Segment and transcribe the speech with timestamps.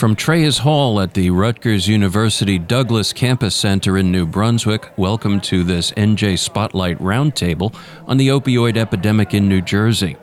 [0.00, 5.62] From Trayes Hall at the Rutgers University Douglass Campus Center in New Brunswick, welcome to
[5.62, 7.74] this NJ Spotlight Roundtable
[8.06, 10.16] on the opioid epidemic in New Jersey.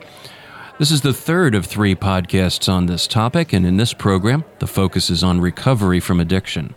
[0.80, 4.66] This is the third of three podcasts on this topic, and in this program, the
[4.66, 6.74] focus is on recovery from addiction.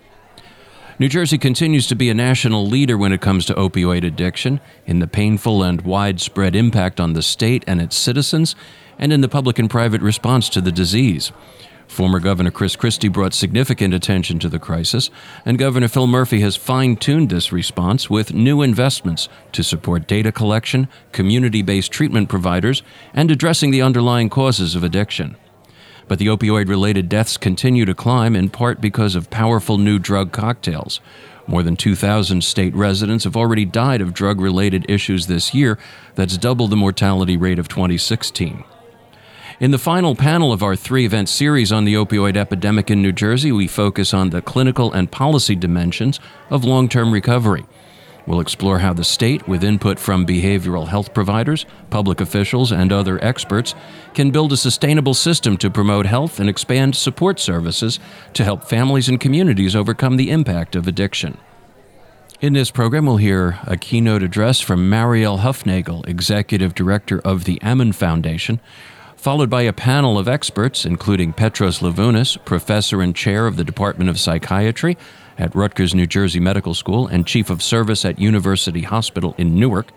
[1.00, 5.00] New Jersey continues to be a national leader when it comes to opioid addiction, in
[5.00, 8.56] the painful and widespread impact on the state and its citizens,
[9.00, 11.32] and in the public and private response to the disease.
[11.92, 15.10] Former Governor Chris Christie brought significant attention to the crisis,
[15.46, 20.32] and Governor Phil Murphy has fine tuned this response with new investments to support data
[20.32, 22.82] collection, community based treatment providers,
[23.14, 25.36] and addressing the underlying causes of addiction.
[26.08, 30.32] But the opioid related deaths continue to climb in part because of powerful new drug
[30.32, 31.02] cocktails.
[31.46, 35.78] More than 2,000 state residents have already died of drug related issues this year.
[36.16, 38.64] That's double the mortality rate of 2016.
[39.62, 43.12] In the final panel of our three event series on the opioid epidemic in New
[43.12, 47.68] Jersey, we focus on the clinical and policy dimensions of long term recovery.
[48.26, 53.24] We'll explore how the state, with input from behavioral health providers, public officials, and other
[53.24, 53.76] experts,
[54.16, 58.00] can build a sustainable system to promote health and expand support services
[58.34, 61.38] to help families and communities overcome the impact of addiction.
[62.40, 67.62] In this program, we'll hear a keynote address from Mariel Hufnagel, Executive Director of the
[67.62, 68.60] Ammon Foundation,
[69.22, 74.10] followed by a panel of experts, including Petros Levounis, professor and chair of the Department
[74.10, 74.98] of Psychiatry
[75.38, 79.92] at Rutgers New Jersey Medical School and chief of service at University Hospital in Newark,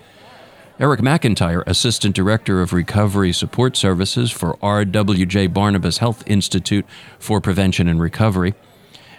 [0.79, 6.85] Eric McIntyre, Assistant Director of Recovery Support Services for RWJ Barnabas Health Institute
[7.19, 8.53] for Prevention and Recovery,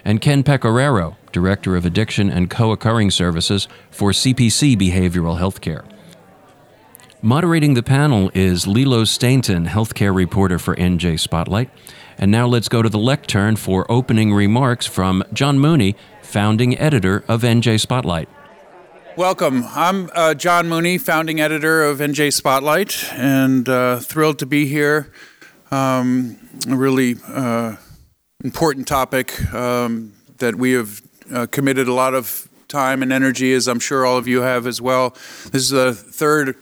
[0.04, 5.84] and Ken Pecoraro, Director of Addiction and Co occurring Services for CPC Behavioral Healthcare.
[7.22, 11.70] Moderating the panel is Lilo Stainton, healthcare reporter for NJ Spotlight.
[12.18, 17.24] And now let's go to the lectern for opening remarks from John Mooney, founding editor
[17.26, 18.28] of NJ Spotlight.
[19.16, 19.64] Welcome.
[19.70, 25.10] I'm uh, John Mooney, founding editor of NJ Spotlight, and uh, thrilled to be here.
[25.70, 26.36] Um,
[26.68, 27.76] a really uh,
[28.44, 31.00] important topic um, that we have
[31.32, 34.66] uh, committed a lot of time and energy, as I'm sure all of you have
[34.66, 35.10] as well.
[35.50, 36.56] This is the third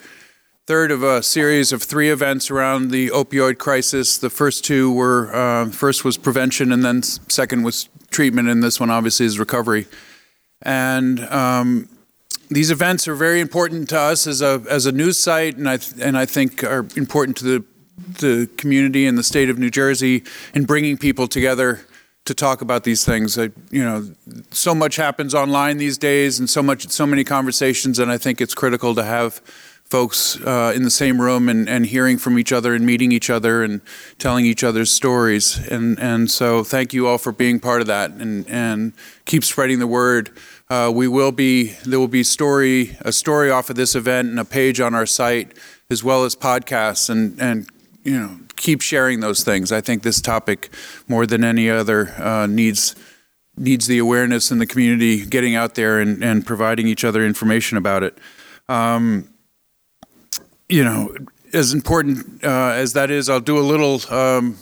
[0.66, 4.16] third of a series of three events around the opioid crisis.
[4.16, 8.80] The first two were uh, first was prevention, and then second was treatment, and this
[8.80, 9.86] one obviously is recovery.
[10.62, 11.88] And um,
[12.48, 15.76] these events are very important to us as a as a news site, and I
[15.76, 17.64] th- and I think are important to the
[18.20, 20.24] the community and the state of New Jersey
[20.54, 21.86] in bringing people together
[22.24, 23.38] to talk about these things.
[23.38, 24.10] I, you know,
[24.50, 28.41] so much happens online these days, and so much so many conversations, and I think
[28.41, 29.42] it's critical to have
[29.84, 33.31] folks uh, in the same room and, and hearing from each other and meeting each
[33.31, 33.81] other and
[34.19, 35.59] telling each other's stories.
[35.69, 38.93] And, and so thank you all for being part of that and, and
[39.25, 40.31] keep spreading the word.
[40.69, 44.41] Uh, we will be, there will be story, a story off of this event and
[44.41, 45.56] a page on our site
[45.91, 47.69] as well as podcasts and, and
[48.03, 49.71] you know, keep sharing those things.
[49.71, 50.71] I think this topic
[51.09, 52.97] more than any other uh, needs
[53.56, 57.78] needs the awareness in the community getting out there and, and providing each other information
[57.78, 58.19] about it.
[58.69, 59.28] Um,
[60.69, 61.14] you know,
[61.52, 64.58] as important uh, as that is, I'll do a little, um,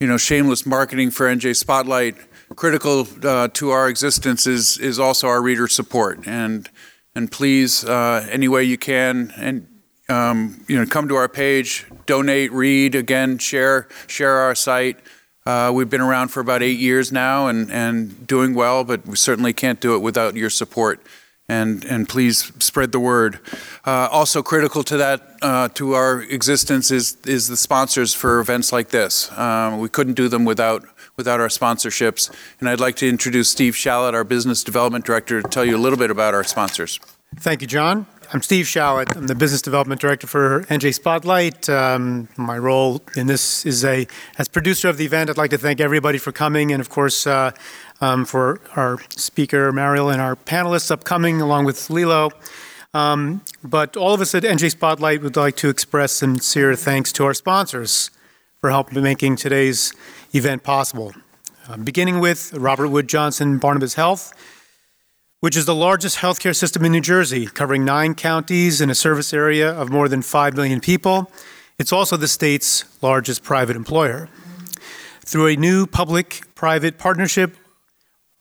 [0.00, 2.16] you know, shameless marketing for NJ Spotlight.
[2.54, 6.68] Critical uh, to our existence is is also our reader support, and
[7.14, 9.66] and please, uh, any way you can, and
[10.08, 14.98] um, you know, come to our page, donate, read, again, share share our site.
[15.44, 19.16] Uh, we've been around for about eight years now, and and doing well, but we
[19.16, 21.00] certainly can't do it without your support
[21.48, 23.38] and and please spread the word.
[23.84, 28.72] Uh, also critical to that, uh, to our existence, is is the sponsors for events
[28.72, 29.30] like this.
[29.38, 30.84] Um, we couldn't do them without
[31.16, 32.30] without our sponsorships.
[32.60, 35.78] And I'd like to introduce Steve Shallett, our business development director, to tell you a
[35.78, 37.00] little bit about our sponsors.
[37.36, 38.06] Thank you, John.
[38.32, 39.16] I'm Steve Shallett.
[39.16, 41.68] I'm the business development director for NJ Spotlight.
[41.68, 44.06] Um, my role in this is a
[44.38, 45.30] as producer of the event.
[45.30, 47.26] I'd like to thank everybody for coming, and of course.
[47.26, 47.52] Uh,
[48.00, 52.30] um, for our speaker, Mariel, and our panelists upcoming, along with Lilo.
[52.94, 57.24] Um, but all of us at NJ Spotlight would like to express sincere thanks to
[57.24, 58.10] our sponsors
[58.60, 59.92] for helping making today's
[60.34, 61.12] event possible.
[61.68, 64.32] Uh, beginning with Robert Wood Johnson Barnabas Health,
[65.40, 69.34] which is the largest healthcare system in New Jersey, covering nine counties and a service
[69.34, 71.30] area of more than 5 million people.
[71.78, 74.28] It's also the state's largest private employer.
[75.24, 77.56] Through a new public private partnership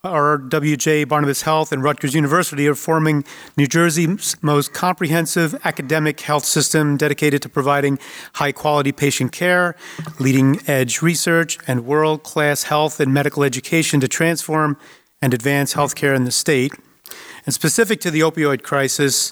[0.05, 3.23] RWJ Barnabas Health and Rutgers University are forming
[3.57, 7.97] New Jersey's most comprehensive academic health system dedicated to providing
[8.33, 9.75] high quality patient care,
[10.19, 14.77] leading edge research, and world class health and medical education to transform
[15.21, 16.71] and advance healthcare in the state.
[17.45, 19.31] And specific to the opioid crisis,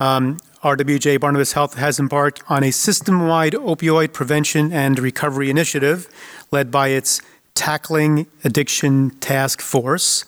[0.00, 6.08] um, RWJ Barnabas Health has embarked on a system wide opioid prevention and recovery initiative
[6.50, 7.20] led by its
[7.54, 10.24] Tackling Addiction Task Force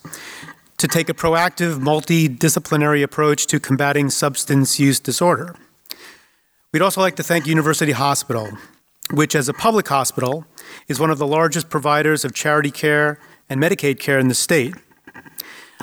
[0.76, 5.54] to take a proactive, multidisciplinary approach to combating substance use disorder.
[6.72, 8.50] We'd also like to thank University Hospital,
[9.12, 10.44] which, as a public hospital,
[10.88, 14.74] is one of the largest providers of charity care and Medicaid care in the state.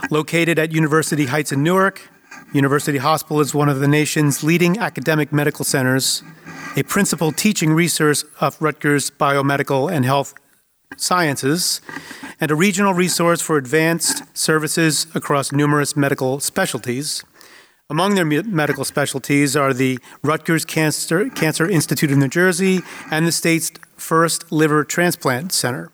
[0.10, 2.10] Located at University Heights in Newark,
[2.54, 6.24] University Hospital is one of the nation's leading academic medical centers,
[6.76, 10.34] a principal teaching resource of Rutgers biomedical and health
[10.98, 11.80] Sciences,
[12.42, 17.24] and a regional resource for advanced services across numerous medical specialties.
[17.90, 23.32] Among their medical specialties are the Rutgers Cancer, Cancer Institute of New Jersey and the
[23.32, 25.92] state's first liver transplant center.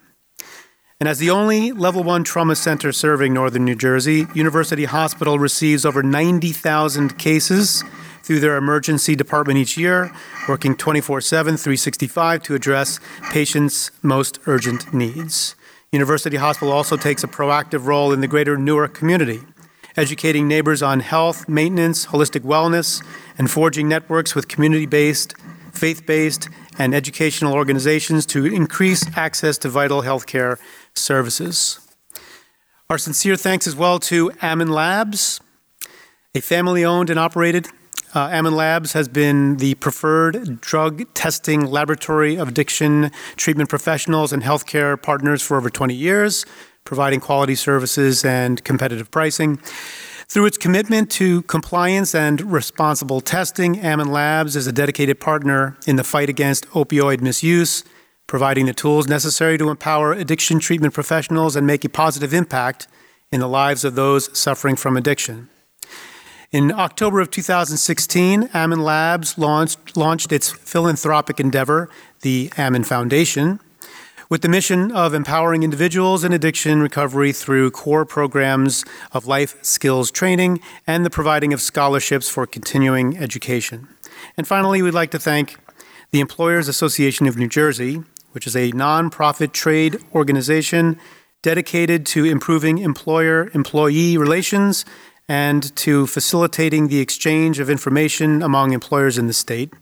[1.00, 5.86] And as the only level one trauma center serving northern New Jersey, University Hospital receives
[5.86, 7.84] over 90,000 cases
[8.24, 10.12] through their emergency department each year,
[10.50, 13.00] working 24 7, 365 to address
[13.30, 15.56] patients' most urgent needs.
[15.92, 19.42] University Hospital also takes a proactive role in the greater Newark community,
[19.96, 23.06] educating neighbors on health, maintenance, holistic wellness,
[23.38, 25.36] and forging networks with community based,
[25.74, 26.50] faith based,
[26.80, 30.58] and educational organizations to increase access to vital healthcare
[30.98, 31.80] services.
[32.90, 35.42] Our sincere thanks as well to Ammon Labs,
[36.34, 37.68] a family owned and operated
[38.18, 44.42] uh, Ammon Labs has been the preferred drug testing laboratory of addiction treatment professionals and
[44.42, 46.46] healthcare partners for over 20 years,
[46.84, 49.58] providing quality services and competitive pricing.
[50.30, 55.96] Through its commitment to compliance and responsible testing, Ammon Labs is a dedicated partner in
[55.96, 57.84] the fight against opioid misuse,
[58.28, 62.88] providing the tools necessary to empower addiction treatment professionals and make a positive impact
[63.32, 65.50] in the lives of those suffering from addiction.
[66.52, 71.90] In October of 2016, Ammon Labs launched, launched its philanthropic endeavor,
[72.22, 73.60] the Ammon Foundation,
[74.30, 80.12] with the mission of empowering individuals in addiction recovery through core programs of life skills
[80.12, 83.88] training and the providing of scholarships for continuing education.
[84.38, 85.58] And finally, we'd like to thank
[86.12, 88.04] the Employers Association of New Jersey,
[88.38, 90.96] which is a nonprofit trade organization
[91.42, 94.86] dedicated to improving employer employee relations
[95.28, 99.74] and to facilitating the exchange of information among employers in the state.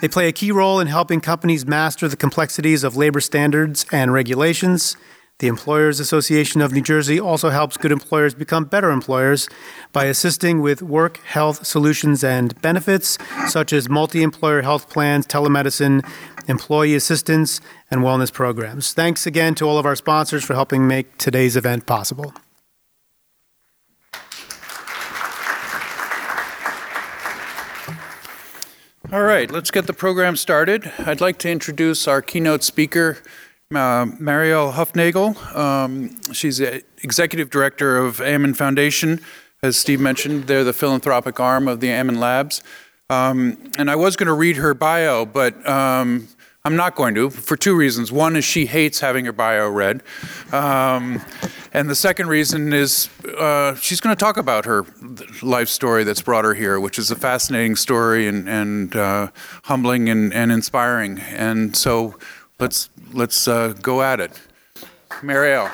[0.00, 4.10] They play a key role in helping companies master the complexities of labor standards and
[4.10, 4.96] regulations.
[5.42, 9.48] The Employers Association of New Jersey also helps good employers become better employers
[9.92, 13.18] by assisting with work health solutions and benefits,
[13.48, 16.08] such as multi employer health plans, telemedicine,
[16.48, 17.60] employee assistance,
[17.90, 18.92] and wellness programs.
[18.92, 22.32] Thanks again to all of our sponsors for helping make today's event possible.
[29.12, 30.90] All right, let's get the program started.
[31.00, 33.18] I'd like to introduce our keynote speaker,
[33.74, 35.36] uh, Mariel Hufnagel.
[35.54, 39.20] Um, she's the executive director of Ammon Foundation.
[39.62, 42.62] As Steve mentioned, they're the philanthropic arm of the Ammon Labs.
[43.10, 46.28] Um, and I was going to read her bio, but um,
[46.64, 48.12] I'm not going to for two reasons.
[48.12, 50.00] One is she hates having her bio read.
[50.52, 51.20] Um,
[51.72, 54.86] and the second reason is uh, she's going to talk about her
[55.42, 59.32] life story that's brought her here, which is a fascinating story and, and uh,
[59.64, 61.18] humbling and, and inspiring.
[61.18, 62.16] And so
[62.60, 64.40] let's, let's uh, go at it.
[65.20, 65.68] Mariel.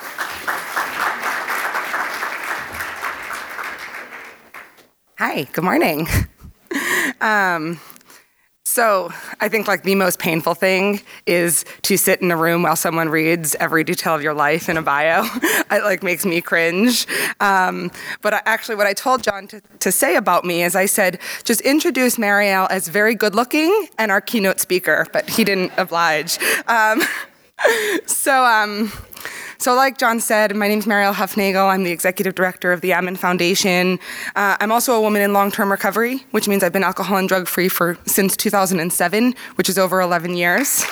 [5.19, 6.07] Hi, good morning.
[7.21, 7.81] Um,
[8.79, 12.77] so I think like the most painful thing is to sit in a room while
[12.77, 15.25] someone reads every detail of your life in a bio.
[15.43, 17.05] it like makes me cringe.
[17.41, 20.85] Um, but I, actually, what I told John to, to say about me is I
[20.85, 25.73] said just introduce Mariel as very good looking and our keynote speaker, but he didn't
[25.75, 26.39] oblige.
[26.67, 27.01] Um,
[28.05, 28.45] so.
[28.45, 28.93] Um,
[29.59, 31.67] so, like John said, my name is Mariel Hufnagel.
[31.67, 33.99] I'm the executive director of the Ammon Foundation.
[34.35, 37.67] Uh, I'm also a woman in long-term recovery, which means I've been alcohol and drug-free
[37.67, 40.85] for since 2007, which is over 11 years.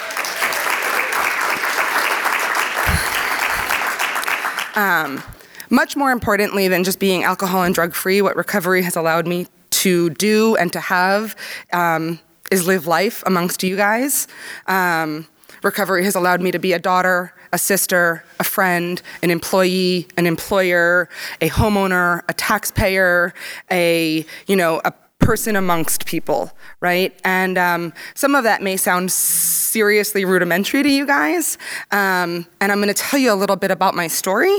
[4.75, 5.23] Um,
[5.69, 9.47] much more importantly than just being alcohol and drug free, what recovery has allowed me
[9.71, 11.35] to do and to have
[11.73, 12.19] um,
[12.51, 14.27] is live life amongst you guys.
[14.67, 15.27] Um,
[15.67, 20.25] recovery has allowed me to be a daughter, a sister, a friend, an employee, an
[20.25, 21.09] employer,
[21.41, 23.33] a homeowner, a taxpayer,
[23.69, 27.19] a, you know, a person amongst people, right?
[27.23, 31.57] And um, some of that may sound seriously rudimentary to you guys.
[31.91, 34.57] Um, and I'm going to tell you a little bit about my story,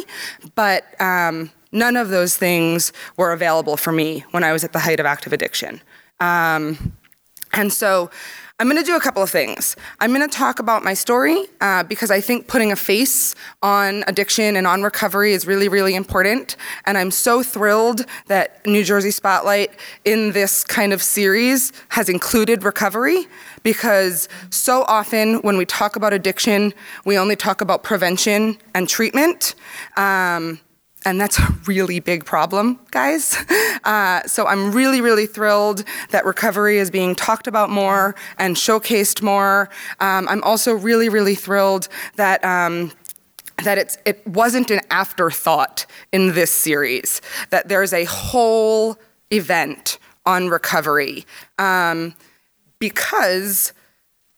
[0.54, 4.80] but um, none of those things were available for me when I was at the
[4.80, 5.80] height of active addiction.
[6.20, 6.92] Um,
[7.52, 8.10] and so
[8.60, 9.76] I'm going to do a couple of things.
[10.00, 14.02] I'm going to talk about my story uh, because I think putting a face on
[14.08, 16.56] addiction and on recovery is really, really important.
[16.84, 22.64] And I'm so thrilled that New Jersey Spotlight in this kind of series has included
[22.64, 23.28] recovery
[23.62, 26.74] because so often when we talk about addiction,
[27.04, 29.54] we only talk about prevention and treatment.
[29.96, 30.58] Um,
[31.04, 33.36] and that's a really big problem, guys.
[33.84, 39.22] Uh, so I'm really, really thrilled that recovery is being talked about more and showcased
[39.22, 39.70] more.
[40.00, 42.44] Um, I'm also really, really thrilled that.
[42.44, 42.92] Um,
[43.64, 48.96] that it wasn't an afterthought in this series, that there's a whole
[49.32, 51.24] event on recovery.
[51.58, 52.14] Um,
[52.78, 53.72] because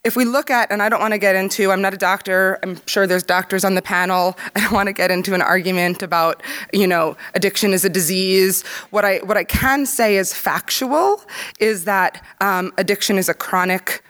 [0.02, 2.58] if we look at, and I don't want to get into, I'm not a doctor,
[2.62, 4.36] I'm sure there's doctors on the panel.
[4.56, 6.42] I don't want to get into an argument about,
[6.72, 8.62] you know, addiction is a disease.
[8.90, 11.22] What I, what I can say is factual
[11.58, 14.02] is that um, addiction is a chronic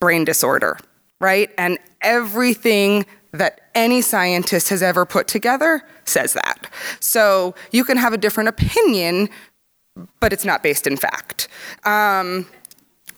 [0.00, 0.78] brain disorder,
[1.20, 1.50] right?
[1.56, 6.70] And everything that any scientist has ever put together says that.
[7.00, 9.28] So you can have a different opinion,
[10.20, 11.48] but it's not based in fact.
[11.84, 12.46] Um,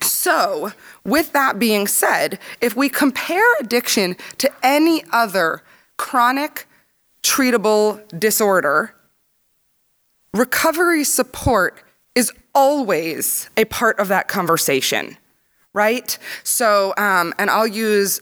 [0.03, 0.71] so,
[1.05, 5.63] with that being said, if we compare addiction to any other
[5.97, 6.67] chronic
[7.23, 8.95] treatable disorder,
[10.33, 11.83] recovery support
[12.15, 15.17] is always a part of that conversation,
[15.73, 16.17] right?
[16.43, 18.19] So, um, and I'll use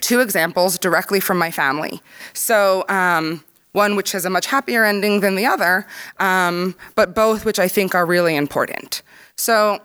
[0.00, 2.02] two examples directly from my family.
[2.32, 5.86] So, um, one which has a much happier ending than the other,
[6.18, 9.02] um, but both which I think are really important.
[9.36, 9.80] So,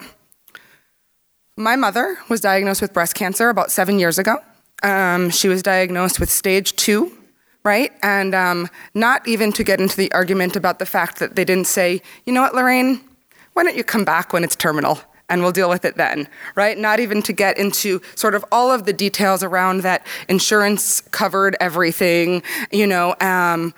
[1.58, 4.38] my mother was diagnosed with breast cancer about seven years ago.
[4.82, 7.12] Um, she was diagnosed with stage two,
[7.64, 7.92] right?
[8.02, 11.68] And um, not even to get into the argument about the fact that they didn't
[11.68, 13.02] say, you know what, Lorraine,
[13.54, 15.00] why don't you come back when it's terminal?
[15.30, 16.78] and we'll deal with it then, right?
[16.78, 21.56] Not even to get into sort of all of the details around that insurance covered
[21.62, 23.16] everything, you know.
[23.22, 23.74] Um,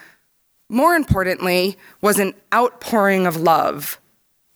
[0.69, 4.01] more importantly, was an outpouring of love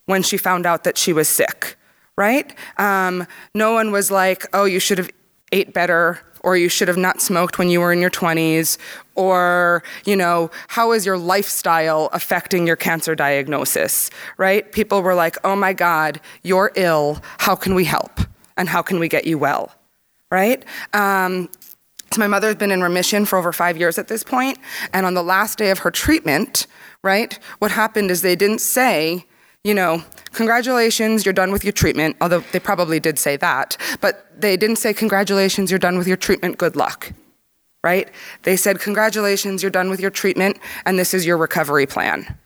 [0.07, 1.77] when she found out that she was sick
[2.19, 2.53] right?
[2.77, 5.09] Um, no one was like, oh, you should have
[5.53, 8.77] ate better or you should have not smoked when you were in your 20s
[9.15, 14.71] or you know how is your lifestyle affecting your cancer diagnosis right?
[14.71, 17.19] People were like oh my god you're ill.
[17.39, 18.19] How can we help?
[18.57, 19.73] And how can we get you well
[20.29, 20.63] right?
[20.93, 21.49] Um,
[22.11, 24.59] so my mother's been in remission for over five years at this point
[24.93, 26.67] and on the last day of her treatment
[27.01, 29.25] right what happened is they didn't say
[29.63, 34.25] you know, congratulations, you're done with your treatment, although they probably did say that, but
[34.39, 37.11] they didn't say, congratulations, you're done with your treatment, good luck,
[37.83, 38.09] right?
[38.43, 42.37] They said, congratulations, you're done with your treatment, and this is your recovery plan.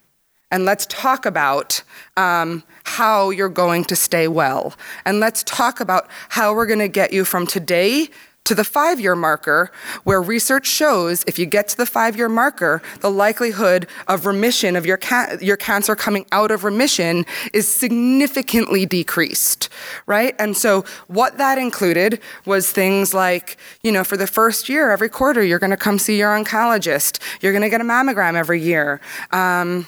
[0.50, 1.82] And let's talk about
[2.18, 4.76] um, how you're going to stay well.
[5.04, 8.10] And let's talk about how we're going to get you from today
[8.46, 9.72] to the five year marker,
[10.04, 14.76] where research shows if you get to the five year marker, the likelihood of remission
[14.76, 19.70] of your, ca- your cancer coming out of remission is significantly decreased,
[20.06, 20.36] right?
[20.40, 25.10] And so, what that included was things like, you know, for the first year, every
[25.10, 29.00] quarter, you're gonna come see your oncologist, you're gonna get a mammogram every year.
[29.32, 29.88] Um,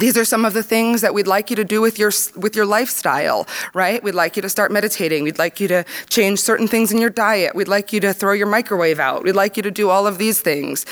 [0.00, 2.56] these are some of the things that we'd like you to do with your with
[2.56, 4.02] your lifestyle right?
[4.02, 5.24] We'd like you to start meditating.
[5.24, 7.54] We'd like you to change certain things in your diet.
[7.54, 9.22] We'd like you to throw your microwave out.
[9.22, 10.86] We'd like you to do all of these things.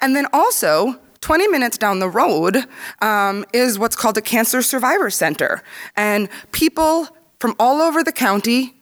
[0.00, 2.64] And then also 20 minutes down the road
[3.02, 5.62] um, is what's called a cancer survivor center.
[5.96, 8.76] And people from all over the county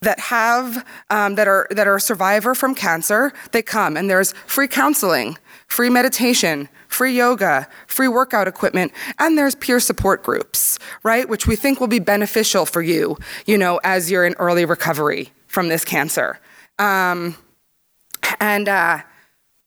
[0.00, 3.96] that have um, that are that are a survivor from cancer they come.
[3.96, 10.22] And there's free counseling free meditation free yoga, free workout equipment, and there's peer support
[10.22, 11.28] groups, right?
[11.28, 15.32] Which we think will be beneficial for you, you know, as you're in early recovery
[15.48, 16.38] from this cancer.
[16.78, 17.36] Um,
[18.40, 19.02] and uh,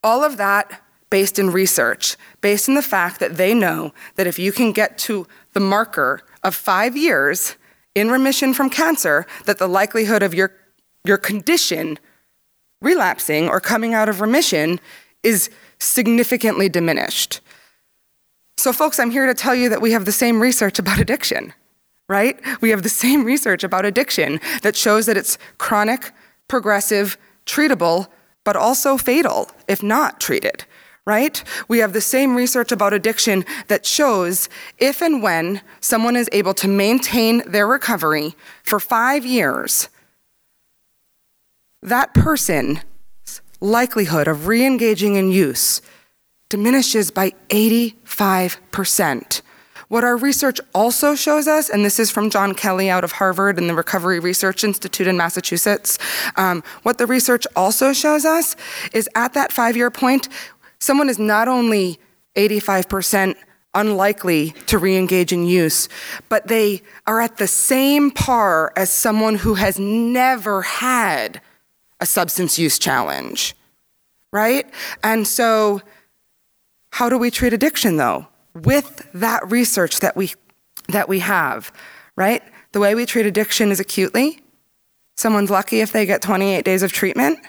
[0.04, 4.40] all of that based in research, based in the fact that they know that if
[4.40, 7.56] you can get to the marker of five years
[7.94, 10.52] in remission from cancer, that the likelihood of your,
[11.04, 11.98] your condition
[12.82, 14.80] relapsing or coming out of remission
[15.24, 17.42] is significantly diminished.
[18.58, 21.54] So, folks, I'm here to tell you that we have the same research about addiction,
[22.10, 22.40] right?
[22.62, 26.12] We have the same research about addiction that shows that it's chronic,
[26.48, 28.08] progressive, treatable,
[28.44, 30.66] but also fatal if not treated,
[31.06, 31.44] right?
[31.68, 36.54] We have the same research about addiction that shows if and when someone is able
[36.56, 39.90] to maintain their recovery for five years,
[41.82, 42.80] that person's
[43.60, 45.82] likelihood of re engaging in use
[46.50, 49.42] diminishes by 85%.
[49.90, 53.58] What our research also shows us, and this is from John Kelly out of Harvard
[53.58, 55.98] and the Recovery Research Institute in Massachusetts,
[56.36, 58.58] um, what the research also shows us
[58.94, 60.28] is at that five year point,
[60.80, 62.00] someone is not only
[62.36, 63.36] 85%
[63.74, 65.88] unlikely to re engage in use,
[66.28, 71.42] but they are at the same par as someone who has never had
[72.00, 73.56] a substance use challenge,
[74.32, 74.70] right?
[75.04, 75.82] And so,
[76.92, 78.28] how do we treat addiction though?
[78.64, 80.34] with that research that we,
[80.90, 81.72] that we have,
[82.16, 82.42] right?
[82.72, 84.40] The way we treat addiction is acutely.
[85.16, 87.40] Someone's lucky if they get 28 days of treatment,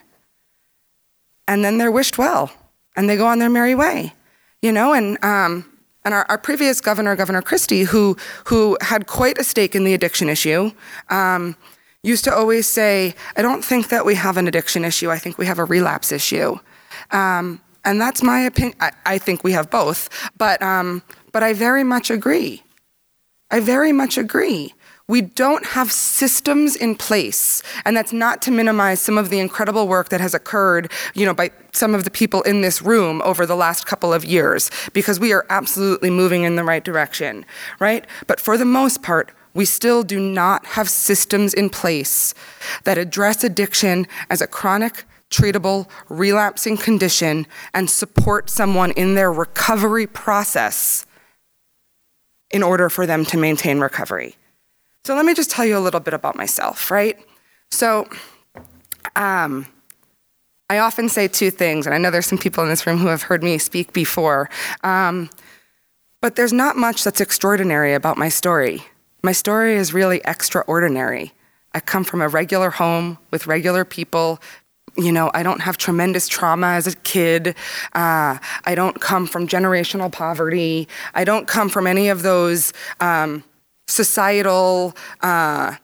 [1.47, 2.51] and then they're wished well,
[2.97, 4.15] and they go on their merry way,
[4.63, 4.93] you know?
[4.93, 5.71] And, um,
[6.05, 9.95] and our, our previous governor, Governor Christie, who, who had quite a stake in the
[9.95, 10.73] addiction issue,
[11.11, 11.57] um,
[12.03, 15.39] used to always say, I don't think that we have an addiction issue, I think
[15.39, 16.59] we have a relapse issue.
[17.11, 18.77] Um, and that's my opinion.
[18.81, 21.03] I, I, think we have both, but, um,
[21.33, 22.63] but I very much agree.
[23.51, 24.75] I very much agree.
[25.09, 29.89] We don't have systems in place, and that's not to minimize some of the incredible
[29.89, 33.47] work that has occurred, you know, by some of the people in this room over
[33.47, 37.47] the last couple of years, because we are absolutely moving in the right direction,
[37.81, 38.07] right?
[38.27, 42.33] But for the most part, we still do not have systems in place
[42.85, 50.07] that address addiction as a chronic treatable, relapsing condition and support someone in their recovery
[50.07, 51.05] process
[52.53, 54.37] in order for them to maintain recovery.
[55.05, 57.19] So, let me just tell you a little bit about myself, right?
[57.73, 58.09] So,
[59.17, 59.67] um,
[60.71, 63.09] I often say two things, and I know there's some people in this room who
[63.09, 64.49] have heard me speak before.
[64.85, 65.31] Um,
[66.21, 68.85] but there's not much that's extraordinary about my story.
[69.23, 71.33] My story is really extraordinary.
[71.75, 74.41] I come from a regular home with regular people
[74.99, 77.55] you know, I don't have tremendous trauma as a kid.
[77.93, 80.89] Uh, I don't come from generational poverty.
[81.15, 83.45] I don't come from any of those um,
[83.87, 85.77] societal, uh,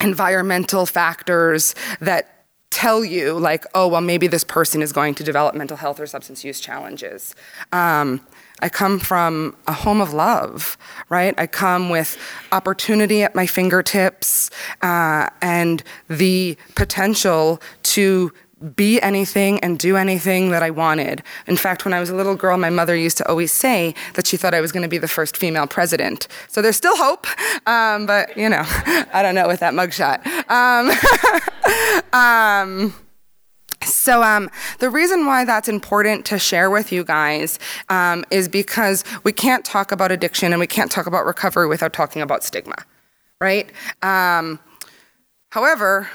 [0.00, 5.56] environmental factors that tell you, like, oh, well, maybe this person is going to develop
[5.56, 7.34] mental health or substance use challenges.
[7.72, 8.20] Um,
[8.60, 10.76] I come from a home of love,
[11.08, 11.34] right?
[11.38, 12.18] I come with
[12.52, 14.50] opportunity at my fingertips
[14.82, 18.32] uh, and the potential to
[18.76, 21.22] be anything and do anything that I wanted.
[21.46, 24.26] In fact, when I was a little girl, my mother used to always say that
[24.26, 26.28] she thought I was going to be the first female president.
[26.48, 27.26] So there's still hope,
[27.66, 30.20] um, but you know, I don't know with that mugshot.
[30.50, 30.90] Um,
[32.12, 32.94] um,
[33.84, 39.04] so, um, the reason why that's important to share with you guys um, is because
[39.24, 42.76] we can't talk about addiction and we can't talk about recovery without talking about stigma,
[43.40, 43.70] right?
[44.02, 44.58] Um,
[45.50, 46.08] however,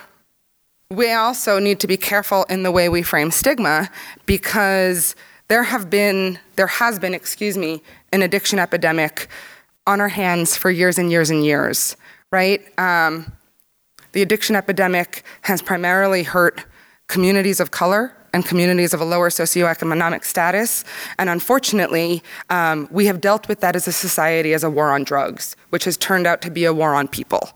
[0.91, 3.89] we also need to be careful in the way we frame stigma
[4.25, 5.15] because
[5.47, 9.27] there have been, there has been, excuse me, an addiction epidemic
[9.87, 11.97] on our hands for years and years and years,
[12.31, 12.61] right?
[12.79, 13.31] Um,
[14.11, 16.65] the addiction epidemic has primarily hurt
[17.07, 20.83] communities of color and communities of a lower socioeconomic status.
[21.17, 25.05] And unfortunately, um, we have dealt with that as a society as a war on
[25.05, 27.51] drugs, which has turned out to be a war on people.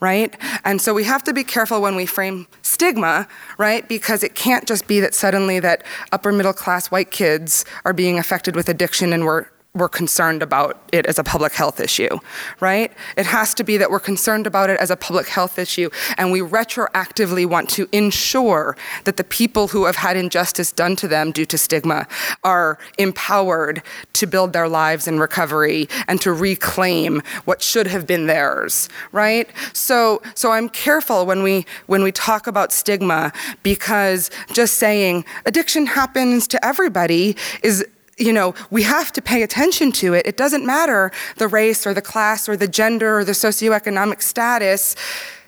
[0.00, 0.34] Right?
[0.64, 3.86] And so we have to be careful when we frame stigma, right?
[3.88, 8.18] Because it can't just be that suddenly that upper middle class white kids are being
[8.18, 12.18] affected with addiction and we're we're concerned about it as a public health issue,
[12.60, 12.92] right?
[13.16, 16.30] It has to be that we're concerned about it as a public health issue and
[16.30, 21.32] we retroactively want to ensure that the people who have had injustice done to them
[21.32, 22.06] due to stigma
[22.44, 23.82] are empowered
[24.12, 29.48] to build their lives in recovery and to reclaim what should have been theirs, right?
[29.72, 33.32] So so I'm careful when we when we talk about stigma
[33.62, 37.86] because just saying addiction happens to everybody is
[38.18, 40.26] you know, we have to pay attention to it.
[40.26, 44.94] It doesn't matter the race or the class or the gender or the socioeconomic status.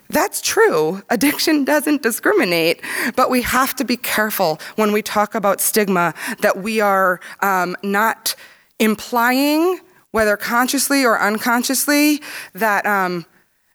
[0.09, 1.03] That's true.
[1.11, 2.81] Addiction doesn't discriminate,
[3.17, 7.77] but we have to be careful when we talk about stigma that we are um,
[7.83, 8.35] not
[8.79, 12.23] implying, whether consciously or unconsciously,
[12.55, 12.87] that.
[12.87, 13.27] Um,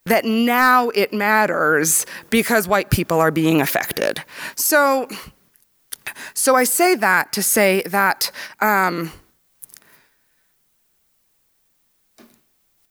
[0.05, 4.23] that now it matters because white people are being affected.
[4.55, 5.07] So,
[6.33, 9.11] so I say that to say that um,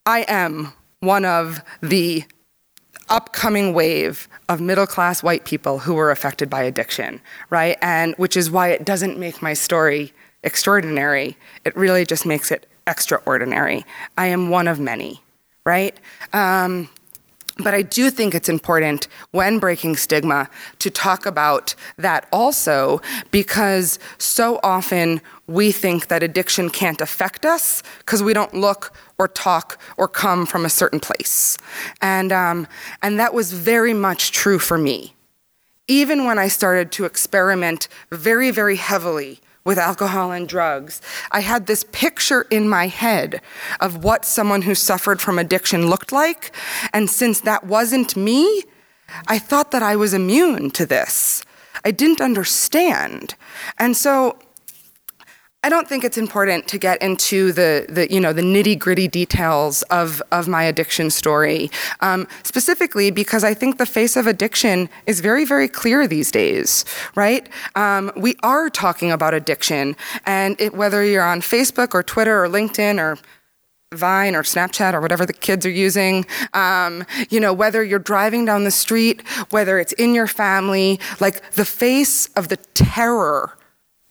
[0.07, 2.25] I am one of the
[3.09, 7.77] upcoming wave of middle class white people who were affected by addiction, right?
[7.81, 10.13] And which is why it doesn't make my story
[10.43, 11.37] extraordinary.
[11.65, 13.85] It really just makes it extraordinary.
[14.17, 15.23] I am one of many,
[15.65, 15.99] right?
[16.33, 16.89] Um,
[17.59, 23.99] but I do think it's important when breaking stigma to talk about that also because
[24.19, 29.81] so often we think that addiction can't affect us because we don't look or talk
[29.97, 31.59] or come from a certain place.
[32.01, 32.69] And, um,
[33.03, 35.15] and that was very much true for me.
[35.89, 41.67] Even when I started to experiment very, very heavily with alcohol and drugs, I had
[41.67, 43.43] this picture in my head
[43.81, 46.57] of what someone who suffered from addiction looked like.
[46.95, 48.63] And since that wasn't me,
[49.27, 51.45] I thought that I was immune to this.
[51.85, 53.35] I didn't understand.
[53.79, 54.39] And so
[55.65, 59.09] I don't think it's important to get into the, the you know the nitty gritty
[59.09, 61.69] details of, of my addiction story,
[62.01, 66.85] um, specifically because I think the face of addiction is very very clear these days,
[67.17, 67.49] right?
[67.75, 72.49] Um, we are talking about addiction, and it, whether you're on Facebook or Twitter or
[72.49, 73.19] LinkedIn or
[73.93, 78.45] Vine or Snapchat or whatever the kids are using, um, you know, whether you're driving
[78.45, 83.58] down the street, whether it's in your family, like the face of the terror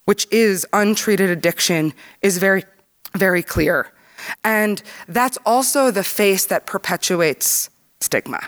[0.08, 1.92] which is untreated addiction,
[2.22, 2.64] is very,
[3.14, 3.92] very clear.
[4.42, 7.68] And that's also the face that perpetuates
[8.00, 8.40] stigma,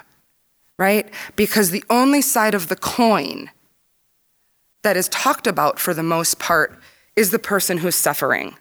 [0.78, 1.12] right?
[1.36, 3.50] Because the only side of the coin
[4.84, 6.78] that is talked about for the most part
[7.14, 8.56] is the person who's suffering,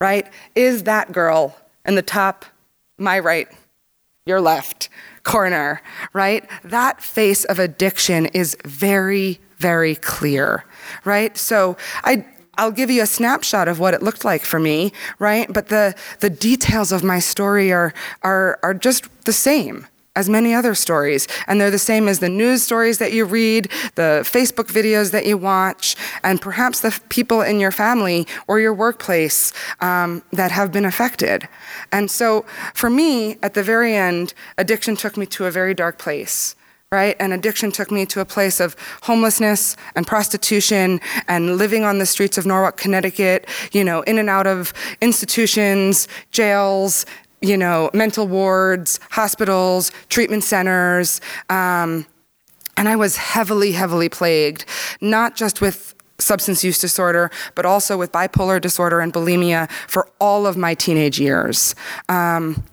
[0.00, 0.26] right?
[0.54, 2.46] Is that girl in the top,
[2.96, 3.48] my right,
[4.24, 4.88] your left
[5.22, 5.82] corner,
[6.14, 6.48] right?
[6.64, 10.64] That face of addiction is very, very clear,
[11.04, 11.36] right?
[11.36, 12.24] So I,
[12.58, 15.50] I'll give you a snapshot of what it looked like for me, right?
[15.50, 20.52] But the, the details of my story are, are, are just the same as many
[20.52, 21.28] other stories.
[21.46, 25.24] And they're the same as the news stories that you read, the Facebook videos that
[25.24, 25.94] you watch,
[26.24, 31.48] and perhaps the people in your family or your workplace um, that have been affected.
[31.92, 32.44] And so
[32.74, 36.56] for me, at the very end, addiction took me to a very dark place
[36.90, 37.16] right?
[37.20, 42.06] And addiction took me to a place of homelessness and prostitution and living on the
[42.06, 44.72] streets of Norwalk, Connecticut, you know, in and out of
[45.02, 47.04] institutions, jails,
[47.42, 51.20] you know, mental wards, hospitals, treatment centers.
[51.50, 52.06] Um,
[52.78, 54.64] and I was heavily, heavily plagued,
[55.02, 60.46] not just with substance use disorder, but also with bipolar disorder and bulimia for all
[60.46, 61.74] of my teenage years.
[62.08, 62.64] Um,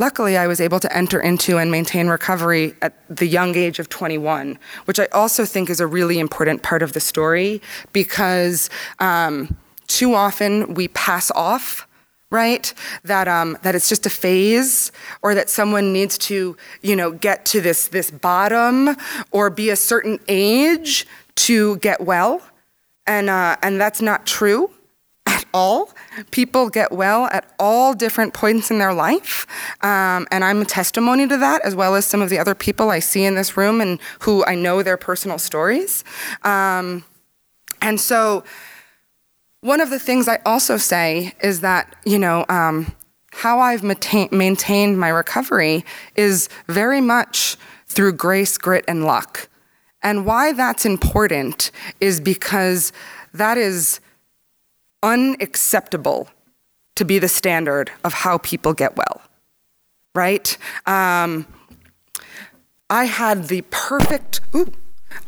[0.00, 3.88] Luckily, I was able to enter into and maintain recovery at the young age of
[3.88, 7.60] 21, which I also think is a really important part of the story
[7.92, 9.56] because um,
[9.88, 11.88] too often we pass off
[12.30, 17.10] right that um, that it's just a phase or that someone needs to you know
[17.10, 18.94] get to this this bottom
[19.30, 22.42] or be a certain age to get well
[23.06, 24.70] and uh, and that's not true
[25.26, 25.90] at all.
[26.30, 29.46] People get well at all different points in their life.
[29.82, 32.90] Um, and I'm a testimony to that, as well as some of the other people
[32.90, 36.04] I see in this room and who I know their personal stories.
[36.42, 37.04] Um,
[37.80, 38.44] and so,
[39.60, 42.94] one of the things I also say is that, you know, um,
[43.32, 45.84] how I've maintain, maintained my recovery
[46.16, 49.48] is very much through grace, grit, and luck.
[50.02, 52.92] And why that's important is because
[53.34, 54.00] that is
[55.02, 56.28] unacceptable
[56.96, 59.22] to be the standard of how people get well,
[60.14, 60.56] right?
[60.86, 61.46] Um,
[62.90, 64.72] I had the perfect, ooh,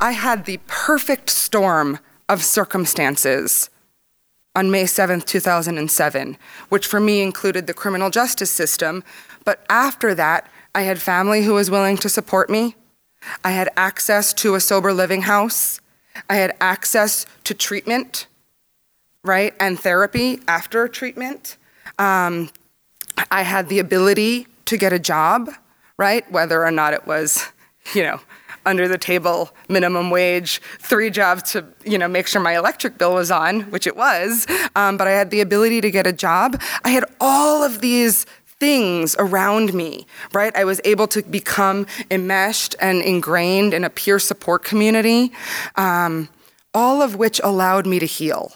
[0.00, 3.70] I had the perfect storm of circumstances
[4.56, 6.36] on May 7th, 2007,
[6.68, 9.04] which for me included the criminal justice system.
[9.44, 12.74] But after that, I had family who was willing to support me.
[13.44, 15.80] I had access to a sober living house.
[16.28, 18.26] I had access to treatment
[19.24, 21.56] right, and therapy after treatment.
[21.98, 22.50] Um,
[23.30, 25.50] I had the ability to get a job,
[25.96, 27.46] right, whether or not it was,
[27.94, 28.20] you know,
[28.66, 33.14] under the table minimum wage, three jobs to you know make sure my electric bill
[33.14, 34.46] was on, which it was.
[34.76, 36.60] Um, but I had the ability to get a job.
[36.84, 38.26] I had all of these
[38.58, 40.54] things around me, right?
[40.54, 45.32] I was able to become enmeshed and ingrained in a peer support community,
[45.76, 46.28] um,
[46.74, 48.52] all of which allowed me to heal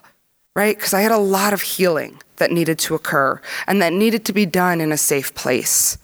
[0.55, 0.77] right?
[0.77, 4.33] Because I had a lot of healing that needed to occur and that needed to
[4.33, 5.99] be done in a safe place,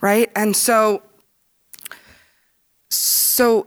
[0.00, 0.30] right?
[0.34, 1.02] And so,
[2.90, 3.66] so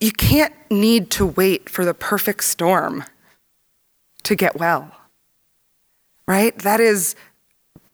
[0.00, 3.04] you can't need to wait for the perfect storm
[4.24, 4.90] to get well,
[6.26, 6.56] right?
[6.58, 7.14] That is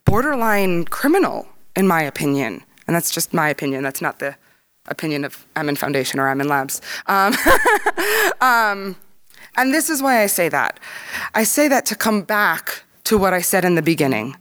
[0.05, 2.63] borderline criminal, in my opinion.
[2.87, 3.83] And that's just my opinion.
[3.83, 4.37] That's not the
[4.87, 6.81] opinion of Ammon Foundation or Ammon Labs.
[7.07, 7.35] Um,
[8.41, 8.97] um,
[9.59, 10.79] and this is why I say that.
[11.35, 14.37] I say that to come back to what I said in the beginning,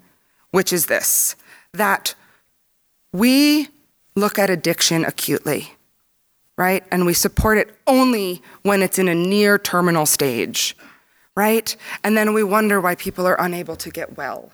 [0.51, 1.35] which is this
[1.73, 2.15] that
[3.11, 3.67] we
[4.15, 5.73] look at addiction acutely,
[6.57, 6.83] right?
[6.91, 10.77] And we support it only when it's in a near terminal stage,
[11.35, 11.75] right?
[12.03, 14.51] And then we wonder why people are unable to get well.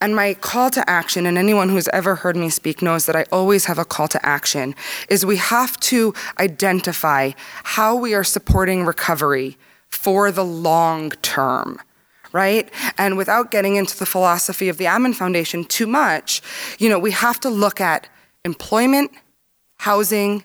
[0.00, 3.24] And my call to action, and anyone who's ever heard me speak knows that I
[3.32, 4.74] always have a call to action,
[5.08, 7.32] is we have to identify
[7.64, 9.56] how we are supporting recovery
[9.88, 11.80] for the long term
[12.32, 12.70] right?
[12.98, 16.42] And without getting into the philosophy of the Ammon Foundation too much,
[16.78, 18.08] you know, we have to look at
[18.44, 19.10] employment,
[19.78, 20.44] housing,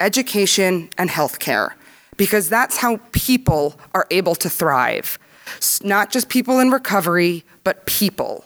[0.00, 1.72] education, and healthcare
[2.16, 5.18] because that's how people are able to thrive.
[5.82, 8.44] Not just people in recovery, but people.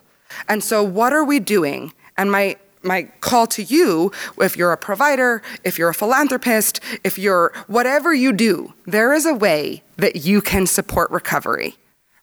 [0.48, 1.92] And so, what are we doing?
[2.16, 7.18] And my my call to you, if you're a provider, if you're a philanthropist, if
[7.18, 11.76] you're whatever you do, there is a way that you can support recovery,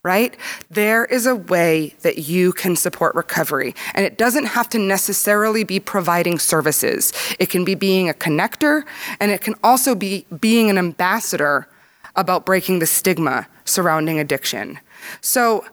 [0.03, 0.35] right?
[0.69, 3.75] There is a way that you can support recovery.
[3.93, 8.83] And it doesn't have to necessarily be providing services, it can be being a connector,
[9.19, 11.67] and it can also be being an ambassador
[12.15, 14.79] about breaking the stigma surrounding addiction.
[15.21, 15.65] So,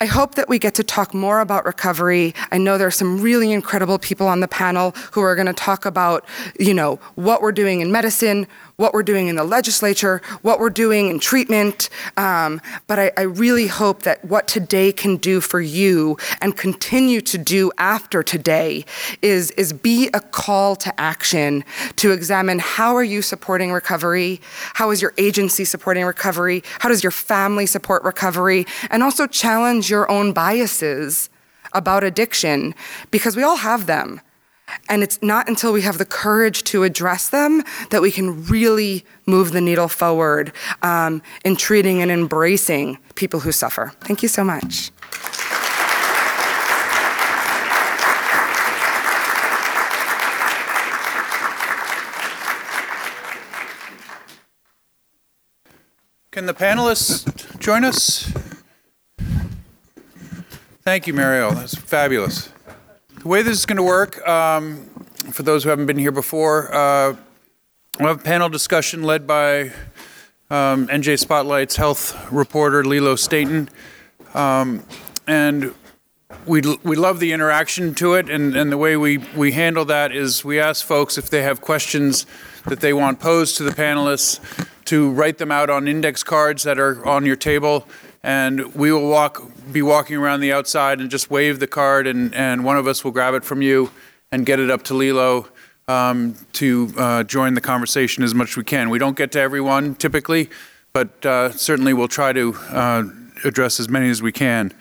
[0.00, 2.34] I hope that we get to talk more about recovery.
[2.50, 5.52] I know there are some really incredible people on the panel who are going to
[5.52, 6.26] talk about,
[6.58, 10.70] you know, what we're doing in medicine, what we're doing in the legislature, what we're
[10.70, 11.88] doing in treatment.
[12.16, 17.20] Um, but I, I really hope that what today can do for you and continue
[17.22, 18.84] to do after today
[19.22, 21.64] is, is be a call to action
[21.96, 24.40] to examine how are you supporting recovery?
[24.74, 26.62] How is your agency supporting recovery?
[26.80, 28.66] How does your family support recovery?
[28.90, 31.30] And also challenge your own biases
[31.72, 32.74] about addiction
[33.10, 34.20] because we all have them.
[34.88, 39.04] And it's not until we have the courage to address them that we can really
[39.26, 43.92] move the needle forward um, in treating and embracing people who suffer.
[44.00, 44.90] Thank you so much.
[56.30, 58.32] Can the panelists join us?
[60.82, 61.52] Thank you, Mariel.
[61.52, 62.53] That's fabulous.
[63.24, 64.84] The way this is going to work, um,
[65.32, 67.16] for those who haven't been here before, uh,
[67.98, 69.72] we'll have a panel discussion led by
[70.50, 73.70] um, NJ Spotlight's health reporter Lilo Stainton.
[74.34, 74.84] Um,
[75.26, 75.74] and
[76.44, 80.12] we, we love the interaction to it, and, and the way we, we handle that
[80.12, 82.26] is we ask folks if they have questions
[82.66, 84.38] that they want posed to the panelists
[84.84, 87.88] to write them out on index cards that are on your table
[88.24, 92.34] and we will walk, be walking around the outside and just wave the card, and,
[92.34, 93.90] and one of us will grab it from you
[94.32, 95.46] and get it up to Lilo
[95.88, 98.88] um, to uh, join the conversation as much as we can.
[98.88, 100.48] We don't get to everyone typically,
[100.94, 103.04] but uh, certainly we'll try to uh,
[103.44, 104.72] address as many as we can.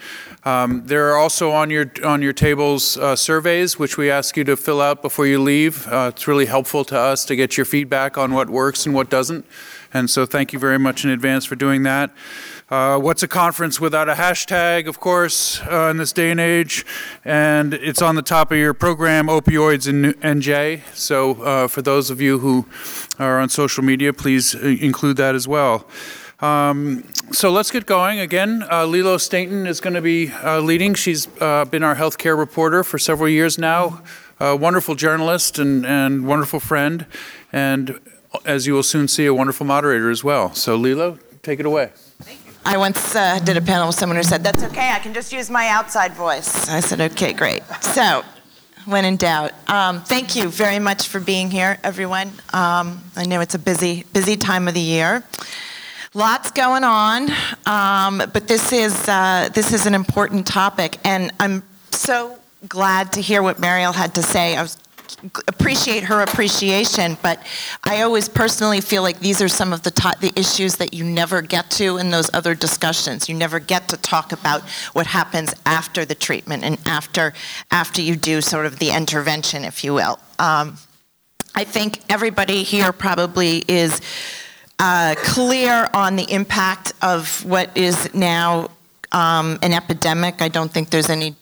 [0.46, 4.44] Um, there are also on your on your tables uh, surveys, which we ask you
[4.46, 5.88] to fill out before you leave.
[5.88, 9.10] Uh, it's really helpful to us to get your feedback on what works and what
[9.10, 9.46] doesn't,
[9.94, 12.12] and so thank you very much in advance for doing that.
[12.74, 16.84] Uh, what's a conference without a hashtag, of course, uh, in this day and age?
[17.24, 20.82] And it's on the top of your program, Opioids in NJ.
[20.96, 22.66] So uh, for those of you who
[23.20, 25.86] are on social media, please uh, include that as well.
[26.40, 28.20] Um, so let's get going.
[28.20, 30.96] Again, uh, Lilo Stainton is going to be uh, leading.
[30.96, 34.02] She's been our healthcare reporter for several years now.
[34.40, 37.06] A wonderful journalist and, and wonderful friend.
[37.52, 38.00] And
[38.46, 40.56] as you will soon see, a wonderful moderator as well.
[40.56, 41.92] So, Lilo, take it away.
[42.66, 45.34] I once uh, did a panel with someone who said, That's okay, I can just
[45.34, 46.70] use my outside voice.
[46.70, 47.62] I said, Okay, great.
[47.82, 48.24] So,
[48.86, 52.30] when in doubt, um, thank you very much for being here, everyone.
[52.54, 55.24] Um, I know it's a busy, busy time of the year.
[56.14, 57.30] Lots going on,
[57.66, 63.22] um, but this is, uh, this is an important topic, and I'm so glad to
[63.22, 64.56] hear what Mariel had to say.
[64.56, 64.78] I was
[65.48, 67.42] appreciate her appreciation, but
[67.84, 71.42] I always personally feel like these are some of the the issues that you never
[71.42, 73.30] get to in those other discussions.
[73.30, 74.62] You never get to talk about
[74.94, 77.34] what happens after the treatment and after
[77.72, 80.20] after you do sort of the intervention, if you will.
[80.40, 80.78] Um,
[81.56, 84.02] I think everybody here probably is
[84.80, 88.72] uh, clear on the impact of what is now
[89.12, 90.42] um, an epidemic.
[90.42, 91.36] I don't think there's any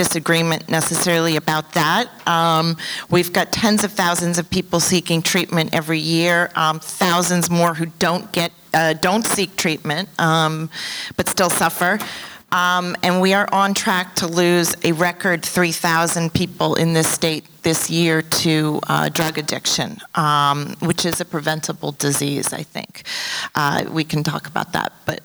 [0.00, 2.08] disagreement necessarily about that.
[2.26, 2.78] Um,
[3.10, 7.84] we've got tens of thousands of people seeking treatment every year, um, thousands more who
[7.98, 10.70] don't get uh, don't seek treatment um,
[11.16, 11.98] but still suffer.
[12.52, 17.44] Um, and we are on track to lose a record 3,000 people in this state
[17.62, 23.04] this year to uh, drug addiction, um, which is a preventable disease, I think.
[23.54, 24.92] Uh, we can talk about that.
[25.04, 25.20] But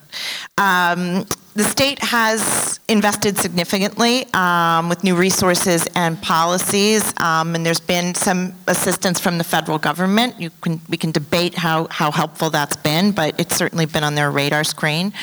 [0.58, 7.80] um, the state has invested significantly um, with new resources and policies, um, and there's
[7.80, 10.38] been some assistance from the federal government.
[10.38, 14.14] You can, we can debate how, how helpful that's been, but it's certainly been on
[14.14, 15.14] their radar screen.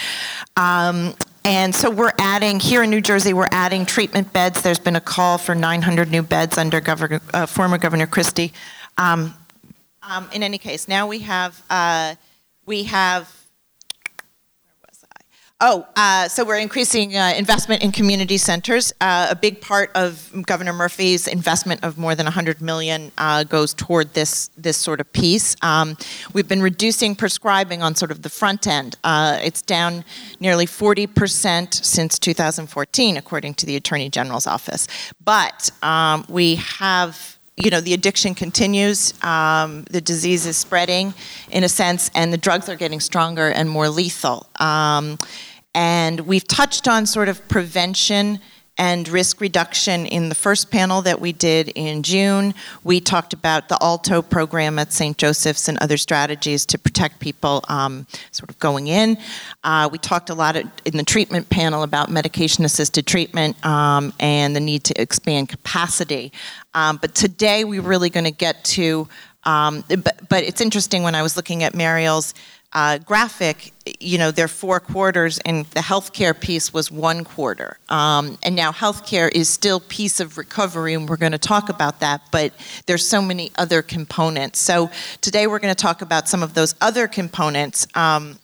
[0.58, 1.14] Um,
[1.46, 4.62] and so we're adding, here in New Jersey, we're adding treatment beds.
[4.62, 8.54] There's been a call for 900 new beds under Governor, uh, former Governor Christie.
[8.98, 9.34] Um,
[10.02, 12.16] um, in any case, now we have, uh,
[12.66, 13.43] we have
[15.66, 18.92] Oh, uh, so we're increasing uh, investment in community centers.
[19.00, 23.74] Uh, a big part of Governor Murphy's investment of more than 100 million uh, goes
[23.74, 25.56] toward this this sort of piece.
[25.62, 25.96] Um,
[26.34, 28.98] we've been reducing prescribing on sort of the front end.
[29.06, 30.04] Uh, it's down
[30.42, 34.88] nearly 40 percent since 2014, according to the Attorney General's office.
[35.24, 41.14] But um, we have you know, the addiction continues, um, the disease is spreading
[41.52, 44.48] in a sense, and the drugs are getting stronger and more lethal.
[44.60, 45.20] Um,
[45.76, 48.40] and we've touched on sort of prevention
[48.78, 52.54] and risk reduction in the first panel that we did in June.
[52.84, 55.16] We talked about the ALTO program at St.
[55.18, 59.18] Joseph's and other strategies to protect people um, sort of going in.
[59.64, 64.56] Uh, we talked a lot in the treatment panel about medication assisted treatment um, and
[64.56, 66.32] the need to expand capacity.
[66.74, 69.08] Um, but today we're really going to get to,
[69.44, 72.34] um, but, but it's interesting when I was looking at Mariel's
[72.74, 77.78] uh, graphic, you know, they're four quarters, and the healthcare piece was one quarter.
[77.90, 82.00] Um, and now healthcare is still piece of recovery, and we're going to talk about
[82.00, 82.22] that.
[82.32, 82.52] But
[82.88, 84.60] there's so many other components.
[84.60, 84.90] So
[85.22, 88.40] today we're going to talk about some of those other components um,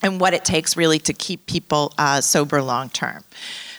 [0.00, 3.24] and what it takes really to keep people uh, sober long term.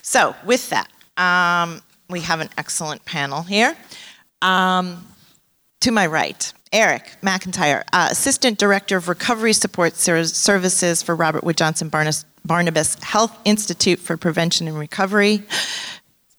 [0.02, 3.76] So with that, um, we have an excellent panel here.
[4.42, 5.06] Um,
[5.82, 11.58] to my right, Eric McIntyre, uh, Assistant Director of Recovery Support Services for Robert Wood
[11.58, 15.44] Johnson Barnabas Health Institute for Prevention and Recovery.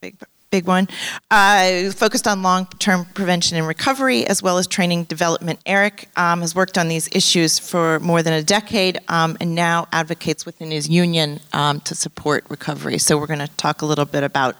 [0.01, 0.17] Big,
[0.51, 0.89] big one.
[1.31, 5.61] Uh, focused on long term prevention and recovery as well as training development.
[5.67, 9.89] Eric um, has worked on these issues for more than a decade um, and now
[9.93, 12.99] advocates within his union um, to support recovery.
[12.99, 14.57] So, we're going to talk a little bit about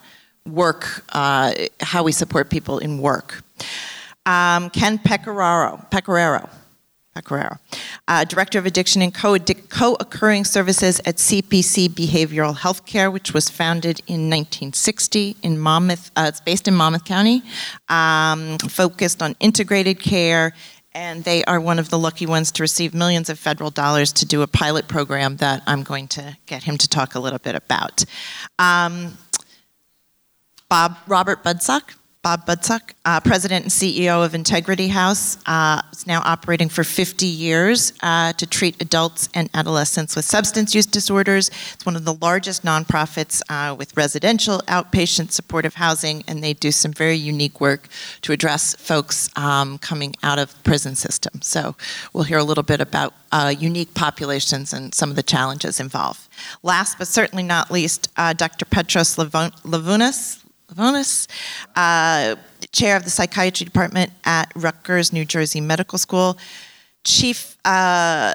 [0.47, 3.43] work, uh, how we support people in work.
[4.29, 6.51] Um, Ken Pecoraro, Pecoraro,
[7.17, 7.59] Pecoraro
[8.09, 14.29] uh, Director of Addiction and Co-Occurring Services at CPC Behavioral Healthcare, which was founded in
[14.29, 16.11] 1960 in Monmouth.
[16.15, 17.43] Uh, it's based in Monmouth County,
[17.89, 20.53] um, focused on integrated care
[20.93, 24.27] and they are one of the lucky ones to receive millions of federal dollars to
[24.27, 27.55] do a pilot program that I'm going to get him to talk a little bit
[27.55, 28.05] about.
[28.59, 29.17] Um,
[30.69, 31.95] Bob Robert Budsock,
[32.29, 35.39] Bob Budsock, uh, President and CEO of Integrity House.
[35.47, 40.75] Uh, is now operating for 50 years uh, to treat adults and adolescents with substance
[40.75, 41.49] use disorders.
[41.73, 46.71] It's one of the largest nonprofits uh, with residential outpatient supportive housing, and they do
[46.71, 47.89] some very unique work
[48.21, 51.41] to address folks um, coming out of the prison system.
[51.41, 51.77] So
[52.13, 56.29] we'll hear a little bit about uh, unique populations and some of the challenges involved.
[56.63, 58.67] Last but certainly not least, uh, Dr.
[58.67, 61.27] Petros Levounis, Levounis,
[61.77, 62.37] uh,
[62.73, 66.39] chair of the psychiatry department at Rutgers, New Jersey Medical School,
[67.05, 68.35] chief uh,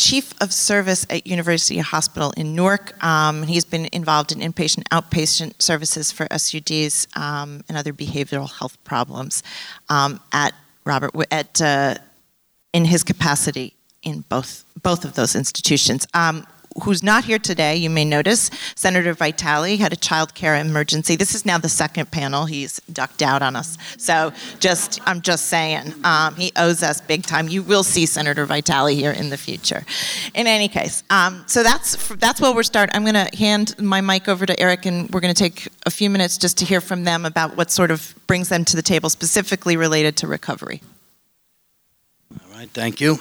[0.00, 3.02] chief of service at University Hospital in Newark.
[3.04, 8.82] Um, he's been involved in inpatient, outpatient services for SUDs um, and other behavioral health
[8.82, 9.42] problems
[9.90, 11.94] um, at Robert at uh,
[12.72, 16.06] in his capacity in both both of those institutions.
[16.84, 21.16] Who's not here today, you may notice, Senator Vitale had a child care emergency.
[21.16, 22.46] This is now the second panel.
[22.46, 23.76] He's ducked out on us.
[23.98, 27.48] So just, I'm just saying, um, he owes us big time.
[27.48, 29.84] You will see Senator Vitale here in the future.
[30.34, 32.94] In any case, um, so that's that's where we're starting.
[32.94, 35.90] I'm going to hand my mic over to Eric, and we're going to take a
[35.90, 38.82] few minutes just to hear from them about what sort of brings them to the
[38.82, 40.82] table, specifically related to recovery.
[42.32, 43.18] All right, thank you.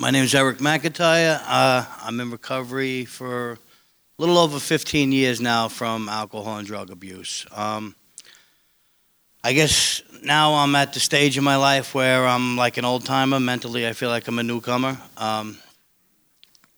[0.00, 1.42] My name is Eric McIntyre.
[1.44, 3.58] Uh, I'm in recovery for a
[4.18, 7.44] little over 15 years now from alcohol and drug abuse.
[7.50, 7.96] Um,
[9.42, 13.06] I guess now I'm at the stage in my life where I'm like an old
[13.06, 13.40] timer.
[13.40, 14.96] Mentally, I feel like I'm a newcomer.
[15.16, 15.58] Um,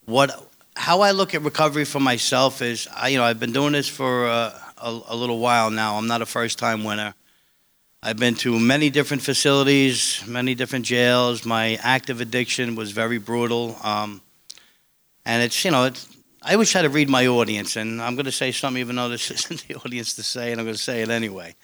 [0.07, 0.31] what,
[0.75, 3.87] how I look at recovery for myself is, I, you know, I've been doing this
[3.87, 5.97] for uh, a, a little while now.
[5.97, 7.15] I'm not a first-time winner.
[8.03, 11.45] I've been to many different facilities, many different jails.
[11.45, 13.77] My active addiction was very brutal.
[13.83, 14.23] Um,
[15.27, 16.09] and it's, you know, it's,
[16.43, 19.11] I always try to read my audience, and I'm going to say something even though
[19.11, 21.55] this isn't the audience to say, and I'm going to say it anyway.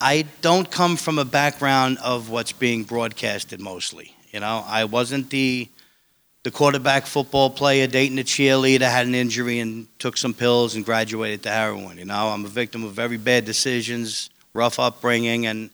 [0.00, 4.14] I don't come from a background of what's being broadcasted mostly.
[4.32, 5.68] You know, I wasn't the
[6.42, 10.84] the quarterback football player dating a cheerleader, had an injury and took some pills and
[10.84, 11.98] graduated to heroin.
[11.98, 15.70] You know, I'm a victim of very bad decisions, rough upbringing, and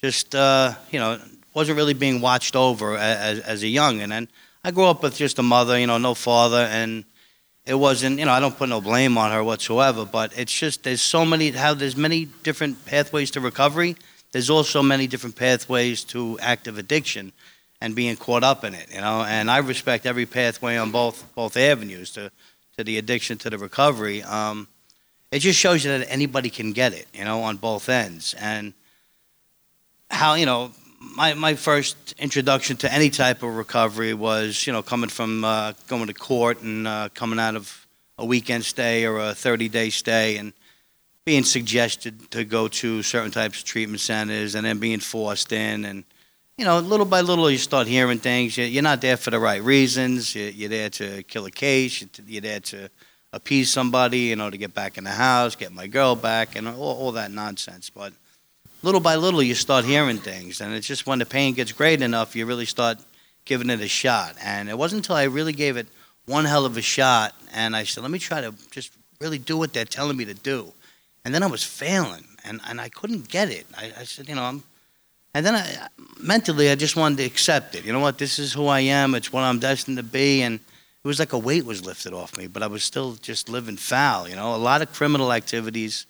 [0.00, 1.18] just uh, you know
[1.54, 4.00] wasn't really being watched over as, as a young.
[4.00, 4.28] And then
[4.64, 7.04] I grew up with just a mother, you know, no father, and
[7.66, 10.84] it wasn't, you know, I don't put no blame on her whatsoever, but it's just
[10.84, 13.96] there's so many how there's many different pathways to recovery.
[14.32, 17.32] There's also many different pathways to active addiction
[17.80, 19.22] and being caught up in it, you know.
[19.22, 22.30] And I respect every pathway on both both avenues to
[22.76, 24.22] to the addiction to the recovery.
[24.22, 24.68] Um,
[25.30, 28.34] it just shows you that anybody can get it, you know, on both ends.
[28.34, 28.74] And
[30.10, 34.82] how you know my my first introduction to any type of recovery was you know
[34.82, 37.86] coming from uh, going to court and uh, coming out of
[38.18, 40.52] a weekend stay or a 30 day stay and
[41.24, 45.84] being suggested to go to certain types of treatment centers and then being forced in.
[45.84, 46.04] And
[46.58, 48.58] you know little by little you start hearing things.
[48.58, 50.34] You're not there for the right reasons.
[50.34, 52.04] You're there to kill a case.
[52.26, 52.90] You're there to
[53.32, 56.66] appease somebody you know to get back in the house get my girl back and
[56.66, 57.90] all, all that nonsense.
[57.90, 58.12] But
[58.82, 62.02] little by little you start hearing things and it's just when the pain gets great
[62.02, 62.98] enough you really start
[63.44, 64.34] giving it a shot.
[64.42, 65.86] And it wasn't until i really gave it
[66.26, 69.56] one hell of a shot and i said let me try to just really do
[69.56, 70.72] what they're telling me to do.
[71.24, 73.66] And then i was failing and, and i couldn't get it.
[73.76, 74.64] I, I said you know i'm
[75.34, 75.86] and then I,
[76.18, 77.84] mentally i just wanted to accept it.
[77.84, 78.18] You know what?
[78.18, 79.14] This is who i am.
[79.14, 80.42] It's what i'm destined to be.
[80.42, 80.58] And
[81.02, 83.76] it was like a weight was lifted off me but i was still just living
[83.76, 86.06] foul you know a lot of criminal activities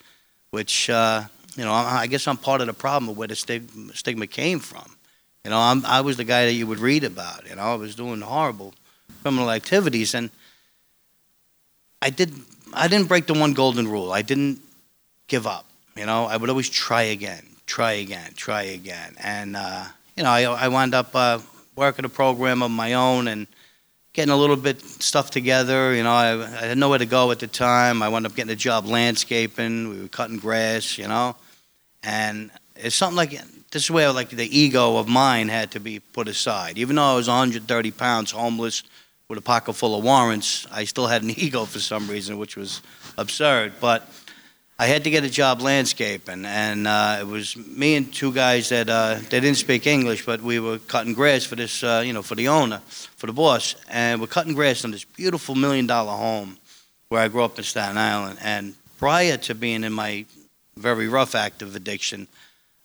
[0.51, 1.23] which uh,
[1.57, 4.27] you know, I, I guess I'm part of the problem of where the stigma, stigma
[4.27, 4.97] came from.
[5.45, 7.49] You know, I'm, I was the guy that you would read about.
[7.49, 8.75] You know, I was doing horrible
[9.23, 10.31] criminal activities, and
[12.03, 12.33] I did.
[12.73, 14.13] I didn't break the one golden rule.
[14.13, 14.61] I didn't
[15.27, 15.67] give up.
[15.97, 19.85] You know, I would always try again, try again, try again, and uh,
[20.17, 21.41] you know, I, I wound up uh,
[21.75, 23.47] working a program of my own and
[24.13, 25.95] getting a little bit stuff together.
[25.95, 28.03] You know, I, I had nowhere to go at the time.
[28.03, 29.89] I wound up getting a job landscaping.
[29.89, 31.37] We were cutting grass, you know,
[32.03, 33.31] and it's something like
[33.71, 36.79] this is where like the ego of mine had to be put aside.
[36.79, 38.83] Even though I was 130 pounds, homeless,
[39.31, 42.57] with a pocket full of warrants, I still had an ego for some reason, which
[42.57, 42.83] was
[43.17, 43.75] absurd.
[43.81, 44.09] But
[44.81, 48.71] I had to get a job landscaping, and uh, it was me and two guys
[48.71, 52.15] that uh, they didn't speak English, but we were cutting grass for this, uh, you
[52.15, 55.87] know, for the owner, for the boss, and we're cutting grass on this beautiful million
[55.87, 56.57] dollar home
[57.11, 58.39] where I grew up in Staten Island.
[58.41, 60.25] And prior to being in my
[60.79, 62.27] very rough active addiction,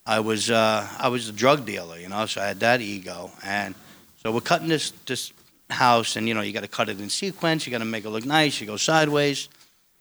[0.04, 3.30] I was uh, I was a drug dealer, you know, so I had that ego,
[3.42, 3.74] and
[4.22, 5.32] so we're cutting this this
[5.70, 8.04] house, and you know, you got to cut it in sequence, you got to make
[8.04, 9.48] it look nice, you go sideways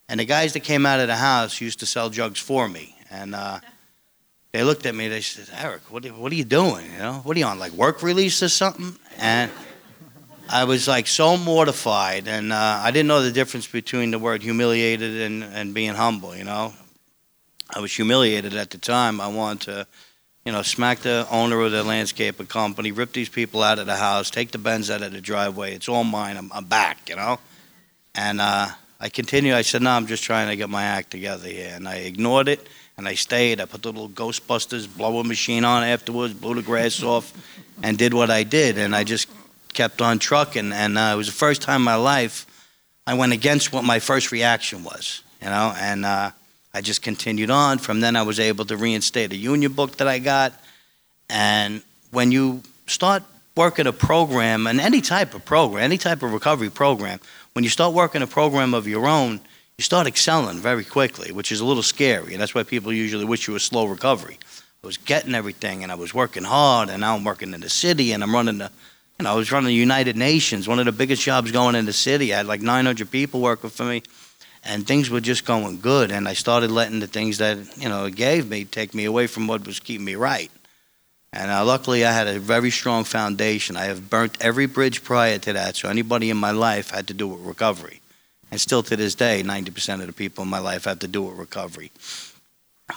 [0.08, 2.96] and the guys that came out of the house used to sell drugs for me.
[3.10, 3.60] And uh,
[4.52, 5.08] they looked at me.
[5.08, 6.86] They said, "Eric, what are, what are you doing?
[6.94, 9.52] You know, what are you on like work release or something?" And
[10.50, 14.44] I was like so mortified, and uh, I didn't know the difference between the word
[14.44, 16.36] humiliated and, and being humble.
[16.36, 16.74] You know,
[17.74, 19.20] I was humiliated at the time.
[19.20, 19.88] I wanted to,
[20.46, 23.96] you know, smack the owner of the landscaping company, rip these people out of the
[23.96, 25.74] house, take the Benz out of the driveway.
[25.74, 26.38] It's all mine.
[26.38, 27.10] I'm, I'm back.
[27.10, 27.40] You know,
[28.14, 28.40] and.
[28.40, 28.68] Uh,
[29.00, 29.56] I continued.
[29.56, 31.72] I said, no, I'm just trying to get my act together here.
[31.74, 32.66] And I ignored it,
[32.98, 33.60] and I stayed.
[33.60, 37.34] I put the little Ghostbusters blower machine on afterwards, blew the grass off,
[37.84, 38.78] and did what I did.
[38.78, 39.28] And I just
[39.74, 40.72] kept on trucking.
[40.72, 42.48] And uh, it was the first time in my life
[43.08, 46.32] I went against what my first reaction was, you know, and uh,
[46.74, 47.78] I just continued on.
[47.78, 50.54] From then, I was able to reinstate a union book that I got.
[51.30, 53.22] And when you start
[53.56, 57.20] working a program, and any type of program, any type of recovery program,
[57.56, 59.40] when you start working a program of your own,
[59.78, 62.34] you start excelling very quickly, which is a little scary.
[62.34, 64.38] And that's why people usually wish you a slow recovery.
[64.84, 67.70] I was getting everything and I was working hard, and now I'm working in the
[67.70, 68.70] city and I'm running the,
[69.18, 71.86] you know, I was running the United Nations, one of the biggest jobs going in
[71.86, 72.34] the city.
[72.34, 74.04] I had like 900 people working for me,
[74.66, 76.12] and things were just going good.
[76.12, 79.28] And I started letting the things that, you know, it gave me take me away
[79.28, 80.52] from what was keeping me right.
[81.36, 83.76] And uh, luckily, I had a very strong foundation.
[83.76, 87.14] I have burnt every bridge prior to that, so anybody in my life had to
[87.14, 88.00] do with recovery.
[88.52, 91.24] And still to this day, 90% of the people in my life have to do
[91.24, 91.92] with recovery.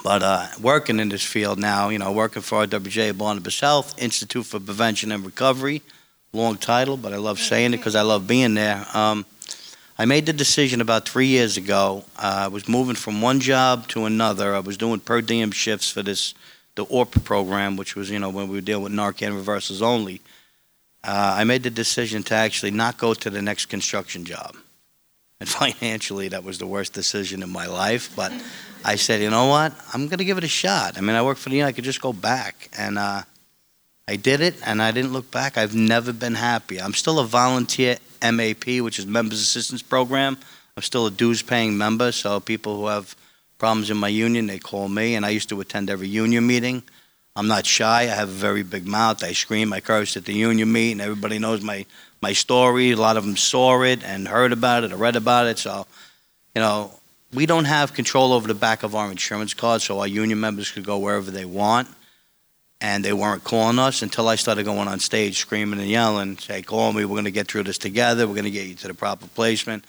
[0.04, 4.46] But uh, working in this field now, you know, working for RWJ Barnabas Health, Institute
[4.46, 5.82] for Prevention and Recovery,
[6.32, 8.86] long title, but I love saying it because I love being there.
[8.94, 9.26] Um,
[9.98, 12.04] I made the decision about three years ago.
[12.16, 14.54] Uh, I was moving from one job to another.
[14.54, 16.34] I was doing per diem shifts for this
[16.78, 20.20] the ORP program, which was, you know, when we were dealing with Narcan reversals only,
[21.02, 24.56] uh, I made the decision to actually not go to the next construction job.
[25.40, 28.10] And financially, that was the worst decision in my life.
[28.16, 28.32] But
[28.84, 29.72] I said, you know what?
[29.94, 30.98] I'm going to give it a shot.
[30.98, 31.68] I mean, I work for the union.
[31.68, 32.68] I could just go back.
[32.76, 33.22] And uh,
[34.08, 35.56] I did it, and I didn't look back.
[35.56, 36.80] I've never been happy.
[36.80, 40.36] I'm still a volunteer MAP, which is Members Assistance Program.
[40.76, 43.14] I'm still a dues paying member, so people who have
[43.58, 46.82] problems in my union, they call me, and I used to attend every union meeting.
[47.34, 48.02] I'm not shy.
[48.02, 49.22] I have a very big mouth.
[49.22, 51.00] I scream, I curse at the union meeting.
[51.00, 51.84] Everybody knows my,
[52.20, 52.92] my story.
[52.92, 55.58] A lot of them saw it and heard about it or read about it.
[55.58, 55.86] So,
[56.54, 56.92] you know,
[57.32, 60.70] we don't have control over the back of our insurance cards, so our union members
[60.70, 61.88] could go wherever they want.
[62.80, 66.62] And they weren't calling us until I started going on stage screaming and yelling, say,
[66.62, 68.88] call me, we're going to get through this together, we're going to get you to
[68.88, 69.84] the proper placement.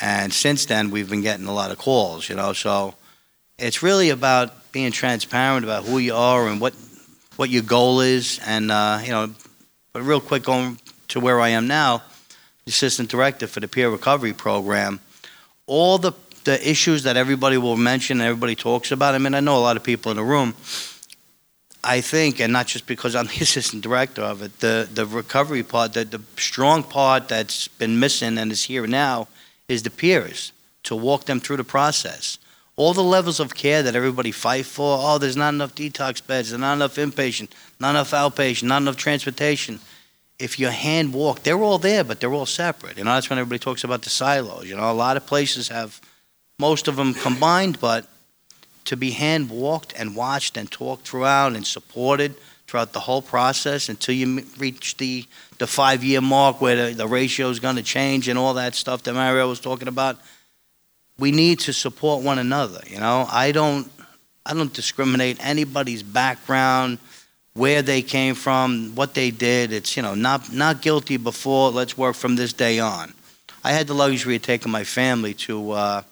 [0.00, 2.94] And since then, we've been getting a lot of calls, you know, so
[3.62, 6.74] it's really about being transparent about who you are and what
[7.36, 8.40] what your goal is.
[8.44, 9.30] And uh, you know,
[9.92, 12.02] but real quick, going to where I am now,
[12.66, 15.00] assistant director for the peer recovery program.
[15.66, 16.12] All the
[16.44, 19.14] the issues that everybody will mention, everybody talks about.
[19.14, 20.54] I mean, I know a lot of people in the room.
[21.84, 25.62] I think, and not just because I'm the assistant director of it, the the recovery
[25.62, 29.28] part, the the strong part that's been missing and is here now,
[29.68, 30.52] is the peers
[30.82, 32.38] to walk them through the process
[32.76, 34.98] all the levels of care that everybody fight for.
[35.00, 38.96] Oh, there's not enough detox beds, there's not enough inpatient, not enough outpatient, not enough
[38.96, 39.80] transportation.
[40.38, 42.98] If you hand walk, they're all there, but they're all separate.
[42.98, 44.68] You know, that's when everybody talks about the silos.
[44.68, 46.00] You know, a lot of places have
[46.58, 48.08] most of them combined, but
[48.86, 52.34] to be hand walked and watched and talked throughout and supported
[52.66, 55.26] throughout the whole process until you reach the,
[55.58, 58.74] the five year mark where the, the ratio is going to change and all that
[58.74, 60.18] stuff that Mariel was talking about
[61.22, 62.80] we need to support one another.
[62.88, 63.88] You know, I don't
[64.44, 66.98] I don't discriminate anybody's background,
[67.54, 69.72] where they came from, what they did.
[69.72, 71.70] It's you know not not guilty before.
[71.70, 73.14] Let's work from this day on.
[73.62, 76.02] I had the luxury of taking my family to uh,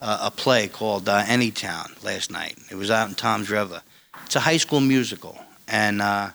[0.00, 2.56] a play called uh, Anytown last night.
[2.70, 3.82] It was out in Toms River.
[4.24, 5.36] It's a high school musical,
[5.68, 6.30] and uh,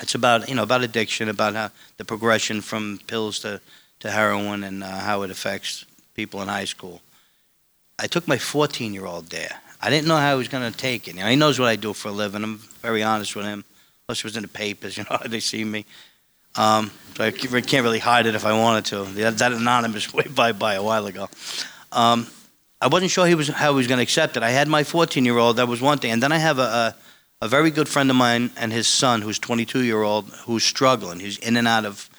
[0.00, 3.60] it's about you know about addiction, about how the progression from pills to
[3.98, 5.84] to heroin, and uh, how it affects
[6.20, 7.00] people in high school.
[7.98, 9.54] I took my 14 year old there.
[9.80, 11.14] I didn't know how he was going to take it.
[11.14, 12.44] You know, he knows what I do for a living.
[12.44, 13.64] I'm very honest with him.
[14.06, 15.86] Plus, it was in the papers, you know, they see me.
[16.56, 19.04] Um, so I can't really hide it if I wanted to.
[19.20, 21.28] That, that anonymous way by by a while ago.
[21.92, 22.26] Um,
[22.82, 24.42] I wasn't sure he was how he was going to accept it.
[24.42, 25.56] I had my 14 year old.
[25.56, 26.96] That was one thing, and then I have a, a,
[27.46, 31.20] a very good friend of mine and his son, who's 22 year old, who's struggling.
[31.20, 32.09] He's in and out of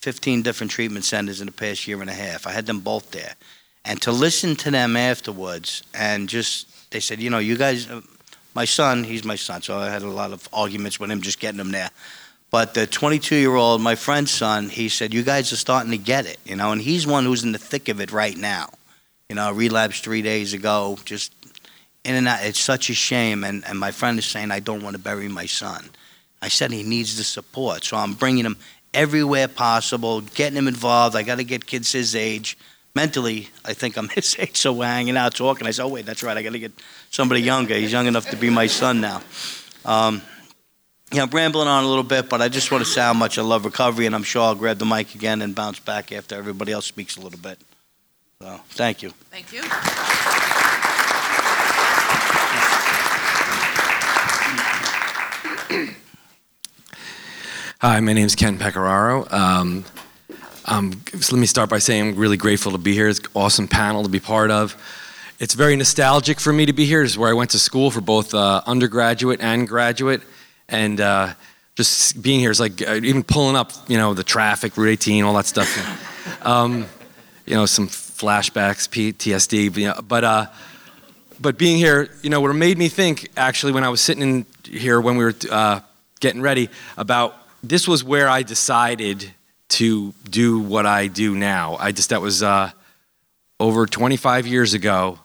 [0.00, 2.46] 15 different treatment centers in the past year and a half.
[2.46, 3.34] I had them both there.
[3.84, 8.00] And to listen to them afterwards and just, they said, you know, you guys, uh,
[8.54, 11.38] my son, he's my son, so I had a lot of arguments with him just
[11.38, 11.90] getting him there.
[12.50, 15.98] But the 22 year old, my friend's son, he said, you guys are starting to
[15.98, 18.70] get it, you know, and he's one who's in the thick of it right now.
[19.28, 21.32] You know, relapsed three days ago, just
[22.04, 22.44] in and out.
[22.44, 23.44] It's such a shame.
[23.44, 25.90] And, and my friend is saying, I don't want to bury my son.
[26.42, 27.84] I said he needs the support.
[27.84, 28.56] So I'm bringing him
[28.92, 31.16] everywhere possible, getting him involved.
[31.16, 32.58] I got to get kids his age.
[32.94, 35.66] Mentally, I think I'm his age, so we're hanging out talking.
[35.66, 36.36] I said, oh, wait, that's right.
[36.36, 36.72] I got to get
[37.10, 37.74] somebody younger.
[37.74, 39.22] He's young enough to be my son now.
[39.84, 40.22] Um,
[41.12, 43.38] yeah, I'm rambling on a little bit, but I just want to say how much
[43.38, 46.36] I love recovery, and I'm sure I'll grab the mic again and bounce back after
[46.36, 47.58] everybody else speaks a little bit.
[48.40, 49.10] So, thank you.
[49.30, 49.62] Thank you.
[57.82, 59.32] Hi, my name is Ken Pecoraro.
[59.32, 59.86] Um,
[60.66, 63.08] um, so let me start by saying I'm really grateful to be here.
[63.08, 64.76] It's an awesome panel to be part of.
[65.38, 67.02] It's very nostalgic for me to be here.
[67.02, 70.20] This is where I went to school for both uh, undergraduate and graduate,
[70.68, 71.32] and uh,
[71.74, 75.24] just being here is like uh, even pulling up, you know, the traffic, Route 18,
[75.24, 76.44] all that stuff.
[76.46, 76.84] um,
[77.46, 80.46] you know, some flashbacks, PTSD, you know, but uh,
[81.40, 84.46] but being here, you know, what made me think actually when I was sitting in
[84.64, 85.80] here when we were uh,
[86.20, 86.68] getting ready
[86.98, 89.32] about this was where I decided
[89.70, 91.76] to do what I do now.
[91.76, 92.70] I just that was uh,
[93.58, 95.18] over 25 years ago,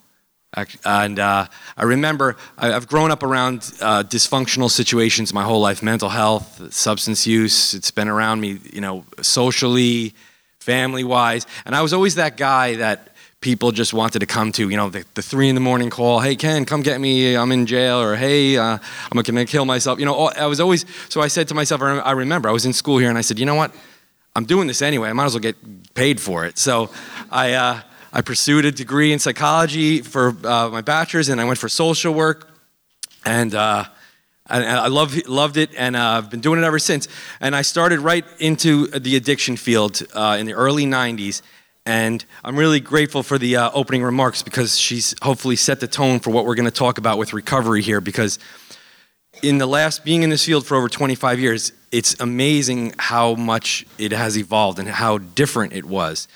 [0.83, 6.09] and uh, I remember I've grown up around uh, dysfunctional situations my whole life: mental
[6.09, 7.73] health, substance use.
[7.73, 10.13] It's been around me, you know, socially,
[10.59, 13.14] family-wise, and I was always that guy that
[13.45, 16.19] people just wanted to come to, you know, the, the, three in the morning call,
[16.19, 18.79] hey, Ken, come get me, I'm in jail, or hey, uh,
[19.11, 19.99] I'm gonna kill myself.
[19.99, 22.73] You know, I was always, so I said to myself, I remember I was in
[22.73, 23.71] school here and I said, you know what,
[24.35, 26.57] I'm doing this anyway, I might as well get paid for it.
[26.57, 26.89] So
[27.29, 27.81] I, uh,
[28.11, 32.15] I pursued a degree in psychology for uh, my bachelor's and I went for social
[32.15, 32.49] work.
[33.27, 33.85] And, uh,
[34.47, 37.07] and I love, loved it, and uh, I've been doing it ever since.
[37.39, 41.41] And I started right into the addiction field uh, in the early 90s
[41.85, 46.19] And I'm really grateful for the uh, opening remarks because she's hopefully set the tone
[46.19, 48.01] for what we're going to talk about with recovery here.
[48.01, 48.39] Because
[49.43, 53.85] in the last, being in this field for over 25 years, it's amazing how much
[53.99, 56.27] it has evolved and how different it was.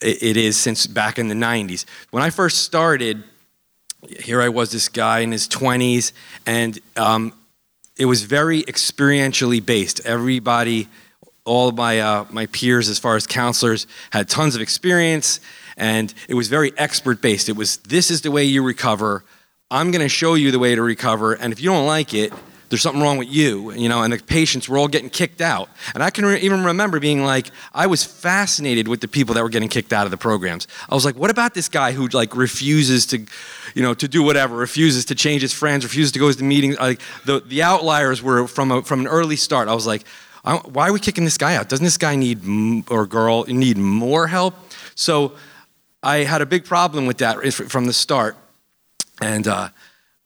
[0.00, 1.86] It, is since back in the 90s.
[2.10, 3.22] When I first started,
[4.20, 6.12] here I was, this guy in his 20s,
[6.44, 7.32] and um,
[7.96, 10.04] it was very experientially based.
[10.04, 10.88] Everybody
[11.44, 15.40] all my uh, my peers, as far as counselors, had tons of experience,
[15.76, 17.48] and it was very expert based.
[17.48, 19.24] It was this is the way you recover.
[19.70, 22.32] I'm going to show you the way to recover, and if you don't like it,
[22.68, 24.02] there's something wrong with you, you know.
[24.02, 27.24] And the patients were all getting kicked out, and I can re- even remember being
[27.24, 30.66] like, I was fascinated with the people that were getting kicked out of the programs.
[30.88, 33.18] I was like, what about this guy who like refuses to,
[33.74, 36.44] you know, to do whatever, refuses to change his friends, refuses to go to the
[36.44, 36.78] meetings.
[36.78, 39.68] Like the the outliers were from a, from an early start.
[39.68, 40.04] I was like,
[40.44, 41.68] why are we kicking this guy out?
[41.68, 42.42] Doesn't this guy need
[42.90, 44.54] or girl need more help?
[44.94, 45.32] So
[46.02, 48.36] I had a big problem with that from the start,
[49.22, 49.70] and uh,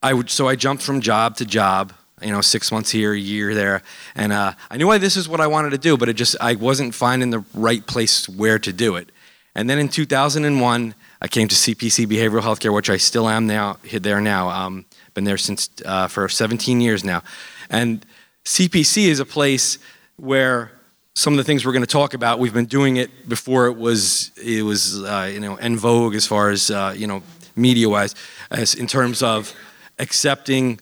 [0.02, 1.92] I would so I jumped from job to job.
[2.20, 3.82] You know, six months here, a year there,
[4.16, 6.34] and uh, I knew why this is what I wanted to do, but it just
[6.40, 9.12] I wasn't finding the right place where to do it.
[9.54, 13.78] And then in 2001, I came to CPC Behavioral Healthcare, which I still am now
[13.92, 14.48] there now.
[14.50, 17.22] Um, been there since uh, for 17 years now,
[17.70, 18.04] and
[18.44, 19.78] CPC is a place
[20.18, 20.72] where
[21.14, 23.76] some of the things we're going to talk about, we've been doing it before it
[23.76, 27.22] was it was uh, you know en vogue as far as uh, you know
[27.56, 28.14] media wise,
[28.50, 29.54] as in terms of
[29.98, 30.80] accepting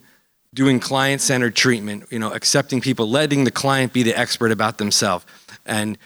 [0.55, 4.79] doing client centered treatment, you know, accepting people, letting the client be the expert about
[4.79, 5.25] themselves,
[5.65, 5.99] and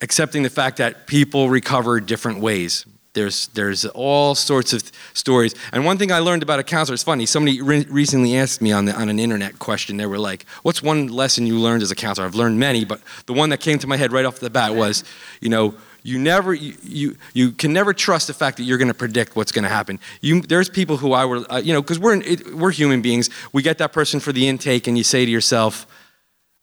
[0.00, 2.86] accepting the fact that people recover different ways.
[3.14, 5.54] There's, there's all sorts of stories.
[5.72, 8.72] And one thing I learned about a counselor, it's funny, somebody re- recently asked me
[8.72, 11.90] on, the, on an internet question, they were like, what's one lesson you learned as
[11.90, 12.26] a counselor?
[12.26, 14.74] I've learned many, but the one that came to my head right off the bat
[14.74, 15.04] was,
[15.40, 18.88] you know, you never you, you, you can never trust the fact that you're going
[18.88, 21.80] to predict what's going to happen you, there's people who i were uh, you know
[21.80, 25.24] because we're, we're human beings we get that person for the intake and you say
[25.24, 25.86] to yourself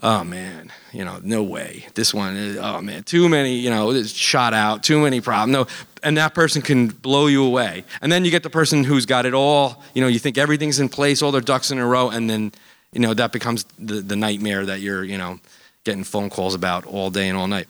[0.04, 1.86] oh man, you know, no way.
[1.94, 5.54] This one, is, oh man, too many, you know, shot out, too many problems.
[5.54, 5.68] No,
[6.04, 7.84] and that person can blow you away.
[8.02, 10.80] And then you get the person who's got it all, you know, you think everything's
[10.80, 12.52] in place, all their ducks in a row, and then,
[12.92, 15.40] you know, that becomes the, the nightmare that you're, you know,
[15.84, 17.68] getting phone calls about all day and all night.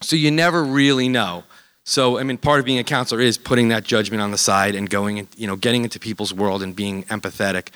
[0.00, 1.44] So you never really know.
[1.84, 4.74] So, I mean, part of being a counselor is putting that judgment on the side
[4.74, 7.68] and going, you know, getting into people's world and being empathetic.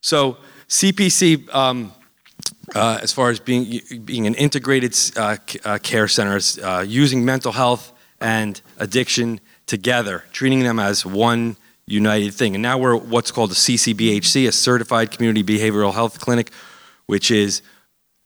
[0.00, 1.92] So, CPC, um,
[2.74, 7.52] uh, as far as being, being an integrated uh, uh, care center, uh, using mental
[7.52, 11.56] health and addiction together, treating them as one
[11.86, 12.54] united thing.
[12.54, 16.50] And now we're what's called a CCBHC, a Certified Community Behavioral Health Clinic,
[17.06, 17.62] which is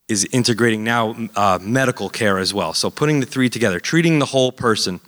[0.08, 2.74] is integrating now uh, medical care as well.
[2.74, 5.00] So putting the three together, treating the whole person.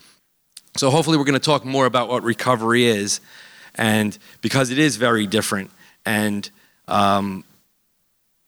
[0.77, 3.21] So hopefully we're going to talk more about what recovery is,
[3.75, 5.73] and because it is very different,
[6.07, 6.49] and
[6.87, 7.45] um,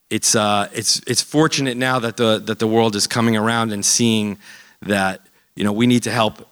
[0.09, 3.85] it's, uh, it's, it's fortunate now that the, that the world is coming around and
[3.85, 4.37] seeing
[4.81, 5.21] that
[5.55, 6.47] you know, we need to help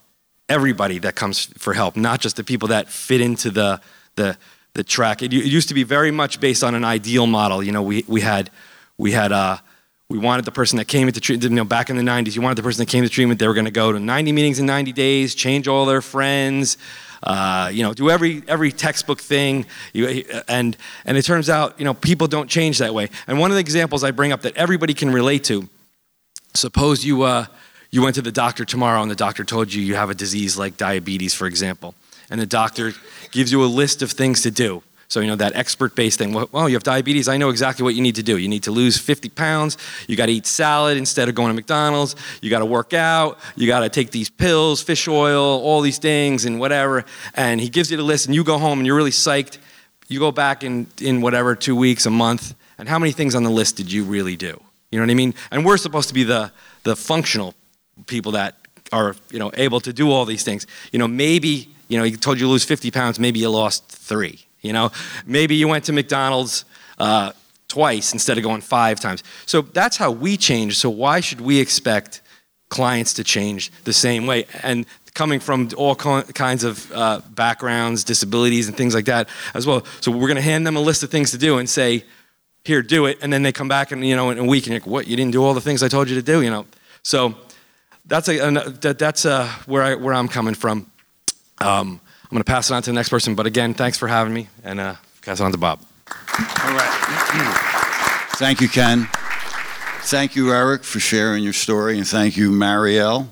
[0.50, 3.82] everybody that comes for help, not just the people that fit into the,
[4.16, 4.38] the,
[4.74, 5.22] the track.
[5.22, 7.64] It, it used to be very much based on an ideal model.
[7.64, 8.50] You know, we, we had,
[8.98, 9.58] we had uh,
[10.10, 12.42] we wanted the person that came into treatment, you know, back in the 90s, you
[12.42, 14.60] wanted the person that came to treatment, they were going to go to 90 meetings
[14.60, 16.78] in 90 days, change all their friends,
[17.24, 19.66] uh, you know, do every every textbook thing.
[19.94, 23.10] You, and and it turns out, you know, people don't change that way.
[23.28, 25.68] And one of the examples I bring up that everybody can relate to.
[26.54, 27.48] Suppose you uh,
[27.94, 30.58] you went to the doctor tomorrow, and the doctor told you you have a disease
[30.58, 31.94] like diabetes, for example,
[32.32, 32.92] and the doctor
[33.30, 34.82] gives you a list of things to do.
[35.10, 36.34] So, you know, that expert based thing.
[36.34, 37.28] Well, you have diabetes.
[37.28, 38.40] I know exactly what you need to do.
[38.40, 39.78] You need to lose 50 pounds.
[40.08, 42.16] You got to eat salad instead of going to McDonald's.
[42.42, 43.38] You got to work out.
[43.56, 47.06] You got to take these pills, fish oil, all these things, and whatever.
[47.36, 49.60] And he gives you the list, and you go home and you're really psyched.
[50.08, 53.44] You go back in, in whatever, two weeks, a month, and how many things on
[53.44, 54.60] the list did you really do?
[54.90, 55.36] You know what I mean?
[55.52, 57.54] And we're supposed to be the, the functional
[58.08, 58.56] people that
[58.92, 60.68] are, you know, able to do all these things.
[60.92, 63.88] You know, maybe, you know, he told you to lose 50 pounds, maybe you lost
[63.90, 64.92] three you know,
[65.26, 66.66] maybe you went to McDonald's
[66.98, 67.34] uh,
[67.68, 69.24] twice instead of going five times.
[69.46, 70.78] So that's how we change.
[70.78, 72.22] So why should we expect
[72.70, 74.46] clients to change the same way?
[74.64, 79.86] And coming from all kinds of uh, backgrounds, disabilities, and things like that as well.
[80.00, 82.06] So we're going to hand them a list of things to do and say,
[82.64, 84.72] "Here, do it," and then they come back and you know in a week and
[84.72, 85.08] you're like, "What?
[85.08, 86.66] You didn't do all the things I told you to do?" You know.
[87.04, 87.36] So
[88.06, 88.52] that's a,
[88.82, 90.92] that, that's uh, where I where I'm coming from.
[91.60, 93.36] Um, I'm going to pass it on to the next person.
[93.36, 95.80] But again, thanks for having me, and uh, pass it on to Bob.
[96.10, 97.58] All right.
[98.38, 99.08] thank you, Ken.
[100.06, 103.30] Thank you, Eric, for sharing your story, and thank you, Mariel.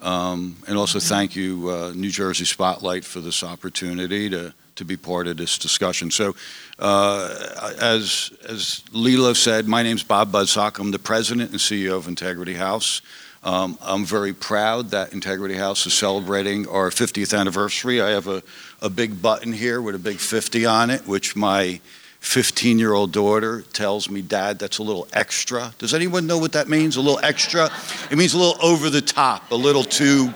[0.00, 4.98] Um, and also thank you, uh, New Jersey Spotlight, for this opportunity to, to be
[4.98, 6.10] part of this discussion.
[6.10, 6.36] So,
[6.78, 10.78] uh, as, as Lilo said, my name's Bob Budsock.
[10.78, 13.00] I'm the president and CEO of Integrity House.
[13.44, 18.00] Um, I'm very proud that Integrity House is celebrating our 50th anniversary.
[18.00, 18.42] I have a,
[18.80, 21.80] a big button here with a big 50 on it, which my
[22.20, 25.74] 15 year old daughter tells me, Dad, that's a little extra.
[25.76, 26.96] Does anyone know what that means?
[26.96, 27.68] A little extra?
[28.10, 30.32] It means a little over the top, a little too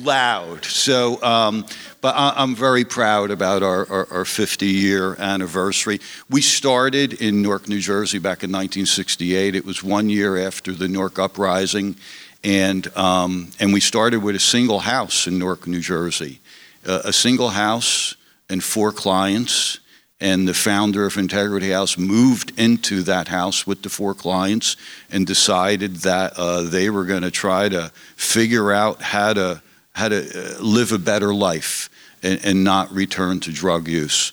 [0.00, 0.64] loud.
[0.64, 1.66] So, um,
[2.00, 6.00] but I, am very proud about our, our, our, 50 year anniversary.
[6.30, 9.56] We started in Newark, New Jersey back in 1968.
[9.56, 11.96] It was one year after the Newark Uprising.
[12.44, 16.40] And, um, and we started with a single house in Newark, New Jersey.
[16.86, 18.14] Uh, a single house
[18.48, 19.80] and four clients
[20.20, 24.76] and the founder of Integrity House moved into that house with the four clients
[25.10, 29.62] and decided that uh, they were going to try to figure out how to
[29.92, 31.90] how to uh, live a better life
[32.22, 34.32] and, and, not return to drug use.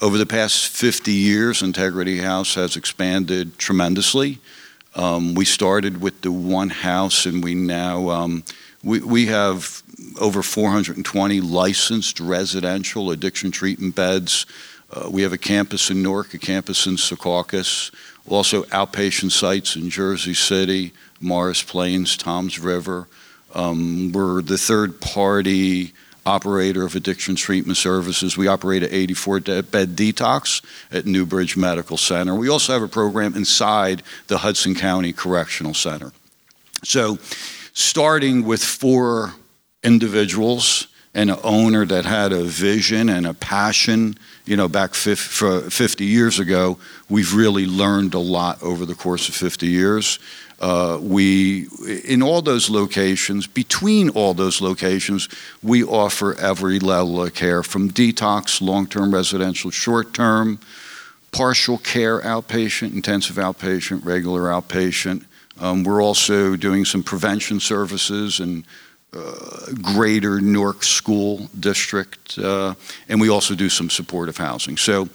[0.00, 4.38] Over the past 50 years, Integrity House has expanded tremendously.
[4.94, 8.44] Um, we started with the one house, and we now um,
[8.84, 9.82] we, we have
[10.20, 14.46] over 420 licensed residential addiction treatment beds
[14.94, 17.90] uh, we have a campus in Newark, a campus in Secaucus,
[18.28, 23.08] also outpatient sites in Jersey City, Morris Plains, Toms River.
[23.54, 28.36] Um, we're the third party operator of addiction treatment services.
[28.36, 32.34] We operate an 84 bed detox at Newbridge Medical Center.
[32.34, 36.12] We also have a program inside the Hudson County Correctional Center.
[36.84, 37.18] So,
[37.72, 39.34] starting with four
[39.82, 46.04] individuals and an owner that had a vision and a passion you know, back 50
[46.04, 50.18] years ago, we've really learned a lot over the course of 50 years.
[50.62, 51.66] Uh, we,
[52.04, 55.28] in all those locations, between all those locations,
[55.60, 60.60] we offer every level of care from detox, long term residential, short term,
[61.32, 65.24] partial care outpatient, intensive outpatient, regular outpatient.
[65.58, 68.64] Um, we're also doing some prevention services and
[69.12, 72.74] uh, greater Newark School District, uh,
[73.08, 74.76] and we also do some supportive housing.
[74.76, 75.08] So,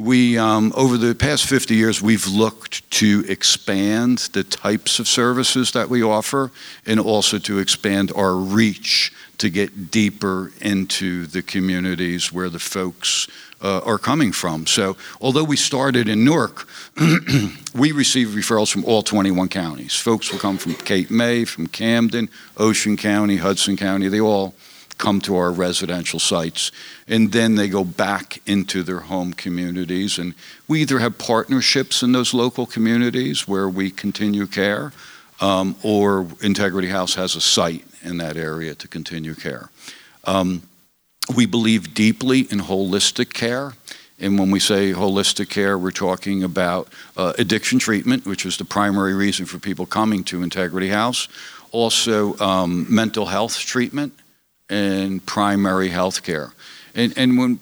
[0.00, 5.72] we um, over the past 50 years, we've looked to expand the types of services
[5.72, 6.50] that we offer,
[6.86, 13.28] and also to expand our reach to get deeper into the communities where the folks
[13.62, 14.66] uh, are coming from.
[14.66, 16.66] So, although we started in Newark,
[17.74, 19.94] we receive referrals from all 21 counties.
[19.94, 24.08] Folks will come from Cape May, from Camden, Ocean County, Hudson County.
[24.08, 24.54] They all
[25.00, 26.70] come to our residential sites.
[27.08, 30.18] And then they go back into their home communities.
[30.18, 30.34] And
[30.68, 34.92] we either have partnerships in those local communities where we continue care,
[35.40, 39.70] um, or Integrity House has a site in that area to continue care.
[40.24, 40.62] Um,
[41.34, 43.72] we believe deeply in holistic care.
[44.18, 48.64] And when we say holistic care, we're talking about uh, addiction treatment, which is the
[48.66, 51.28] primary reason for people coming to Integrity House,
[51.72, 54.12] also um, mental health treatment,
[54.70, 56.52] and primary health care.
[56.94, 57.60] And, and when,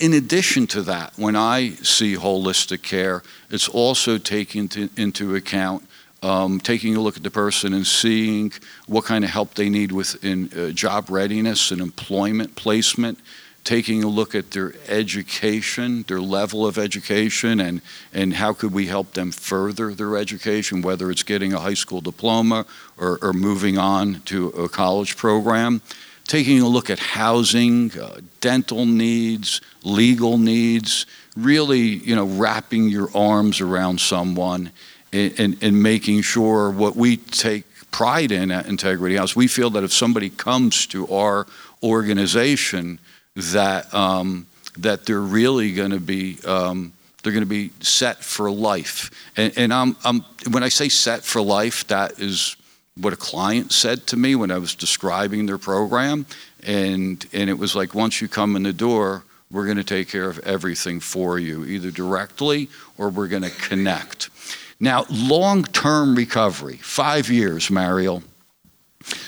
[0.00, 5.86] in addition to that, when I see holistic care, it's also taking to, into account
[6.22, 8.52] um, taking a look at the person and seeing
[8.86, 13.18] what kind of help they need within uh, job readiness and employment placement,
[13.64, 17.80] taking a look at their education, their level of education, and,
[18.12, 22.00] and how could we help them further their education, whether it's getting a high school
[22.00, 22.66] diploma
[22.98, 25.80] or, or moving on to a college program.
[26.26, 31.06] Taking a look at housing, uh, dental needs, legal needs,
[31.36, 34.70] really, you know, wrapping your arms around someone
[35.12, 39.34] and in, making sure what we take pride in at Integrity House.
[39.34, 41.46] We feel that if somebody comes to our
[41.82, 43.00] organization,
[43.34, 44.46] that um,
[44.78, 46.92] that they're really going to be um,
[47.22, 49.10] they're going to be set for life.
[49.36, 52.56] And, and I'm, I'm, when I say set for life, that is
[53.00, 56.26] what a client said to me when I was describing their program.
[56.62, 60.08] And and it was like once you come in the door, we're going to take
[60.08, 64.30] care of everything for you, either directly or we're going to connect.
[64.78, 68.22] Now, long term recovery, five years, Mariel.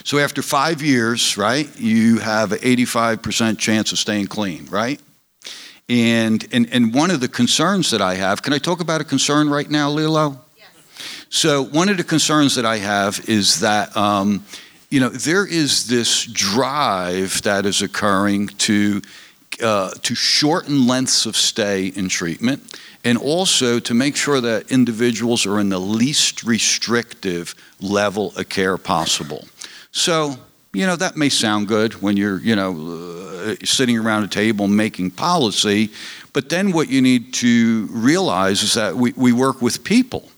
[0.04, 5.00] So after five years, right, you have an 85% chance of staying clean, right?
[5.88, 9.04] And, and, and one of the concerns that I have, can I talk about a
[9.04, 10.40] concern right now, Lilo?
[11.28, 14.44] So, one of the concerns that I have is that, um,
[14.90, 19.00] you know, there is this drive that is occurring to,
[19.62, 25.46] uh, to shorten lengths of stay in treatment and also to make sure that individuals
[25.46, 29.46] are in the least restrictive level of care possible.
[29.90, 30.36] So,
[30.72, 34.68] you know, that may sound good when you're, you know, uh, sitting around a table
[34.68, 35.90] making policy.
[36.32, 40.31] But then what you need to realize is that we, we work with people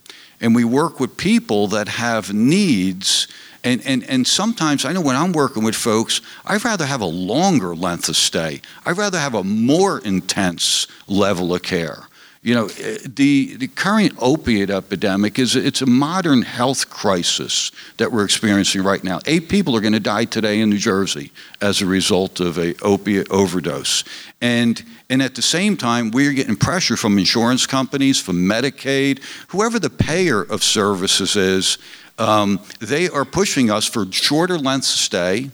[0.44, 3.26] and we work with people that have needs.
[3.64, 7.06] And, and, and sometimes I know when I'm working with folks, I'd rather have a
[7.06, 8.60] longer length of stay.
[8.84, 12.08] I'd rather have a more intense level of care.
[12.44, 18.26] You know, the, the current opiate epidemic is it's a modern health crisis that we're
[18.26, 19.20] experiencing right now.
[19.24, 21.32] Eight people are going to die today in New Jersey
[21.62, 24.04] as a result of a opiate overdose.
[24.42, 29.78] And, and at the same time, we're getting pressure from insurance companies, from Medicaid, whoever
[29.78, 31.78] the payer of services is,
[32.18, 35.50] um, they are pushing us for shorter lengths of stay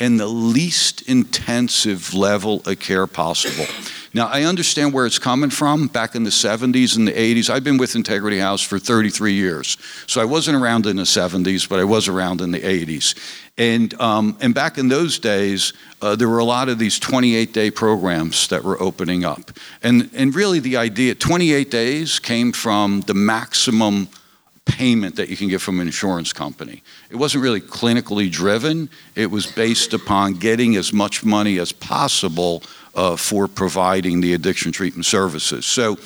[0.00, 3.66] and the least intensive level of care possible.
[4.14, 7.50] Now, I understand where it's coming from back in the 70s and the 80s.
[7.50, 9.76] I've been with Integrity House for 33 years.
[10.06, 13.14] So I wasn't around in the 70s, but I was around in the 80s.
[13.58, 17.52] And, um, and back in those days, uh, there were a lot of these 28
[17.52, 19.50] day programs that were opening up.
[19.82, 24.08] And, and really, the idea 28 days came from the maximum
[24.68, 26.82] payment that you can get from an insurance company.
[27.10, 32.62] It wasn't really clinically driven, it was based upon getting as much money as possible
[32.94, 35.66] uh, for providing the addiction treatment services.
[35.66, 35.96] So,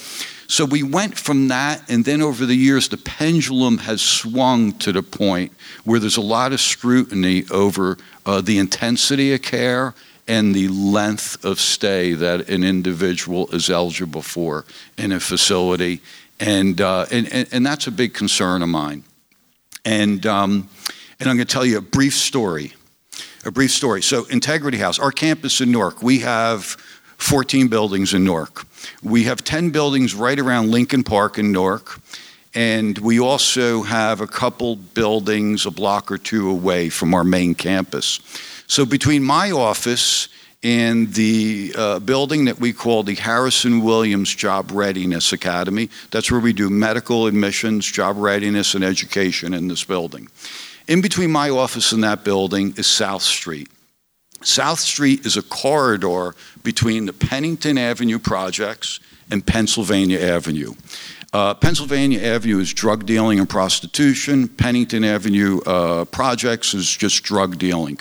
[0.47, 4.93] so we went from that, and then over the years, the pendulum has swung to
[4.93, 5.53] the point
[5.85, 7.97] where there's a lot of scrutiny over
[8.27, 9.95] uh, the intensity of care
[10.29, 14.65] and the length of stay that an individual is eligible for
[14.97, 16.01] in a facility.
[16.43, 19.05] And, uh, and, and, and, that's a big concern of mine.
[19.85, 20.69] And, um,
[21.21, 22.75] and I'm going to tell you a brief story
[23.45, 24.03] a brief story.
[24.03, 26.65] So, Integrity House, our campus in Newark, we have
[27.19, 28.67] 14 buildings in Newark.
[29.03, 32.01] We have 10 buildings right around Lincoln Park in Newark.
[32.55, 37.55] And we also have a couple buildings a block or two away from our main
[37.55, 38.21] campus.
[38.67, 40.29] So, between my office
[40.63, 46.41] and the uh, building that we call the Harrison Williams Job Readiness Academy, that's where
[46.41, 50.29] we do medical admissions, job readiness, and education in this building.
[50.87, 53.69] In between my office and that building is South Street.
[54.43, 59.01] South Street is a corridor between the Pennington Avenue projects
[59.31, 60.75] and Pennsylvania Avenue.
[61.33, 64.49] Uh, Pennsylvania Avenue is drug dealing and prostitution.
[64.49, 67.99] Pennington Avenue uh, projects is just drug dealing.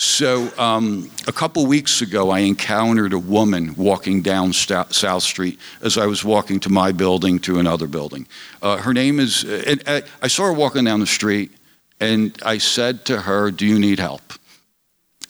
[0.00, 5.58] So, um, a couple weeks ago, I encountered a woman walking down St- South Street
[5.82, 8.28] as I was walking to my building to another building.
[8.62, 11.50] Uh, her name is, uh, I saw her walking down the street,
[11.98, 14.34] and I said to her, Do you need help?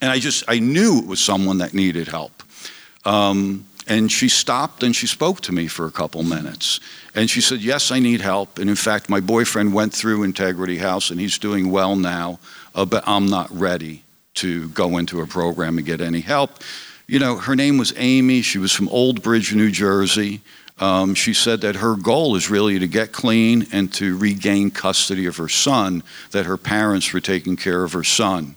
[0.01, 2.43] And I just, I knew it was someone that needed help.
[3.05, 6.79] Um, and she stopped and she spoke to me for a couple minutes.
[7.15, 8.59] And she said, Yes, I need help.
[8.59, 12.37] And in fact, my boyfriend went through Integrity House and he's doing well now,
[12.75, 14.03] uh, but I'm not ready
[14.35, 16.51] to go into a program and get any help.
[17.07, 18.41] You know, her name was Amy.
[18.41, 20.41] She was from Old Bridge, New Jersey.
[20.79, 25.25] Um, she said that her goal is really to get clean and to regain custody
[25.25, 28.55] of her son, that her parents were taking care of her son.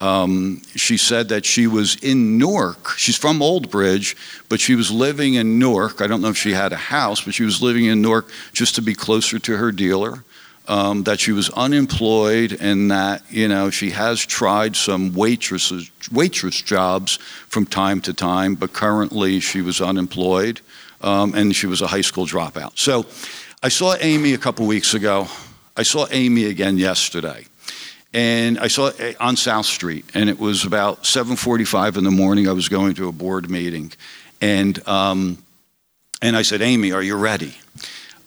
[0.00, 2.90] Um, she said that she was in Newark.
[2.98, 4.14] She's from Old Bridge,
[4.48, 6.02] but she was living in Newark.
[6.02, 8.74] I don't know if she had a house, but she was living in Newark just
[8.74, 10.22] to be closer to her dealer.
[10.68, 16.60] Um, that she was unemployed and that you know she has tried some waitresses waitress
[16.60, 20.60] jobs from time to time, but currently she was unemployed
[21.02, 22.78] um, and she was a high school dropout.
[22.78, 23.06] So
[23.62, 25.28] I saw Amy a couple weeks ago.
[25.76, 27.46] I saw Amy again yesterday.
[28.12, 32.48] And I saw it on South Street, and it was about 7:45 in the morning.
[32.48, 33.92] I was going to a board meeting,
[34.40, 35.36] and um,
[36.22, 37.54] and I said, "Amy, are you ready?"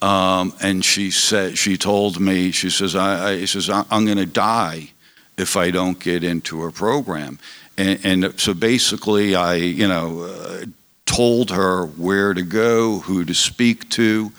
[0.02, 4.26] Um, and she said, she told me, she says, I, I says, I'm going to
[4.26, 4.92] die
[5.38, 7.40] if I don't get into a program.
[7.78, 10.66] And, and so basically, I, you know, uh,
[11.06, 14.32] told her where to go, who to speak to.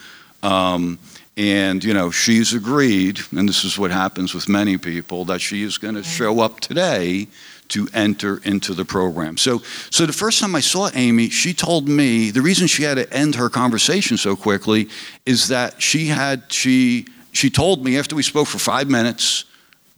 [0.42, 0.98] Um,
[1.36, 5.62] and, you know, she's agreed, and this is what happens with many people, that she
[5.62, 7.28] is going to show up today
[7.70, 9.36] to enter into the program.
[9.36, 12.94] So, so the first time I saw Amy, she told me the reason she had
[12.96, 14.88] to end her conversation so quickly
[15.26, 19.44] is that she had, she, she told me after we spoke for five minutes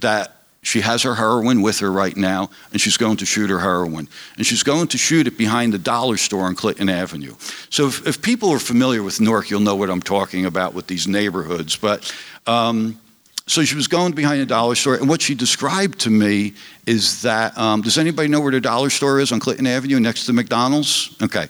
[0.00, 3.58] that she has her heroin with her right now, and she's going to shoot her
[3.58, 4.08] heroin.
[4.36, 7.34] And she's going to shoot it behind the dollar store on Clinton Avenue.
[7.68, 10.86] So if, if people are familiar with Newark, you'll know what I'm talking about with
[10.86, 11.74] these neighborhoods.
[11.76, 12.14] But
[12.46, 13.00] um,
[13.46, 16.54] so she was going behind the dollar store, and what she described to me
[16.86, 20.26] is that um, does anybody know where the dollar store is on Clinton Avenue next
[20.26, 21.16] to McDonald's?
[21.22, 21.46] Okay.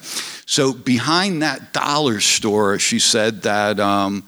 [0.47, 4.27] So behind that dollar store, she said that um,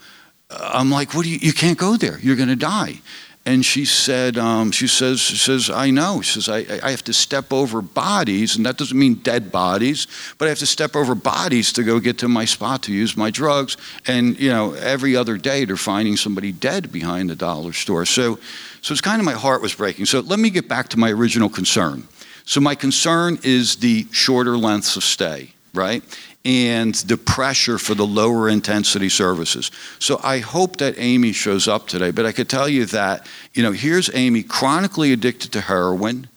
[0.51, 2.19] I'm like, what do you, you can't go there.
[2.21, 3.01] You're going to die.
[3.47, 6.23] And she said, um, she says, she says, I know.
[6.23, 10.07] She says, I, I have to step over bodies, and that doesn't mean dead bodies,
[10.39, 13.19] but I have to step over bodies to go get to my spot to use
[13.19, 13.77] my drugs.
[14.07, 18.07] And you know, every other day they're finding somebody dead behind the dollar store.
[18.07, 18.39] So,
[18.81, 20.07] so it's kind of my heart was breaking.
[20.07, 22.09] So let me get back to my original concern.
[22.47, 26.03] So my concern is the shorter lengths of stay, right?
[26.45, 29.71] And the pressure for the lower intensity services.
[29.99, 33.63] So I hope that Amy shows up today, but I could tell you that, you
[33.63, 36.29] know, here's Amy chronically addicted to heroin,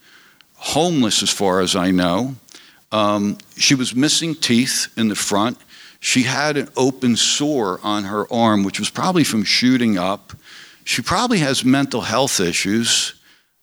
[0.55, 2.35] homeless as far as I know.
[2.91, 5.57] Um, she was missing teeth in the front.
[5.99, 10.33] She had an open sore on her arm, which was probably from shooting up.
[10.85, 13.13] She probably has mental health issues.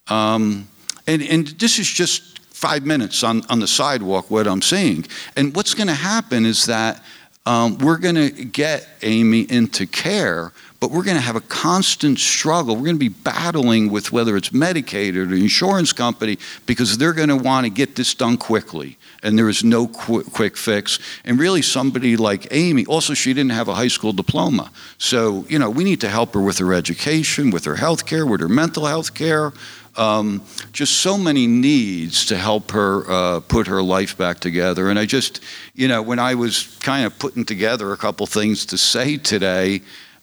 [0.09, 0.69] Um,
[1.07, 2.34] and, and this is just
[2.65, 5.05] five minutes on, on the sidewalk what I'm seeing.
[5.37, 7.03] And what's going to happen is that
[7.45, 10.51] um, we're going to get Amy into care,
[10.81, 12.75] but we're going to have a constant struggle.
[12.75, 17.13] We're going to be battling with whether it's Medicaid or the insurance company because they're
[17.13, 18.97] going to want to get this done quickly.
[19.23, 20.99] And there is no qu- quick fix.
[21.27, 24.71] And really, somebody like Amy, also, she didn't have a high school diploma.
[24.97, 28.25] So, you know, we need to help her with her education, with her health care,
[28.25, 29.53] with her mental health care
[29.97, 30.43] um,
[30.73, 34.89] just so many needs to help her uh, put her life back together.
[34.91, 35.41] And I just,
[35.75, 39.83] you know, when I was kind of putting together a couple things to say today,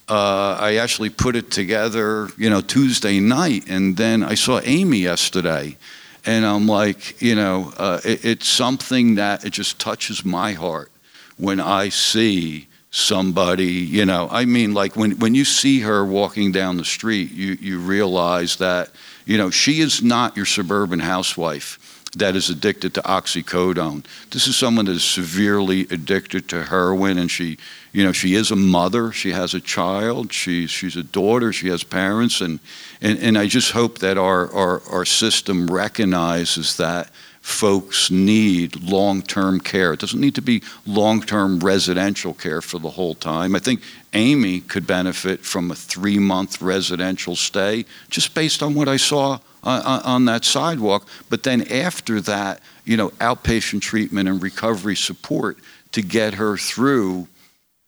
[0.09, 4.99] uh, I actually put it together, you know, Tuesday night, and then I saw Amy
[4.99, 5.77] yesterday,
[6.25, 10.91] and I'm like, you know, uh, it, it's something that it just touches my heart
[11.37, 16.51] when I see somebody, you know, I mean, like when, when you see her walking
[16.51, 18.89] down the street, you, you realize that
[19.31, 24.03] you know, she is not your suburban housewife that is addicted to oxycodone.
[24.29, 27.57] This is someone that is severely addicted to heroin, and she,
[27.93, 29.13] you know, she is a mother.
[29.13, 30.33] She has a child.
[30.33, 31.53] She's she's a daughter.
[31.53, 32.59] She has parents, and
[32.99, 37.09] and, and I just hope that our, our our system recognizes that
[37.41, 39.93] folks need long term care.
[39.93, 43.55] It doesn't need to be long term residential care for the whole time.
[43.55, 43.81] I think
[44.13, 49.39] Amy could benefit from a three month residential stay just based on what I saw
[49.63, 51.07] on, on, that sidewalk.
[51.29, 55.57] But then after that, you know, outpatient treatment and recovery support
[55.91, 57.27] to get her through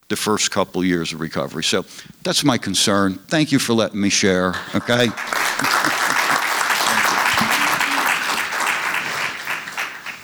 [0.09, 1.63] the first couple years of recovery.
[1.63, 1.85] So
[2.21, 3.15] that's my concern.
[3.15, 4.53] Thank you for letting me share.
[4.75, 5.07] Okay.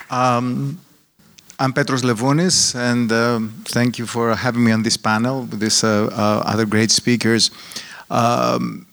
[0.09, 0.79] Um,
[1.59, 5.83] I'm Petros Levounis, and um, thank you for having me on this panel with these
[5.83, 7.51] uh, uh, other great speakers.
[8.09, 8.87] Um,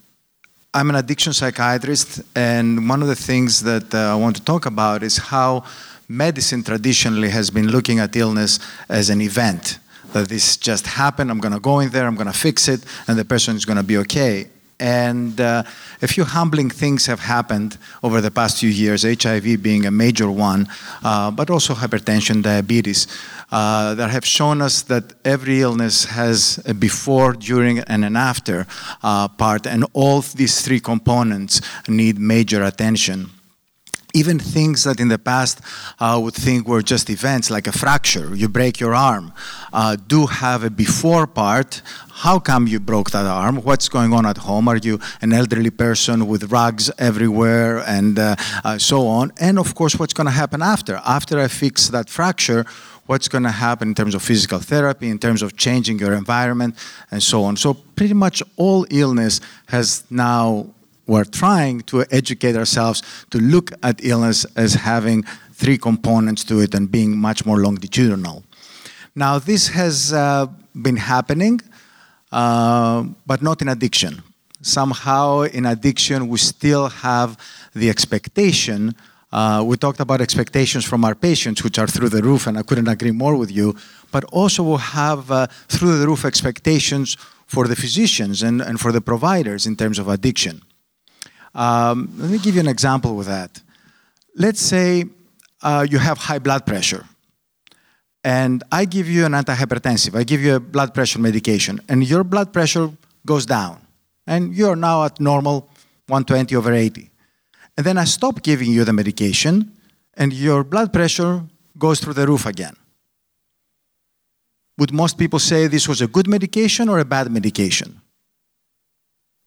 [0.75, 4.67] I'm an addiction psychiatrist, and one of the things that uh, I want to talk
[4.67, 5.65] about is how
[6.07, 8.59] medicine traditionally has been looking at illness
[8.91, 9.79] as an event.
[10.13, 12.85] That this just happened, I'm going to go in there, I'm going to fix it,
[13.09, 14.49] and the person is going to be okay.
[14.79, 15.63] And uh,
[16.03, 20.31] a few humbling things have happened over the past few years, HIV being a major
[20.31, 20.69] one,
[21.03, 23.07] uh, but also hypertension, diabetes,
[23.51, 28.67] uh, that have shown us that every illness has a before, during, and an after
[29.03, 33.31] uh, part, and all these three components need major attention
[34.17, 35.61] even things that in the past
[36.01, 39.33] uh, would think were just events, like a fracture, you break your arm,
[39.73, 41.83] uh, do have a before part.
[42.25, 43.57] How come you broke that arm?
[43.57, 44.69] What's going on at home?
[44.69, 49.33] Are you an elderly person with rugs everywhere and uh, uh so on?
[49.39, 50.95] And of course, what's going to happen after?
[51.05, 52.65] After I fix that fracture,
[53.05, 56.75] what's going to happen in terms of physical therapy, in terms of changing your environment,
[57.11, 57.57] and so on.
[57.57, 60.67] So, pretty much all illness has now
[61.07, 66.75] we're trying to educate ourselves to look at illness as having three components to it
[66.75, 68.45] and being much more longitudinal.
[69.15, 71.61] Now, this has uh, been happening,
[72.31, 74.23] uh, but not in addiction.
[74.61, 77.39] Somehow, in addiction, we still have
[77.73, 78.95] the expectation.
[79.33, 82.63] Uh, we talked about expectations from our patients, which are through the roof, and I
[82.63, 83.77] couldn't agree more with you.
[84.11, 88.93] But also, we have uh, through the roof expectations for the physicians and, and for
[88.93, 90.63] the providers in terms of addiction.
[91.57, 93.63] Um, let me give you an example with that.
[94.37, 95.07] Let's say
[95.63, 97.07] uh, you have high blood pressure,
[98.23, 102.25] and I give you an antihypertensive, I give you a blood pressure medication, and your
[102.25, 102.91] blood pressure
[103.25, 103.81] goes down,
[104.27, 105.71] and you're now at normal
[106.09, 107.11] 120 over 80.
[107.79, 109.73] And then I stop giving you the medication,
[110.15, 111.43] and your blood pressure
[111.79, 112.77] goes through the roof again.
[114.77, 118.03] Would most people say this was a good medication or a bad medication?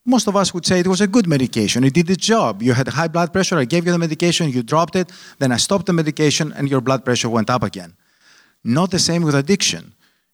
[0.10, 1.84] Most of us would say it was a good medication.
[1.84, 2.62] It did its job.
[2.62, 5.58] You had high blood pressure, I gave you the medication, you dropped it, then I
[5.58, 7.96] stopped the medication, and your blood pressure went up again.
[8.64, 9.94] Not the same with addiction.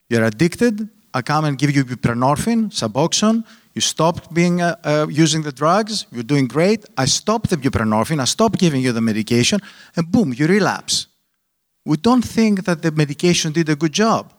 [0.09, 5.43] You're addicted, I come and give you buprenorphine, Suboxone, You stopped being uh, uh, using
[5.43, 6.05] the drugs.
[6.11, 6.85] You're doing great.
[6.97, 8.21] I stopped the buprenorphine.
[8.21, 9.59] I stopped giving you the medication,
[9.95, 11.07] and boom, you relapse.
[11.85, 14.33] We don't think that the medication did a good job.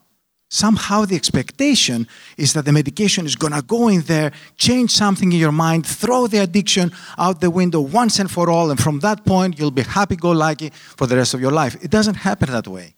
[0.64, 5.30] Somehow the expectation is that the medication is going to go in there, change something
[5.30, 9.00] in your mind, throw the addiction out the window once and for all, and from
[9.00, 11.76] that point you'll be happy go lucky for the rest of your life.
[11.84, 12.94] It doesn't happen that way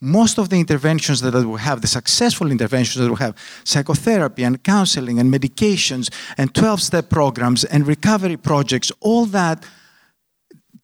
[0.00, 3.34] most of the interventions that we have, the successful interventions that we have,
[3.64, 9.64] psychotherapy and counseling and medications and 12 step programs and recovery projects, all that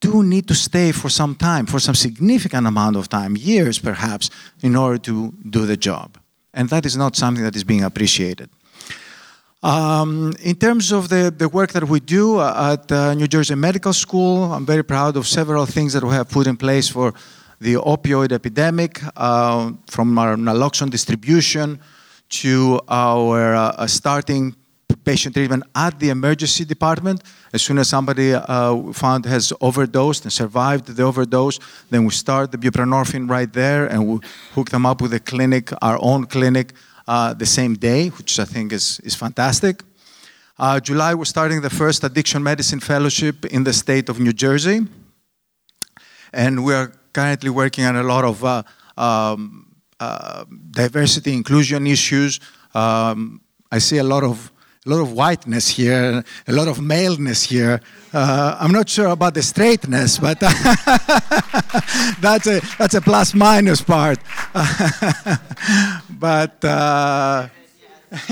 [0.00, 4.30] do need to stay for some time, for some significant amount of time, years perhaps,
[4.62, 6.18] in order to do the job.
[6.52, 8.48] And that is not something that is being appreciated.
[9.62, 13.54] Um, in terms of the, the work that we do uh, at uh, New Jersey
[13.54, 17.12] Medical School, I'm very proud of several things that we have put in place for
[17.60, 21.78] the opioid epidemic, uh, from our naloxone distribution
[22.30, 24.56] to our uh, starting
[25.04, 27.22] patient treatment at the emergency department.
[27.52, 31.58] As soon as somebody uh, found has overdosed and survived the overdose,
[31.90, 34.18] then we start the buprenorphine right there and we
[34.54, 36.72] hook them up with a clinic, our own clinic,
[37.08, 39.82] uh, the same day, which I think is, is fantastic.
[40.58, 44.86] Uh, July, we're starting the first addiction medicine fellowship in the state of New Jersey.
[46.32, 48.62] And we're currently working on a lot of uh,
[48.96, 52.40] um, uh, diversity inclusion issues.
[52.74, 53.40] Um,
[53.72, 54.52] I see a lot of
[54.86, 57.82] a lot of whiteness here, a lot of maleness here.
[58.14, 60.40] Uh, I'm not sure about the straightness, but
[62.20, 64.18] that's a that's a plus minus part.
[66.18, 67.48] but uh,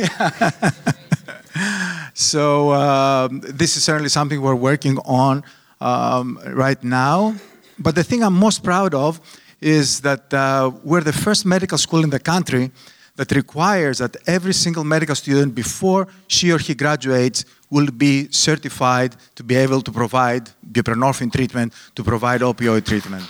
[2.14, 5.44] so um, this is certainly something we're working on
[5.82, 7.34] um, right now.
[7.78, 9.20] But the thing I'm most proud of
[9.60, 12.70] is that uh, we're the first medical school in the country
[13.18, 19.16] that requires that every single medical student, before she or he graduates, will be certified
[19.34, 23.26] to be able to provide buprenorphine treatment, to provide opioid treatment.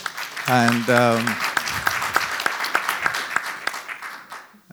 [0.46, 1.24] And um,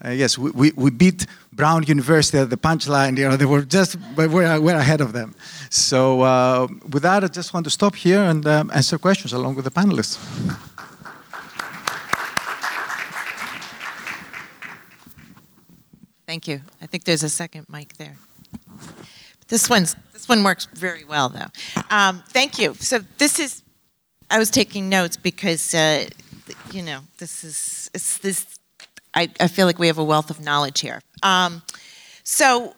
[0.04, 3.18] uh, yes, we, we, we, beat Brown University at the punchline.
[3.18, 5.34] You know, they were just we're, we're ahead of them.
[5.70, 9.56] So uh, with that, I just want to stop here and um, answer questions along
[9.56, 10.18] with the panelists.
[16.36, 16.60] Thank you.
[16.82, 18.18] I think there's a second mic there.
[19.48, 21.48] This one's this one works very well though.
[21.90, 22.74] Um, thank you.
[22.74, 23.64] So this is
[24.30, 26.10] I was taking notes because uh,
[26.74, 28.60] you know this is it's this
[29.14, 31.02] I, I feel like we have a wealth of knowledge here.
[31.24, 31.62] Um,
[32.26, 32.76] so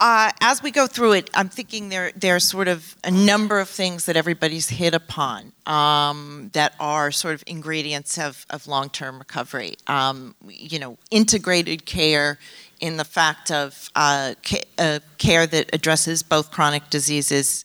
[0.00, 3.58] uh, as we go through it, I'm thinking there there are sort of a number
[3.58, 9.18] of things that everybody's hit upon um, that are sort of ingredients of, of long-term
[9.18, 9.76] recovery.
[9.86, 12.38] Um, you know, integrated care
[12.84, 17.64] in the fact of uh, ca- uh, care that addresses both chronic diseases,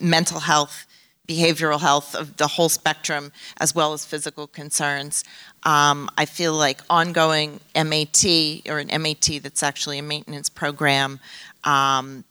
[0.00, 0.84] mental health,
[1.28, 5.22] behavioral health of the whole spectrum, as well as physical concerns.
[5.62, 8.24] Um, I feel like ongoing MAT
[8.68, 11.20] or an MAT that's actually a maintenance program.
[11.62, 12.24] Um,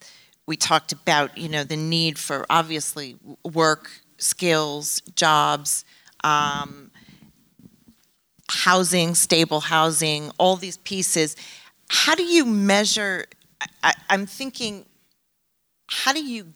[0.44, 5.86] we talked about you know the need for obviously work, skills, jobs,
[6.24, 6.90] um,
[8.50, 11.36] housing, stable housing, all these pieces.
[11.94, 13.26] How do you measure?
[13.84, 14.86] I, I'm thinking,
[15.88, 16.46] how do you?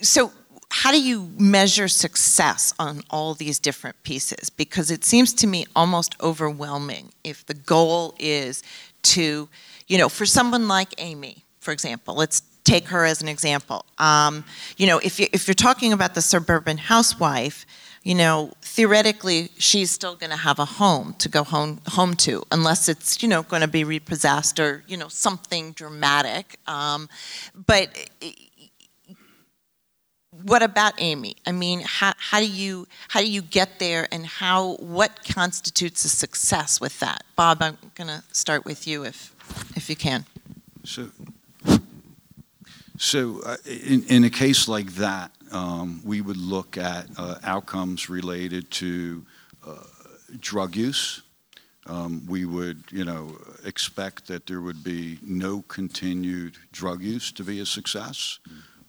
[0.00, 0.32] So
[0.70, 4.48] how do you measure success on all these different pieces?
[4.48, 8.62] Because it seems to me almost overwhelming if the goal is
[9.02, 9.48] to,
[9.88, 13.84] you know, for someone like Amy, for example, let's take her as an example.
[13.98, 14.44] Um,
[14.78, 17.66] you know, if, you, if you're talking about the suburban housewife,
[18.02, 22.42] you know, theoretically, she's still going to have a home to go home, home to,
[22.52, 26.56] unless it's, you know, going to be repossessed or, you know, something dramatic.
[26.68, 27.08] Um,
[27.66, 27.88] but
[30.44, 31.34] what about Amy?
[31.44, 36.04] I mean, how, how do you how do you get there, and how what constitutes
[36.04, 37.24] a success with that?
[37.34, 39.34] Bob, I'm going to start with you, if
[39.74, 40.24] if you can.
[40.84, 41.10] So,
[42.96, 48.08] so uh, in in a case like that, um, we would look at uh, outcomes
[48.08, 49.24] related to
[49.66, 49.74] uh,
[50.38, 51.22] drug use.
[51.86, 57.42] Um, we would, you know, expect that there would be no continued drug use to
[57.42, 58.38] be a success.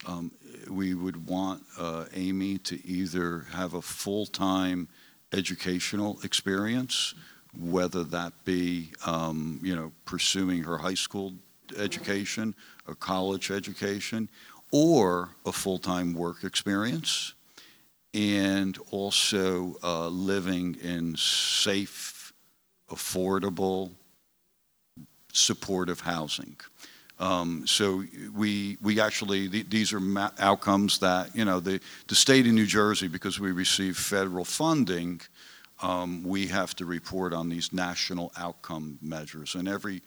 [0.05, 0.31] Um,
[0.69, 4.88] we would want uh, Amy to either have a full-time
[5.33, 7.15] educational experience,
[7.57, 11.33] whether that be, um, you know, pursuing her high school
[11.77, 12.53] education,
[12.88, 14.29] a college education,
[14.72, 17.34] or a full-time work experience,
[18.14, 22.34] and also uh, living in safe,
[22.89, 23.91] affordable,
[25.34, 26.56] supportive housing.
[27.19, 28.03] Um, so
[28.35, 32.53] we we actually th- these are ma- outcomes that you know the the state of
[32.53, 35.22] New Jersey because we receive federal funding,
[35.84, 40.02] um, we have to report on these national outcome measures, and every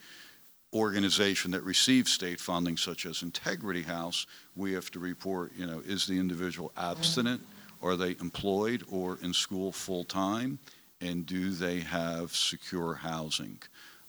[0.75, 5.81] organization that receives state funding, such as Integrity House, we have to report, you know,
[5.85, 7.41] is the individual abstinent,
[7.81, 10.59] are they employed or in school full time,
[10.99, 13.59] and do they have secure housing?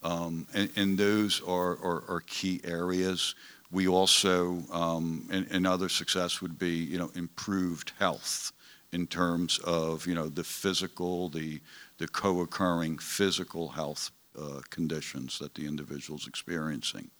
[0.02, 3.34] Um, and, and, those are, are, are, key areas.
[3.72, 8.52] We also, um, and, and other success would be, you know, improved health
[8.92, 11.60] in terms of, you know, the physical, the,
[11.98, 17.10] the co-occurring physical health uh, conditions that the individual is experiencing.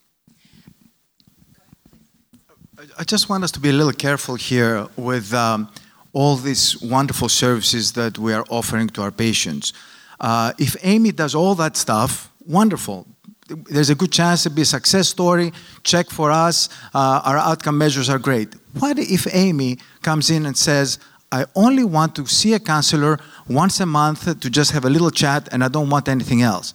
[2.99, 5.71] I just want us to be a little careful here with um,
[6.13, 9.73] all these wonderful services that we are offering to our patients.
[10.21, 13.07] Uh, if Amy does all that stuff, wonderful.
[13.49, 15.53] There's a good chance to be a success story.
[15.85, 16.69] Check for us.
[16.95, 18.55] Uh, our outcome measures are great.
[18.79, 20.99] What if Amy comes in and says,
[21.33, 23.19] I only want to see a counselor
[23.49, 26.75] once a month to just have a little chat and I don't want anything else?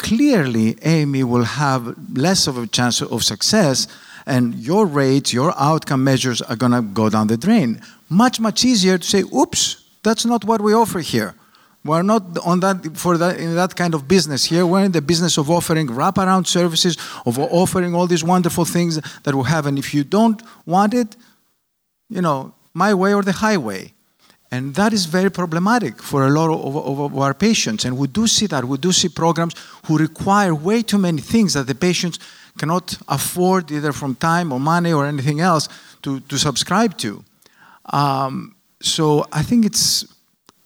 [0.00, 3.86] Clearly, Amy will have less of a chance of success
[4.26, 7.80] and your rates, your outcome measures are going to go down the drain.
[8.08, 11.34] Much, much easier to say, oops, that's not what we offer here.
[11.84, 14.64] We're not on that for that in that kind of business here.
[14.66, 19.34] We're in the business of offering wraparound services, of offering all these wonderful things that
[19.34, 19.66] we have.
[19.66, 21.16] And if you don't want it,
[22.08, 23.92] you know, my way or the highway.
[24.52, 27.84] And that is very problematic for a lot of, of, of, our patients.
[27.84, 28.64] And we do see that.
[28.64, 29.54] We do see programs
[29.86, 32.18] who require way too many things that the patients
[32.58, 35.68] cannot afford, either from time or money or anything else,
[36.02, 37.24] to, to subscribe to.
[37.92, 40.04] Um, so I think it's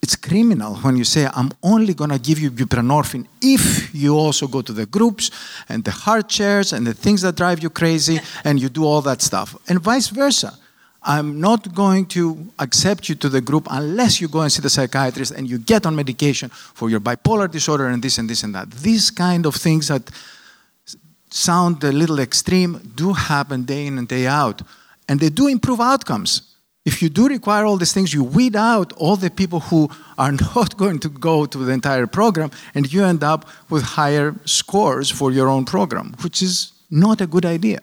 [0.05, 4.47] it's criminal when you say, I'm only going to give you buprenorphine if you also
[4.47, 5.31] go to the groups
[5.67, 9.01] and the hard chairs and the things that drive you crazy and you do all
[9.01, 9.57] that stuff.
[9.67, 10.59] And vice versa.
[11.05, 14.71] I'm not going to accept you to the group unless you go and see the
[14.71, 18.55] psychiatrist and you get on medication for your bipolar disorder and this and this and
[18.55, 18.71] that.
[18.71, 20.11] These kind of things that
[21.31, 24.63] sound a little extreme do happen day in and day out.
[25.09, 26.55] And they do improve outcomes
[26.85, 30.33] if you do require all these things, you weed out all the people who are
[30.55, 35.11] not going to go to the entire program, and you end up with higher scores
[35.11, 37.81] for your own program, which is not a good idea.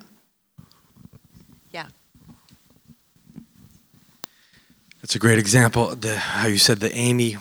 [5.02, 5.96] That's a great example.
[5.96, 7.38] The, how you said the Amy,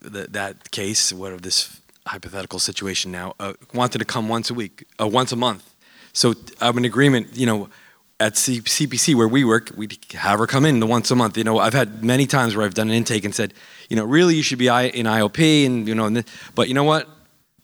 [0.00, 4.54] the, that case, what of this hypothetical situation now, uh, wanted to come once a
[4.54, 5.72] week, uh, once a month.
[6.12, 7.28] So I'm in agreement.
[7.36, 7.68] You know,
[8.18, 11.38] at C- CPC where we work, we have her come in the once a month.
[11.38, 13.54] You know, I've had many times where I've done an intake and said,
[13.88, 16.24] you know, really you should be in IOP, and you know, and
[16.56, 17.08] but you know what?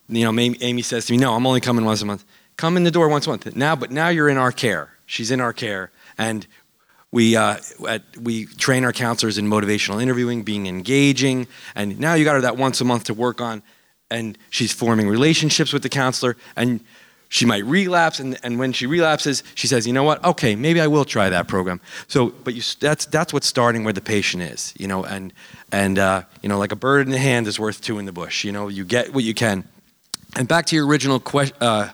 [0.09, 2.24] You know, Amy says to me, no, I'm only coming once a month.
[2.57, 3.57] Come in the door once a month.
[3.57, 4.90] Now, but now you're in our care.
[5.05, 6.47] She's in our care, and
[7.12, 7.57] we uh,
[7.89, 12.41] at, we train our counselors in motivational interviewing, being engaging, and now you got her
[12.43, 13.62] that once a month to work on,
[14.11, 16.81] and she's forming relationships with the counselor, and
[17.28, 20.24] she might relapse, and, and when she relapses, she says, you know what?
[20.24, 21.81] Okay, maybe I will try that program.
[22.07, 25.33] So, but you, that's that's what's starting where the patient is, you know, and
[25.73, 28.12] and uh, you know, like a bird in the hand is worth two in the
[28.12, 28.45] bush.
[28.45, 29.65] You know, you get what you can.
[30.37, 31.91] And back to your original que- uh,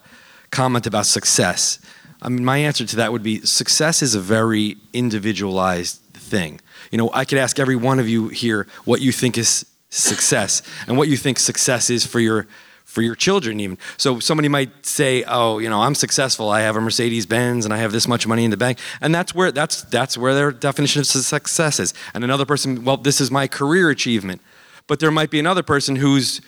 [0.50, 1.78] comment about success.
[2.22, 6.60] I mean, my answer to that would be success is a very individualized thing.
[6.92, 10.62] You know, I could ask every one of you here what you think is success
[10.86, 12.46] and what you think success is for your
[12.84, 13.76] for your children even.
[13.96, 16.50] So somebody might say oh you know i'm successful.
[16.50, 18.78] I have a mercedes benz and i have this much money in the bank.
[19.00, 21.92] And that's where that's that's where their definition of success is.
[22.14, 24.40] And another person well this is my career achievement.
[24.86, 26.40] But there might be another person who's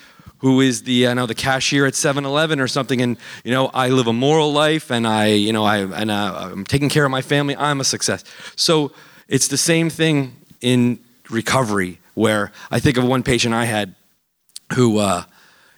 [0.44, 3.88] who is the I know the cashier at 7-Eleven or something, and you know I
[3.88, 7.10] live a moral life, and I you know I and uh, I'm taking care of
[7.10, 7.56] my family.
[7.56, 8.24] I'm a success.
[8.54, 8.92] So
[9.26, 10.98] it's the same thing in
[11.30, 13.94] recovery, where I think of one patient I had
[14.74, 15.24] who uh,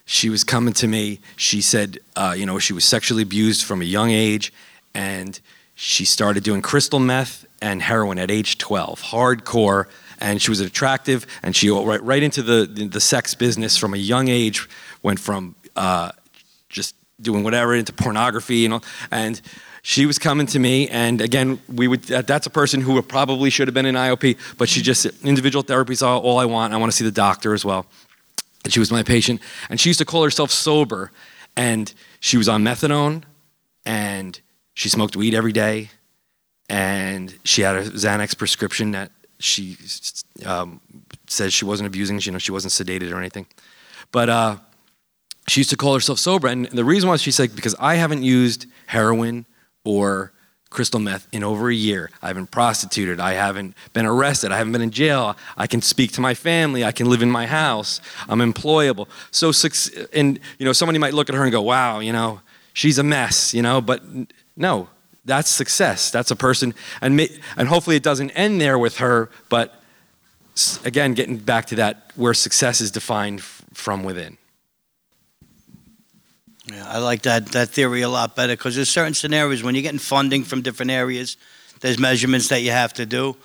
[0.03, 1.21] she was coming to me.
[1.37, 4.51] She said, uh, you know, she was sexually abused from a young age,
[4.93, 5.39] and
[5.75, 9.85] she started doing crystal meth and heroin at age 12, hardcore.
[10.19, 13.77] And she was attractive, and she went right, right into the, the, the sex business
[13.77, 14.67] from a young age.
[15.03, 16.11] Went from uh,
[16.69, 18.81] just doing whatever into pornography, you know,
[19.11, 19.41] and
[19.83, 23.69] she was coming to me and again we would that's a person who probably should
[23.69, 26.77] have been in iop but she just individual therapy is all, all i want i
[26.77, 27.85] want to see the doctor as well
[28.67, 29.39] and she was my patient.
[29.69, 31.13] And she used to call herself sober.
[31.55, 33.23] And she was on methadone,
[33.85, 34.39] and
[34.73, 35.89] she smoked weed every day,
[36.69, 39.77] and she had a Xanax prescription that she
[40.45, 40.81] um,
[41.27, 42.19] says she wasn't abusing.
[42.21, 43.45] You know, she wasn't sedated or anything.
[44.11, 44.57] But uh,
[45.47, 46.47] she used to call herself sober.
[46.47, 49.45] And the reason why she said, because I haven't used heroin
[49.83, 50.31] or
[50.69, 52.09] crystal meth in over a year.
[52.21, 53.19] I haven't prostituted.
[53.19, 54.51] I haven't been arrested.
[54.51, 55.37] I haven't been in jail.
[55.55, 56.83] I can speak to my family.
[56.83, 58.01] I can live in my house.
[58.27, 59.07] I'm employable.
[59.31, 59.51] So,
[60.13, 62.41] and you know, somebody might look at her and go, "Wow, you know,
[62.73, 63.79] she's a mess," you know.
[63.79, 64.03] But
[64.55, 64.89] no,
[65.27, 66.09] that's success.
[66.09, 67.21] That's a person, and
[67.57, 69.29] and hopefully it doesn't end there with her.
[69.49, 69.79] But
[70.83, 74.37] again, getting back to that, where success is defined from within.
[76.71, 79.83] Yeah, I like that, that theory a lot better because there's certain scenarios when you're
[79.83, 81.37] getting funding from different areas,
[81.79, 83.37] there's measurements that you have to do.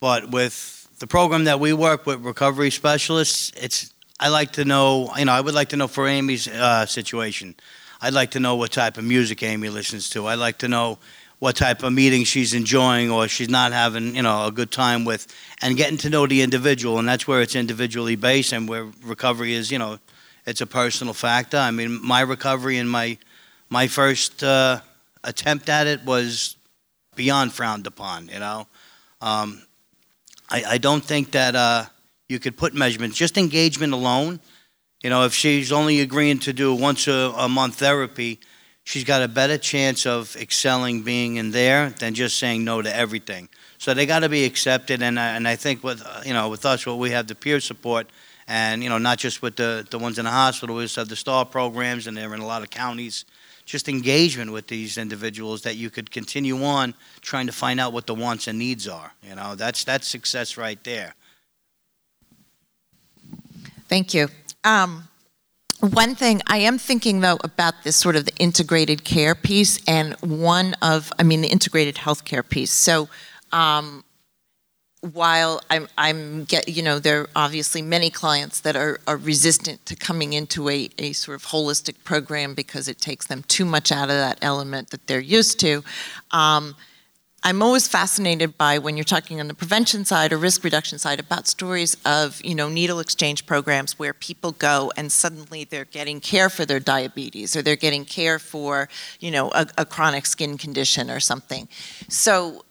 [0.00, 5.10] But with the program that we work with recovery specialists, it's I like to know,
[5.18, 7.54] you know, I would like to know for Amy's uh, situation.
[8.00, 10.26] I'd like to know what type of music Amy listens to.
[10.26, 10.98] I'd like to know
[11.38, 15.04] what type of meeting she's enjoying or she's not having, you know, a good time
[15.04, 15.26] with,
[15.60, 16.98] and getting to know the individual.
[16.98, 19.98] And that's where it's individually based and where recovery is, you know,
[20.46, 21.56] it's a personal factor.
[21.56, 23.18] I mean, my recovery and my
[23.70, 24.80] my first uh,
[25.24, 26.56] attempt at it was
[27.16, 28.28] beyond frowned upon.
[28.28, 28.66] You know,
[29.20, 29.62] um,
[30.50, 31.86] I, I don't think that uh,
[32.28, 33.16] you could put measurements.
[33.16, 34.40] Just engagement alone.
[35.04, 38.40] You know, if she's only agreeing to do once a, a month therapy,
[38.84, 42.96] she's got a better chance of excelling being in there than just saying no to
[42.96, 43.50] everything.
[43.76, 46.86] So they got to be accepted, and and I think with you know with us,
[46.86, 48.08] what we have the peer support
[48.48, 50.74] and you know not just with the the ones in the hospital.
[50.74, 53.26] We have the STAR programs, and they're in a lot of counties.
[53.66, 58.06] Just engagement with these individuals that you could continue on trying to find out what
[58.06, 59.12] the wants and needs are.
[59.22, 61.14] You know, that's that's success right there.
[63.86, 64.28] Thank you.
[64.64, 65.08] Um,
[65.80, 70.14] one thing I am thinking though about this sort of the integrated care piece, and
[70.20, 72.72] one of, I mean, the integrated healthcare piece.
[72.72, 73.08] So,
[73.52, 74.04] um,
[75.12, 79.84] while I'm, I'm get, you know, there are obviously many clients that are, are resistant
[79.84, 83.92] to coming into a, a sort of holistic program because it takes them too much
[83.92, 85.84] out of that element that they're used to.
[86.30, 86.74] Um,
[87.46, 91.20] I'm always fascinated by when you're talking on the prevention side or risk reduction side
[91.20, 96.20] about stories of, you know, needle exchange programs where people go and suddenly they're getting
[96.20, 98.88] care for their diabetes or they're getting care for,
[99.20, 101.68] you know, a, a chronic skin condition or something.
[102.08, 102.64] So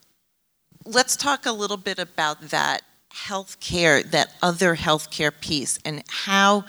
[0.86, 2.82] let's talk a little bit about that
[3.12, 6.66] health care, that other healthcare piece, and how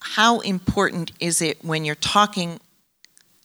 [0.00, 2.60] how important is it when you're talking?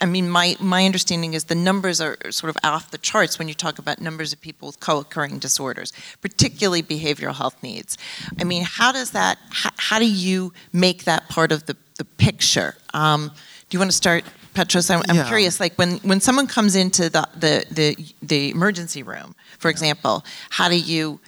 [0.01, 3.47] I mean, my, my understanding is the numbers are sort of off the charts when
[3.47, 7.97] you talk about numbers of people with co-occurring disorders, particularly behavioral health needs.
[8.39, 9.37] I mean, how does that?
[9.51, 12.75] How, how do you make that part of the the picture?
[12.93, 13.31] Um,
[13.69, 14.23] do you want to start,
[14.55, 14.89] Petros?
[14.89, 15.27] I'm, I'm yeah.
[15.27, 15.59] curious.
[15.59, 20.69] Like when when someone comes into the the the, the emergency room for example, how
[20.69, 21.19] do you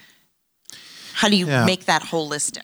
[1.14, 1.66] how do you yeah.
[1.66, 2.64] make that holistic?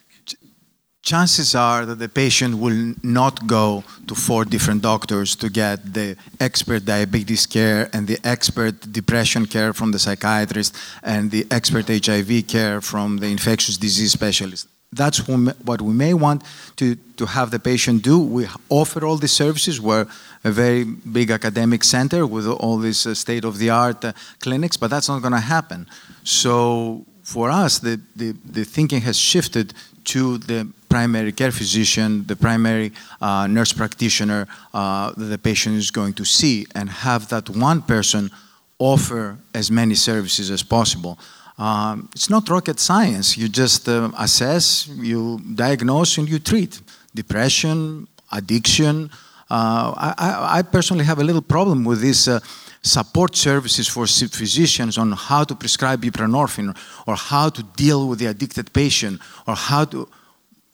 [1.01, 6.17] Chances are that the patient will not go to four different doctors to get the
[6.39, 12.47] expert diabetes care and the expert depression care from the psychiatrist and the expert HIV
[12.47, 16.43] care from the infectious disease specialist that's what we may want
[16.77, 18.19] to, to have the patient do.
[18.19, 19.79] We offer all these services.
[19.79, 20.07] We're
[20.43, 24.77] a very big academic center with all these uh, state of the art uh, clinics,
[24.77, 25.87] but that's not going to happen.
[26.23, 29.73] So for us, the, the, the, thinking has shifted
[30.13, 32.91] to the primary care physician, the primary
[33.21, 37.81] uh, nurse practitioner uh, that the patient is going to see, and have that one
[37.81, 38.31] person
[38.79, 41.17] offer as many services as possible.
[41.57, 43.37] Um, it's not rocket science.
[43.37, 46.81] You just uh, assess, you diagnose, and you treat
[47.13, 49.11] depression, addiction.
[49.51, 52.39] Uh, I, I, personally have a little problem with this uh,
[52.81, 56.75] support services for physicians on how to prescribe buprenorphine
[57.05, 60.07] or how to deal with the addicted patient or how to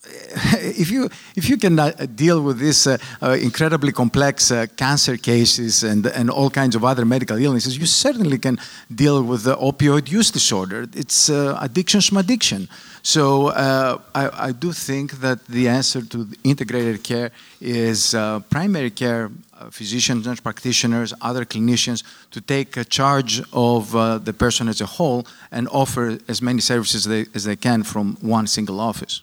[0.61, 5.17] if you if you can uh, deal with these uh, uh, incredibly complex uh, cancer
[5.17, 8.59] cases and and all kinds of other medical illnesses, you certainly can
[8.93, 10.87] deal with the opioid use disorder.
[10.93, 12.67] It's uh, addiction from addiction.
[13.01, 18.15] So uh, I, I, do think that the answer to integrated care is
[18.49, 19.29] primary care
[19.71, 23.91] physicians, nurse practitioners, other clinicians to take charge of
[24.25, 28.17] the person as a whole and offer as many services they, as they can from
[28.21, 29.21] one single office.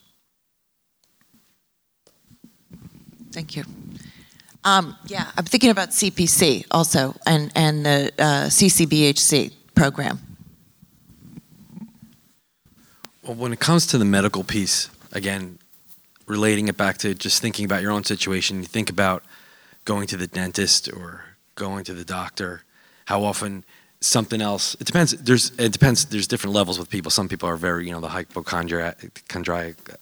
[3.31, 3.63] Thank you.
[4.63, 10.19] Um, yeah, I'm thinking about CPC also and, and the uh, CCBHC program.
[13.23, 15.57] Well, when it comes to the medical piece, again,
[16.27, 19.23] relating it back to just thinking about your own situation, you think about
[19.85, 22.63] going to the dentist or going to the doctor,
[23.05, 23.63] how often
[24.01, 24.75] something else.
[24.75, 25.11] It depends.
[25.11, 26.05] There's it depends.
[26.05, 27.11] There's different levels with people.
[27.11, 28.97] Some people are very, you know, the hypochondriac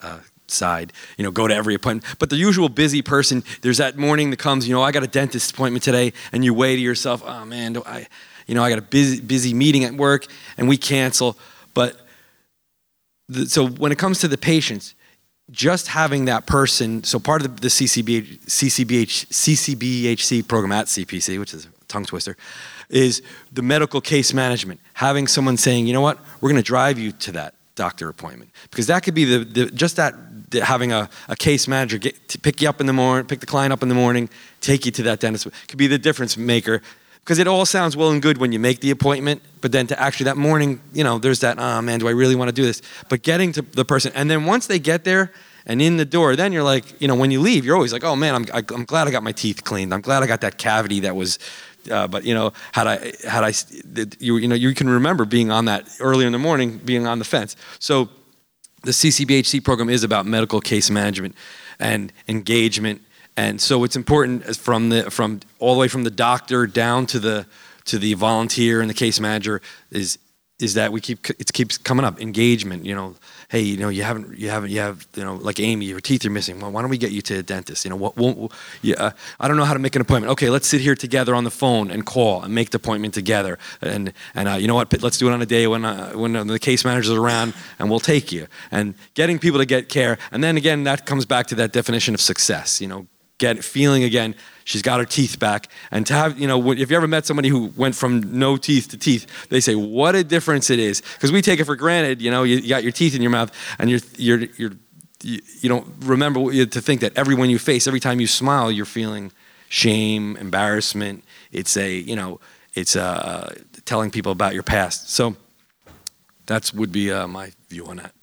[0.01, 2.15] uh, side, you know, go to every appointment.
[2.19, 5.07] But the usual busy person, there's that morning that comes, you know, I got a
[5.07, 8.07] dentist appointment today, and you weigh to yourself, oh man, I,
[8.47, 10.27] you know, I got a busy, busy meeting at work
[10.57, 11.37] and we cancel.
[11.73, 12.05] But
[13.29, 14.93] the, so when it comes to the patients,
[15.49, 21.53] just having that person, so part of the, CCBH, CCBH, CCBHC program at CPC, which
[21.53, 22.37] is a tongue twister,
[22.89, 24.79] is the medical case management.
[24.93, 28.51] Having someone saying, you know what, we're going to drive you to that doctor appointment.
[28.69, 30.13] Because that could be the, the just that,
[30.51, 33.45] the, having a, a case manager get, pick you up in the morning, pick the
[33.45, 36.81] client up in the morning, take you to that dentist, could be the difference maker.
[37.23, 39.99] Because it all sounds well and good when you make the appointment, but then to
[40.01, 42.63] actually that morning, you know, there's that, oh man, do I really want to do
[42.63, 42.81] this?
[43.09, 45.31] But getting to the person, and then once they get there,
[45.67, 48.03] and in the door, then you're like, you know, when you leave, you're always like,
[48.03, 49.93] oh man, I'm, I, am i am glad I got my teeth cleaned.
[49.93, 51.37] I'm glad I got that cavity that was
[51.89, 53.53] uh, but you know, had I had I
[54.19, 57.19] you you know you can remember being on that earlier in the morning, being on
[57.19, 57.55] the fence.
[57.79, 58.09] So
[58.83, 61.35] the CCBHC program is about medical case management
[61.79, 63.01] and engagement,
[63.41, 67.19] and so it's important from the from all the way from the doctor down to
[67.19, 67.47] the
[67.85, 70.19] to the volunteer and the case manager is
[70.61, 72.85] is that we keep it keeps coming up engagement.
[72.85, 73.15] You know,
[73.49, 76.23] hey, you know, you haven't, you haven't, you have, you know, like Amy, your teeth
[76.25, 76.59] are missing.
[76.59, 77.83] Well, why don't we get you to a dentist?
[77.83, 78.51] You know, what, won't,
[78.81, 80.31] yeah, uh, I don't know how to make an appointment.
[80.31, 83.57] Okay, let's sit here together on the phone and call and make the appointment together.
[83.81, 85.01] And and uh, you know what?
[85.01, 87.89] Let's do it on a day when uh, when uh, the case manager's around, and
[87.89, 88.47] we'll take you.
[88.69, 92.13] And getting people to get care, and then again, that comes back to that definition
[92.13, 92.79] of success.
[92.79, 93.07] You know,
[93.41, 95.67] get feeling again she's got her teeth back.
[95.91, 98.89] And to have you know if you ever met somebody who went from no teeth
[98.89, 101.01] to teeth they say what a difference it is.
[101.01, 103.51] Because we take it for granted you know you, got your teeth in your mouth
[103.79, 104.71] and you're you're you're
[105.23, 109.31] you, don't remember to think that everyone you face every time you smile you're feeling
[109.69, 111.23] shame embarrassment.
[111.51, 112.39] It's a you know
[112.73, 113.53] it's uh,
[113.85, 115.09] telling people about your past.
[115.09, 115.35] So
[116.45, 118.13] that's would be uh, my view on that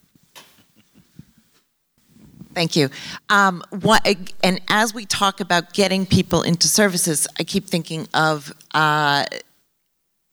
[2.59, 2.89] Thank you.
[3.29, 4.05] Um, what,
[4.43, 9.23] and as we talk about getting people into services, I keep thinking of uh,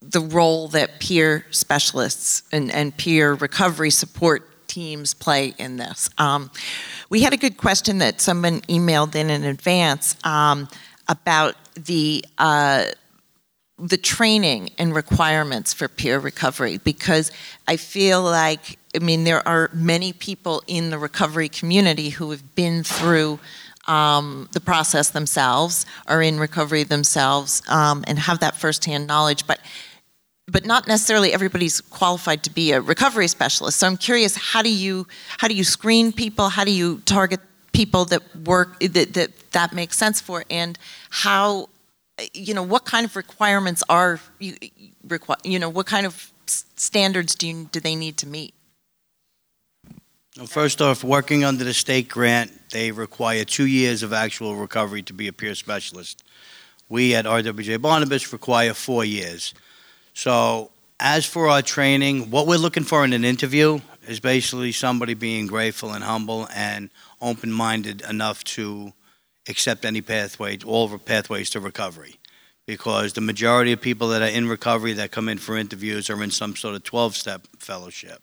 [0.02, 6.10] the role that peer specialists and, and peer recovery support teams play in this.
[6.18, 6.50] Um,
[7.10, 10.66] we had a good question that someone emailed in in advance um,
[11.06, 12.86] about the uh,
[13.78, 17.30] the training and requirements for peer recovery because
[17.68, 22.54] I feel like I mean, there are many people in the recovery community who have
[22.54, 23.38] been through
[23.86, 29.46] um, the process themselves, are in recovery themselves, um, and have that firsthand knowledge.
[29.46, 29.60] But
[30.48, 33.80] but not necessarily everybody's qualified to be a recovery specialist.
[33.80, 35.06] So I'm curious, how do you
[35.38, 36.48] how do you screen people?
[36.48, 37.40] How do you target
[37.72, 40.44] people that work that that, that makes sense for?
[40.50, 40.78] And
[41.10, 41.68] how
[42.32, 44.56] you know what kind of requirements are you
[45.06, 45.38] require?
[45.44, 48.54] You know what kind of standards do you, do they need to meet?
[50.36, 55.02] Well, first off, working under the state grant, they require two years of actual recovery
[55.04, 56.22] to be a peer specialist.
[56.90, 59.54] We at RWJ Barnabas require four years.
[60.12, 65.14] So, as for our training, what we're looking for in an interview is basically somebody
[65.14, 66.90] being grateful and humble and
[67.22, 68.92] open minded enough to
[69.48, 72.16] accept any pathway, all pathways to recovery.
[72.66, 76.22] Because the majority of people that are in recovery that come in for interviews are
[76.22, 78.22] in some sort of 12 step fellowship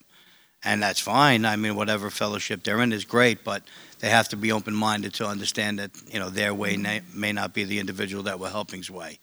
[0.63, 1.45] and that's fine.
[1.45, 3.63] I mean, whatever fellowship they're in is great, but
[3.99, 7.19] they have to be open-minded to understand that you know their way mm-hmm.
[7.19, 9.19] may not be the individual that we're helping's way.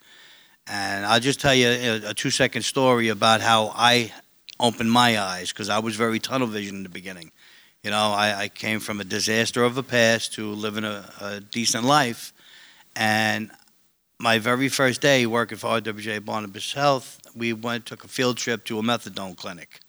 [0.66, 4.12] And I'll just tell you a, a two-second story about how I
[4.58, 7.32] opened my eyes because I was very tunnel vision in the beginning.
[7.82, 11.40] You know, I, I came from a disaster of a past to living a, a
[11.40, 12.34] decent life,
[12.94, 13.50] and
[14.18, 18.66] my very first day working for RWJ Barnabas Health, we went took a field trip
[18.66, 19.80] to a methadone clinic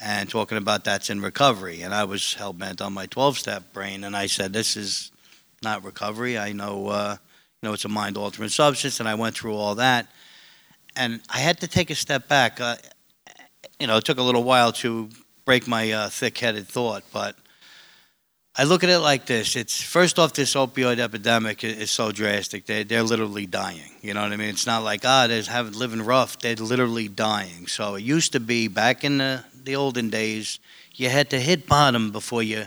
[0.00, 1.82] and talking about that's in recovery.
[1.82, 5.12] And I was hell bent on my 12 step brain, and I said, This is
[5.62, 6.38] not recovery.
[6.38, 7.16] I know, uh,
[7.62, 10.06] you know, it's a mind altering substance, and I went through all that.
[10.96, 12.60] And I had to take a step back.
[12.60, 12.76] Uh,
[13.78, 15.08] you know, it took a little while to
[15.44, 17.36] break my uh, thick headed thought, but
[18.56, 19.54] I look at it like this.
[19.54, 22.66] It's first off, this opioid epidemic is so drastic.
[22.66, 23.90] They're, they're literally dying.
[24.02, 24.48] You know what I mean?
[24.48, 26.38] It's not like, ah, they're having, living rough.
[26.40, 27.68] They're literally dying.
[27.68, 30.58] So it used to be back in the the olden days,
[30.94, 32.66] you had to hit bottom before you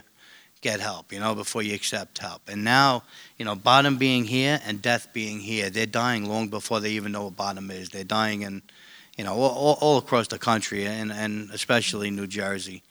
[0.62, 2.42] get help, you know, before you accept help.
[2.48, 3.04] And now,
[3.38, 7.12] you know, bottom being here and death being here, they're dying long before they even
[7.12, 7.90] know what bottom is.
[7.90, 8.62] They're dying in,
[9.18, 12.82] you know, all, all across the country and, and especially New Jersey.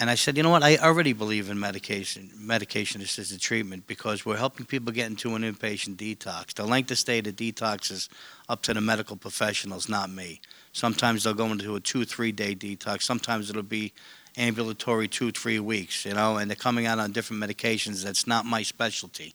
[0.00, 0.62] And I said, you know what?
[0.62, 5.42] I already believe in medication, medication assisted treatment because we're helping people get into an
[5.42, 6.54] inpatient detox.
[6.54, 8.08] The length of stay of detox is
[8.48, 10.40] up to the medical professionals, not me.
[10.78, 13.02] Sometimes they'll go into a two, three day detox.
[13.02, 13.92] Sometimes it'll be
[14.36, 18.04] ambulatory two, three weeks, you know, and they're coming out on different medications.
[18.04, 19.34] That's not my specialty.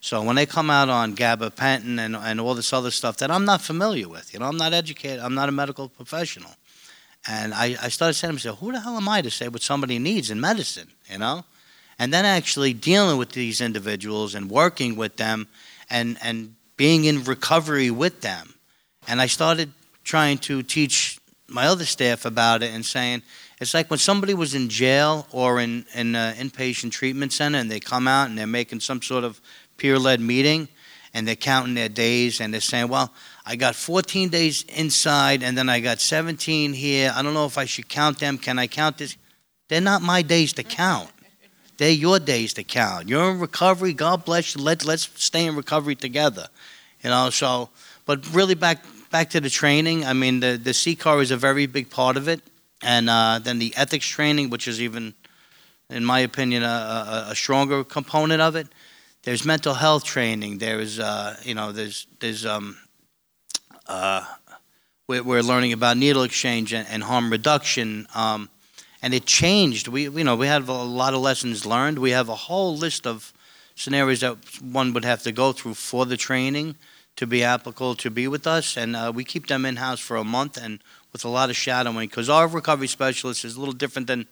[0.00, 3.44] So when they come out on gabapentin and, and all this other stuff that I'm
[3.44, 6.50] not familiar with, you know, I'm not educated, I'm not a medical professional.
[7.28, 9.62] And I, I started saying to myself, who the hell am I to say what
[9.62, 11.44] somebody needs in medicine, you know?
[12.00, 15.46] And then actually dealing with these individuals and working with them
[15.88, 18.54] and, and being in recovery with them.
[19.06, 19.72] And I started
[20.04, 21.18] trying to teach
[21.48, 23.22] my other staff about it and saying,
[23.60, 27.70] it's like when somebody was in jail or in, in an inpatient treatment center and
[27.70, 29.40] they come out and they're making some sort of
[29.76, 30.68] peer led meeting
[31.14, 33.12] and they're counting their days and they're saying, well,
[33.44, 37.12] I got 14 days inside and then I got 17 here.
[37.14, 38.38] I don't know if I should count them.
[38.38, 39.16] Can I count this?
[39.68, 41.10] They're not my days to count.
[41.76, 43.08] They're your days to count.
[43.08, 43.92] You're in recovery.
[43.92, 44.62] God bless you.
[44.62, 46.48] Let, let's stay in recovery together.
[47.02, 47.70] You know, so,
[48.06, 50.06] but really back back to the training.
[50.06, 52.40] I mean, the, the CCAR is a very big part of it.
[52.82, 55.14] And uh, then the ethics training, which is even,
[55.90, 58.66] in my opinion, a, a, a stronger component of it.
[59.22, 60.58] There's mental health training.
[60.58, 62.78] There's, uh, you know, there's, there's, um,
[63.86, 64.24] uh,
[65.06, 68.08] we're, we're learning about needle exchange and, and harm reduction.
[68.14, 68.48] Um,
[69.02, 69.88] and it changed.
[69.88, 71.98] We, you know, we have a lot of lessons learned.
[71.98, 73.32] We have a whole list of
[73.74, 76.76] scenarios that one would have to go through for the training
[77.16, 80.16] to be applicable to be with us, and uh, we keep them in house for
[80.16, 80.80] a month and
[81.12, 84.26] with a lot of shadowing because our recovery specialist is a little different than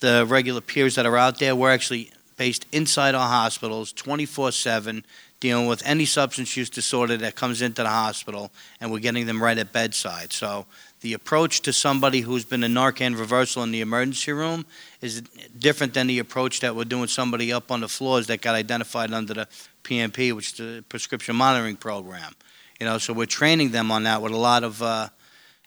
[0.00, 1.56] the regular peers that are out there.
[1.56, 5.04] We're actually based inside our hospitals 24 7
[5.40, 9.42] dealing with any substance use disorder that comes into the hospital, and we're getting them
[9.42, 10.32] right at bedside.
[10.32, 10.66] So
[11.00, 14.66] the approach to somebody who's been a Narcan reversal in the emergency room
[15.00, 15.22] is
[15.58, 19.12] different than the approach that we're doing somebody up on the floors that got identified
[19.14, 19.48] under the
[19.82, 22.34] PMP, which is the prescription monitoring program.
[22.78, 25.08] You know, so we're training them on that with a lot of, uh,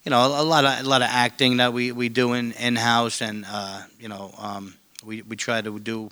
[0.04, 2.76] you know, a lot of a lot of acting that we, we do in in
[2.76, 4.76] house, and uh, you know, um,
[5.06, 6.10] we we try to do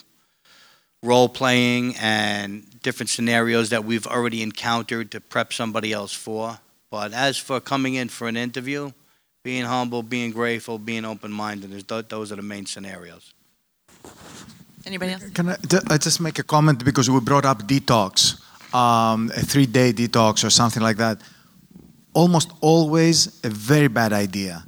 [1.04, 6.60] role playing and different scenarios that we've already encountered to prep somebody else for.
[6.92, 8.92] But as for coming in for an interview,
[9.44, 13.34] being humble, being grateful, being open minded, those are the main scenarios.
[14.86, 15.30] Anybody else?
[15.34, 18.42] Can I, just make a comment because we brought up detox,
[18.74, 21.22] um, a three day detox or something like that.
[22.14, 24.64] Almost always a very bad idea.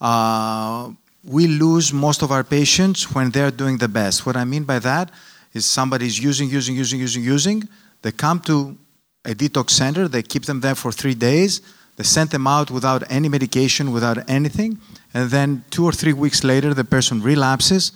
[0.00, 0.90] Uh,
[1.24, 4.26] we lose most of our patients when they're doing the best.
[4.26, 5.10] What I mean by that
[5.52, 7.68] is somebody's using, using, using, using, using.
[8.02, 8.76] They come to
[9.24, 11.60] a detox center, they keep them there for three days,
[11.96, 14.80] they send them out without any medication, without anything,
[15.14, 17.92] and then two or three weeks later, the person relapses.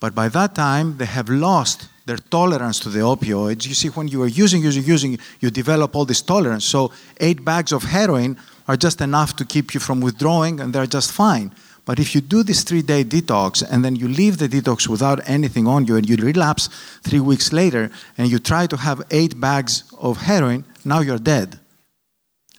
[0.00, 3.66] But by that time, they have lost their tolerance to the opioids.
[3.68, 6.64] You see, when you are using, using, using, you develop all this tolerance.
[6.64, 6.90] So,
[7.20, 11.12] eight bags of heroin are just enough to keep you from withdrawing, and they're just
[11.12, 11.52] fine.
[11.84, 15.28] But if you do this three day detox and then you leave the detox without
[15.28, 16.68] anything on you and you relapse
[17.02, 21.58] three weeks later and you try to have eight bags of heroin, now you're dead.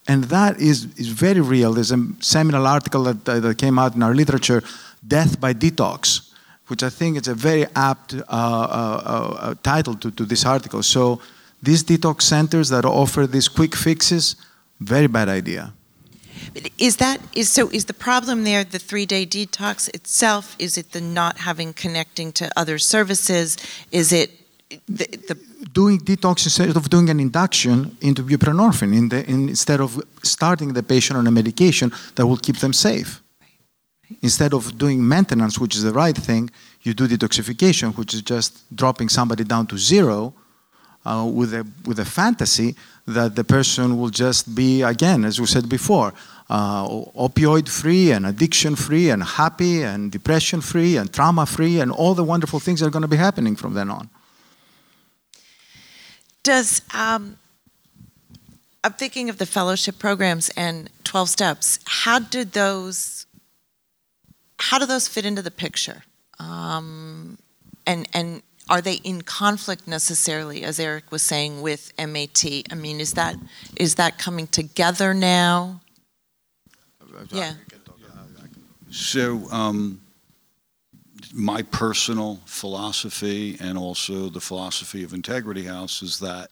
[0.08, 1.74] And that is, is very real.
[1.74, 4.64] There's a seminal article that, that came out in our literature,
[5.08, 6.31] Death by Detox,
[6.72, 10.82] which I think is a very apt uh, uh, uh, title to, to this article.
[10.82, 11.20] So
[11.62, 14.38] these detox centers that offer these quick fixes,
[14.80, 15.74] very bad idea.
[16.78, 17.70] Is that is so?
[17.70, 20.56] Is the problem there the three day detox itself?
[20.60, 23.58] Is it the not having connecting to other services?
[23.92, 24.30] Is it
[24.88, 25.36] the, the
[25.74, 30.74] doing detox instead of doing an induction into buprenorphine in the, in, instead of starting
[30.74, 33.21] the patient on a medication that will keep them safe?
[34.22, 36.50] Instead of doing maintenance, which is the right thing,
[36.84, 40.34] you do detoxification, which is just dropping somebody down to zero
[41.06, 42.76] uh, with, a, with a fantasy
[43.08, 46.14] that the person will just be, again, as we said before,
[46.50, 51.92] uh, opioid free and addiction free and happy and depression free and trauma free and
[51.92, 54.10] all the wonderful things that are going to be happening from then on.
[56.44, 57.38] Does um,
[58.84, 61.80] I'm thinking of the fellowship programs and 12 steps.
[61.86, 63.21] How did those
[64.62, 66.04] how do those fit into the picture?
[66.40, 67.38] Um,
[67.88, 72.46] and and are they in conflict necessarily, as Eric was saying, with MAT?
[72.72, 73.36] I mean, is that
[73.76, 75.82] is that coming together now?
[77.32, 77.54] Yeah.
[78.92, 80.02] So, um,
[81.34, 86.52] my personal philosophy and also the philosophy of Integrity House is that,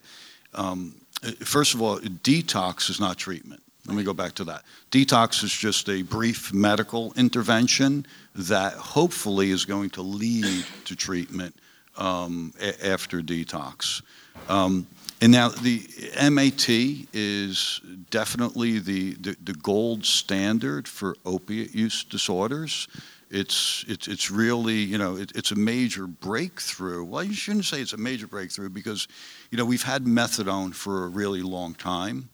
[0.54, 0.94] um,
[1.40, 3.62] first of all, detox is not treatment.
[3.90, 4.62] Let me go back to that.
[4.92, 8.06] Detox is just a brief medical intervention
[8.36, 11.56] that hopefully is going to lead to treatment
[11.96, 14.02] um, a- after detox.
[14.48, 14.86] Um,
[15.20, 15.82] and now the
[16.30, 16.68] MAT
[17.12, 17.80] is
[18.10, 22.86] definitely the, the, the, gold standard for opiate use disorders.
[23.28, 27.02] it's it's it's really you know it, it's a major breakthrough.
[27.02, 29.08] Well, you shouldn't say it's a major breakthrough because
[29.50, 32.28] you know we've had methadone for a really long time.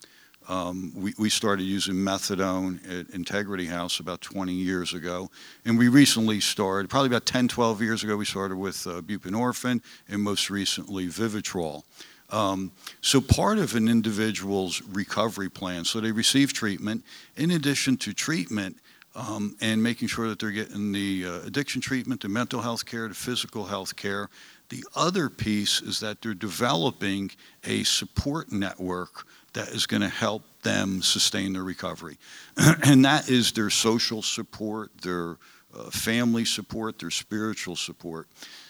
[0.48, 5.30] Um, we, we started using methadone at Integrity House about 20 years ago.
[5.64, 9.82] And we recently started, probably about 10, 12 years ago, we started with uh, buprenorphine
[10.08, 11.82] and most recently Vivitrol.
[12.30, 17.04] Um, so part of an individual's recovery plan, so they receive treatment.
[17.36, 18.76] In addition to treatment,
[19.16, 23.08] um, and making sure that they're getting the uh, addiction treatment, the mental health care,
[23.08, 24.28] the physical health care.
[24.68, 27.30] The other piece is that they're developing
[27.64, 29.26] a support network
[29.56, 32.18] that is going to help them sustain their recovery.
[32.84, 35.38] and that is their social support, their
[35.74, 38.28] uh, family support, their spiritual support.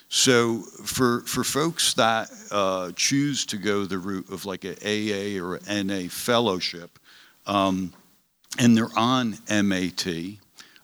[0.08, 5.42] So for, for folks that uh, choose to go the route of like an AA
[5.44, 6.98] or NA fellowship,
[7.46, 7.92] um,
[8.58, 10.06] and they're on MAT,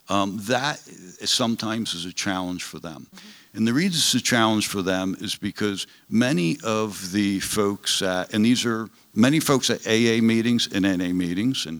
[0.09, 0.79] um, that
[1.23, 3.07] sometimes is a challenge for them.
[3.15, 3.42] Mm-hmm.
[3.53, 8.43] And the reason it's a challenge for them is because many of the folks and
[8.43, 11.79] these are many folks at AA meetings and NA meetings, and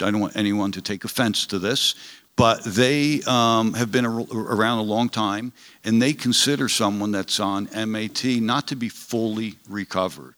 [0.00, 1.94] I don't want anyone to take offense to this,
[2.36, 5.52] but they um, have been around a long time
[5.84, 10.36] and they consider someone that's on MAT not to be fully recovered.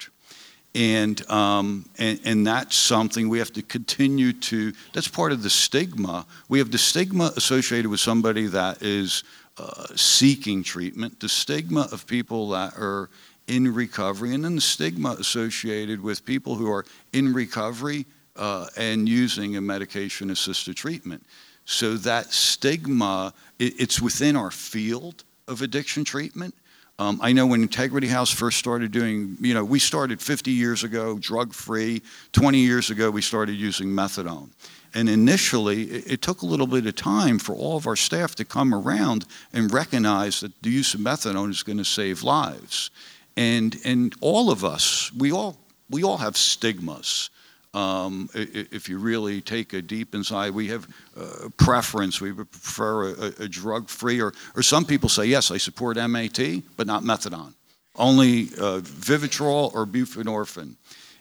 [0.75, 5.51] And, um, and, and that's something we have to continue to, that's part of the
[5.51, 6.27] stigma.
[6.49, 9.23] We have the stigma associated with somebody that is
[9.59, 13.11] uh, seeking treatment, the stigma of people that are
[13.47, 18.07] in recovery, and then the stigma associated with people who are in recovery
[18.37, 21.25] uh, and using a medication assisted treatment.
[21.65, 26.55] So that stigma, it, it's within our field of addiction treatment.
[26.99, 30.85] Um, I know when Integrity House first started doing, you know, we started 50 years
[30.85, 32.03] ago, drug free.
[32.33, 34.51] 20 years ago, we started using methadone.
[34.95, 38.35] And initially, it, it, took a little bit of time for all of our staff
[38.37, 42.91] to come around and recognize that the use of methadone is going to save lives.
[43.37, 45.57] And, and all of us, we all,
[45.89, 47.31] we all have stigmas.
[47.75, 50.87] Um, if you really take a deep inside, we have
[51.17, 52.21] uh, preference.
[52.21, 56.39] We prefer a, a drug-free, or, or some people say, yes, I support MAT,
[56.77, 57.55] but not methadone.
[57.97, 60.75] Only uh, Vivitrol or buprenorphine.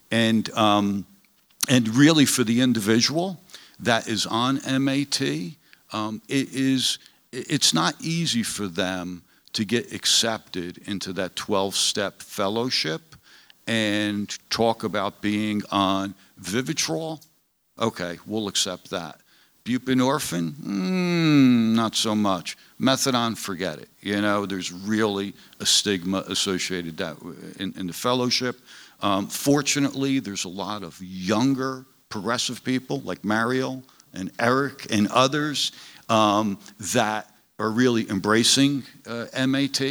[0.09, 1.05] And, um,
[1.69, 3.39] and really for the individual
[3.81, 5.21] that is on MAT,
[5.91, 6.99] um, it is,
[7.31, 13.15] it's not easy for them to get accepted into that 12-step fellowship
[13.67, 17.23] and talk about being on Vivitrol,
[17.79, 19.19] okay, we'll accept that.
[19.63, 22.57] Buprenorphine, mm, not so much.
[22.79, 23.89] Methadone, forget it.
[24.01, 27.17] You know, there's really a stigma associated that
[27.59, 28.59] in, in the fellowship.
[29.01, 33.81] Um, fortunately, there's a lot of younger progressive people like Mario
[34.13, 35.71] and Eric and others
[36.09, 36.59] um,
[36.93, 39.81] that are really embracing uh, MAT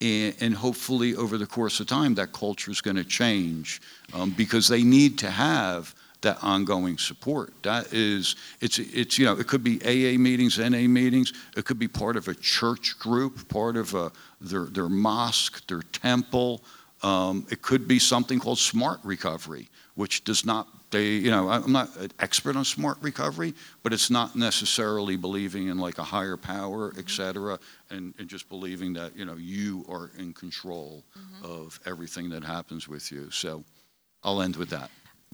[0.00, 3.80] and, and, hopefully over the course of time that culture is going to change
[4.12, 7.52] um, because they need to have that ongoing support.
[7.62, 11.78] That is it's it's you know it could be aa meetings na meetings it could
[11.78, 14.10] be part of a church group part of a,
[14.40, 16.62] their, their mosque their temple
[17.02, 21.72] um, it could be something called smart recovery which does not they, you know, I'm
[21.72, 26.36] not an expert on smart recovery, but it's not necessarily believing in like a higher
[26.36, 27.58] power, et cetera,
[27.90, 31.44] and, and just believing that, you know, you are in control mm-hmm.
[31.44, 33.30] of everything that happens with you.
[33.30, 33.64] So
[34.22, 34.90] I'll end with that.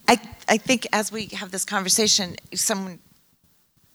[0.08, 2.98] I, I think as we have this conversation, someone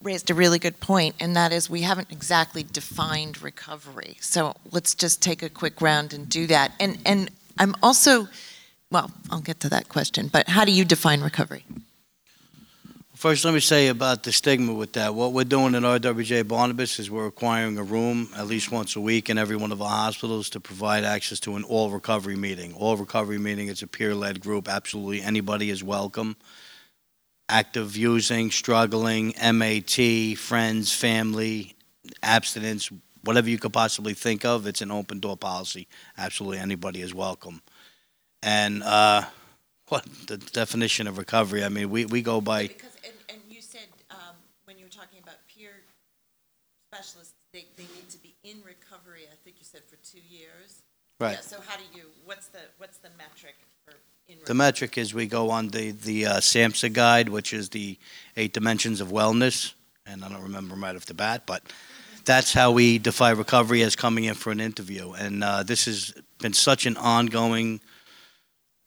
[0.02, 4.16] raised a really good point, and that is we haven't exactly defined recovery.
[4.20, 6.72] So let's just take a quick round and do that.
[6.80, 8.28] And and I'm also
[8.90, 11.64] well, I'll get to that question, but how do you define recovery?
[13.14, 15.14] First, let me say about the stigma with that.
[15.14, 19.00] What we're doing in RWJ Barnabas is we're acquiring a room at least once a
[19.00, 22.72] week in every one of our hospitals to provide access to an all recovery meeting.
[22.72, 24.68] All recovery meeting is a peer led group.
[24.68, 26.34] Absolutely anybody is welcome.
[27.50, 31.76] Active using, struggling, MAT, friends, family,
[32.22, 32.90] abstinence,
[33.22, 35.88] whatever you could possibly think of, it's an open door policy.
[36.16, 37.60] Absolutely anybody is welcome.
[38.42, 39.24] And uh,
[39.88, 41.64] what the definition of recovery?
[41.64, 42.68] I mean, we, we go by.
[42.68, 45.72] Because, and, and you said um, when you were talking about peer
[46.92, 49.22] specialists, they, they need to be in recovery.
[49.30, 50.82] I think you said for two years.
[51.18, 51.32] Right.
[51.32, 52.04] Yeah, so how do you?
[52.24, 53.92] What's the what's the metric for
[54.26, 54.38] in?
[54.46, 57.98] The metric is we go on the the uh, SAMHSA guide, which is the
[58.38, 59.74] eight dimensions of wellness,
[60.06, 61.62] and I don't remember right off the bat, but
[62.24, 65.12] that's how we define recovery as coming in for an interview.
[65.12, 67.80] And uh, this has been such an ongoing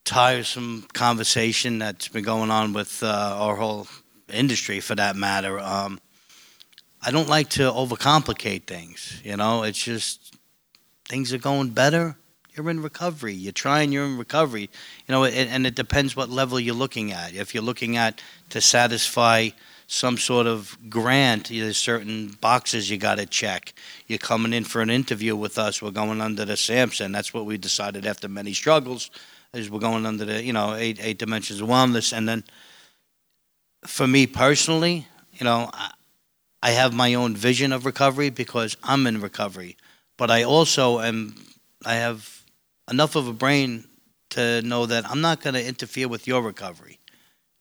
[0.06, 3.88] tiresome conversation that's been going on with uh, our whole
[4.32, 5.60] industry, for that matter.
[5.60, 6.00] Um,
[7.02, 9.22] I don't like to overcomplicate things.
[9.24, 10.36] You know, it's just
[11.08, 12.18] things are going better.
[12.56, 13.34] You're in recovery.
[13.34, 13.92] You're trying.
[13.92, 14.70] You're in recovery.
[15.08, 17.34] You know, and, and it depends what level you're looking at.
[17.34, 19.50] If you're looking at to satisfy
[19.88, 23.74] some sort of grant, there's certain boxes you got to check.
[24.08, 25.82] You're coming in for an interview with us.
[25.82, 27.12] We're going under the SAMHSA.
[27.12, 29.10] That's what we decided after many struggles.
[29.54, 32.44] Is we're going under the you know eight eight dimensions of wellness, and then
[33.86, 35.92] for me personally, you know, I,
[36.64, 39.78] I have my own vision of recovery because I'm in recovery,
[40.18, 41.36] but I also am.
[41.86, 42.44] I have
[42.90, 43.84] enough of a brain
[44.32, 47.00] to know that I'm not going to interfere with your recovery.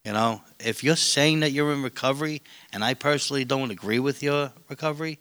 [0.05, 2.41] You know, if you're saying that you're in recovery
[2.73, 5.19] and I personally don't agree with your recovery,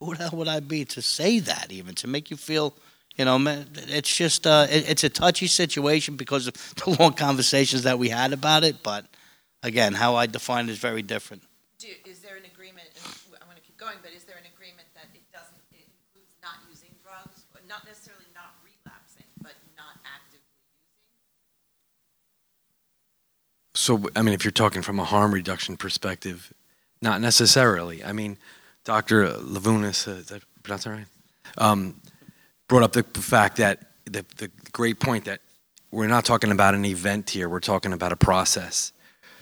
[0.00, 2.74] who the hell would I be to say that even to make you feel,
[3.16, 3.38] you know,
[3.74, 6.54] it's just uh, it, it's a touchy situation because of
[6.84, 8.82] the long conversations that we had about it.
[8.82, 9.06] But
[9.62, 11.42] again, how I define it is very different.
[11.78, 12.88] Do, is there an agreement?
[13.40, 16.34] I want to keep going, but is there an agreement that it doesn't it includes
[16.42, 20.50] not using drugs, not necessarily not relapsing, but not actively
[23.70, 24.10] using?
[24.10, 26.52] So, I mean, if you're talking from a harm reduction perspective,
[27.00, 28.02] not necessarily.
[28.02, 28.38] I mean,
[28.84, 29.28] Dr.
[29.28, 31.06] Levounis, uh, is that pronounced right?
[31.58, 32.00] Um,
[32.68, 35.40] brought up the, fact that the, the great point that
[35.90, 38.92] we're not talking about an event here, we're talking about a process.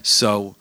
[0.03, 0.57] So,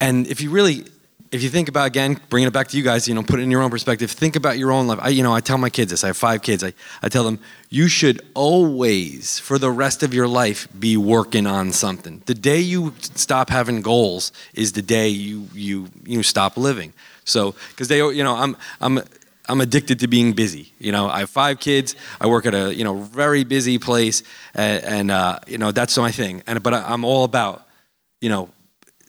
[0.00, 0.84] and if you really,
[1.32, 3.42] if you think about again, bringing it back to you guys, you know, put it
[3.42, 4.10] in your own perspective.
[4.10, 4.98] Think about your own life.
[5.02, 6.04] I, you know, I tell my kids this.
[6.04, 6.62] I have five kids.
[6.62, 7.40] I, I tell them
[7.70, 12.22] you should always, for the rest of your life, be working on something.
[12.26, 16.92] The day you stop having goals is the day you you you stop living.
[17.24, 19.02] So, because they, you know, I'm I'm
[19.48, 20.72] I'm addicted to being busy.
[20.78, 21.94] You know, I have five kids.
[22.20, 24.22] I work at a you know very busy place,
[24.54, 26.42] and, and uh, you know that's my thing.
[26.46, 27.66] And but I'm all about
[28.20, 28.48] you know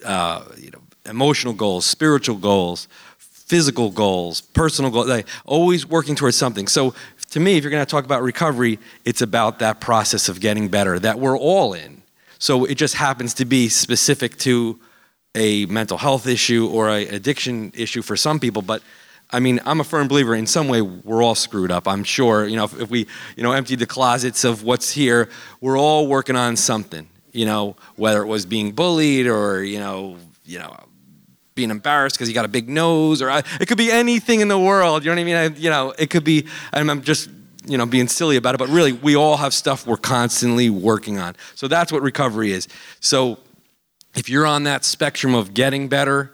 [0.06, 2.88] uh, you know emotional goals, spiritual goals,
[3.18, 5.08] physical goals, personal goals.
[5.08, 6.68] Like always working towards something.
[6.68, 6.94] So
[7.32, 10.70] to me, if you're going to talk about recovery, it's about that process of getting
[10.70, 12.04] better that we're all in.
[12.40, 14.80] So it just happens to be specific to
[15.36, 18.82] a mental health issue or an addiction issue for some people, but
[19.30, 21.88] I mean, I'm a firm believer in some way we're all screwed up.
[21.88, 25.30] I'm sure, you know, if, if we, you know, empty the closets of what's here,
[25.60, 30.18] we're all working on something, you know, whether it was being bullied or, you know,
[30.45, 30.76] you know,
[31.56, 34.48] being embarrassed because you got a big nose or I, it could be anything in
[34.48, 35.04] the world.
[35.04, 35.36] You know what I mean?
[35.36, 37.30] I, you know, it could be, I'm just,
[37.66, 41.18] you know, being silly about it, but really we all have stuff we're constantly working
[41.18, 41.36] on.
[41.56, 42.70] So that's what recovery is.
[43.02, 43.40] So
[44.16, 46.32] if you're on that spectrum of getting better,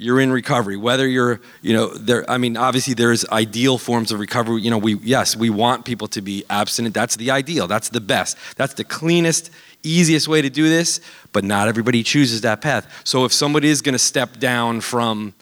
[0.00, 0.78] you're in recovery.
[0.78, 2.28] Whether you're, you know, there.
[2.28, 4.62] I mean, obviously there's ideal forms of recovery.
[4.62, 6.94] You know, we yes, we want people to be abstinent.
[6.94, 7.66] That's the ideal.
[7.66, 8.38] That's the best.
[8.56, 9.50] That's the cleanest,
[9.82, 11.00] easiest way to do this.
[11.32, 12.90] But not everybody chooses that path.
[13.04, 15.34] So if somebody is going to step down from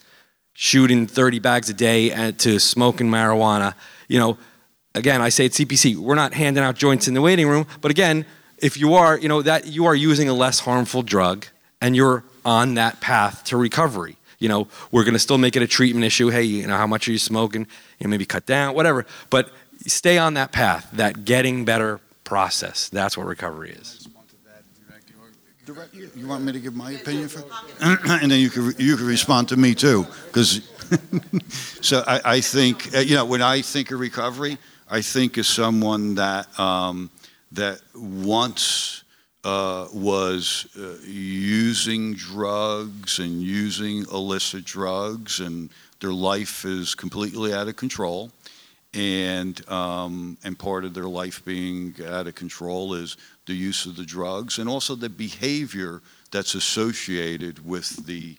[0.54, 3.74] shooting 30 bags a day to smoking marijuana,
[4.08, 4.38] you know,
[4.96, 5.96] again, I say it's CPC.
[5.96, 7.64] We're not handing out joints in the waiting room.
[7.80, 8.26] But again,
[8.58, 11.46] if you are, you know, that you are using a less harmful drug
[11.80, 14.16] and you're on that path to recovery.
[14.38, 16.28] You know, we're going to still make it a treatment issue.
[16.28, 17.66] Hey, you know, how much are you smoking?
[17.98, 19.04] You know, maybe cut down, whatever.
[19.30, 19.50] But
[19.86, 22.88] stay on that path, that getting better process.
[22.88, 24.08] That's what recovery is.
[26.16, 27.46] You want me to give my opinion first,
[27.80, 30.62] and then you can you can respond to me too, because.
[31.82, 34.56] so I, I think uh, you know when I think of recovery,
[34.88, 37.10] I think of someone that um,
[37.52, 39.04] that once
[39.44, 45.70] uh, was uh, using drugs and using illicit drugs, and
[46.00, 48.30] their life is completely out of control.
[48.94, 53.16] And um, and part of their life being out of control is
[53.46, 56.00] the use of the drugs, and also the behavior
[56.32, 58.36] that's associated with the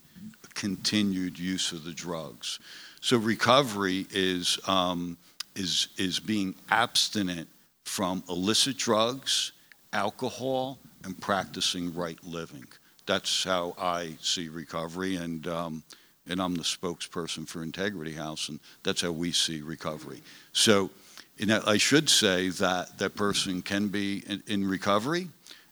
[0.55, 2.59] continued use of the drugs.
[2.99, 5.17] So recovery is um,
[5.55, 7.47] is is being abstinent
[7.85, 9.51] from illicit drugs,
[9.93, 12.67] alcohol, and practicing right living.
[13.05, 15.83] That's how I see recovery, and um,
[16.27, 20.21] and I'm the spokesperson for Integrity House, and that's how we see recovery.
[20.53, 20.91] So,
[21.37, 25.27] you know, I should say that that person can be in, in recovery,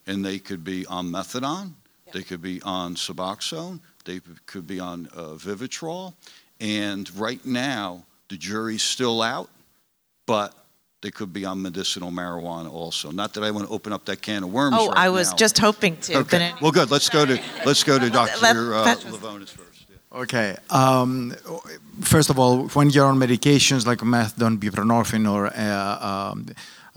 [0.07, 1.73] and they could be on methadone,
[2.05, 2.13] yeah.
[2.13, 6.13] they could be on Suboxone, they could be on uh, Vivitrol,
[6.59, 9.49] and right now the jury's still out,
[10.25, 10.53] but
[11.07, 13.11] they could be on medicinal marijuana also.
[13.11, 14.75] Not that I want to open up that can of worms.
[14.77, 15.43] Oh, right I was now.
[15.43, 16.17] just hoping to.
[16.17, 16.51] Okay.
[16.61, 16.91] well, good.
[16.91, 17.35] Let's go to
[17.65, 18.73] let's go to Dr.
[18.73, 19.85] Uh, Levounis first.
[19.89, 20.21] Yeah.
[20.23, 20.49] Okay.
[20.69, 21.33] Um,
[22.01, 26.45] first of all, when you're on medications like methadone, buprenorphine, or uh, um,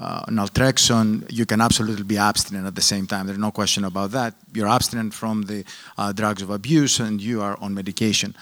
[0.01, 3.27] uh, naltrexone, you can absolutely be abstinent at the same time.
[3.27, 4.35] There's no question about that.
[4.53, 5.65] You're abstinent from the
[5.97, 8.35] uh, drugs of abuse, and you are on medication.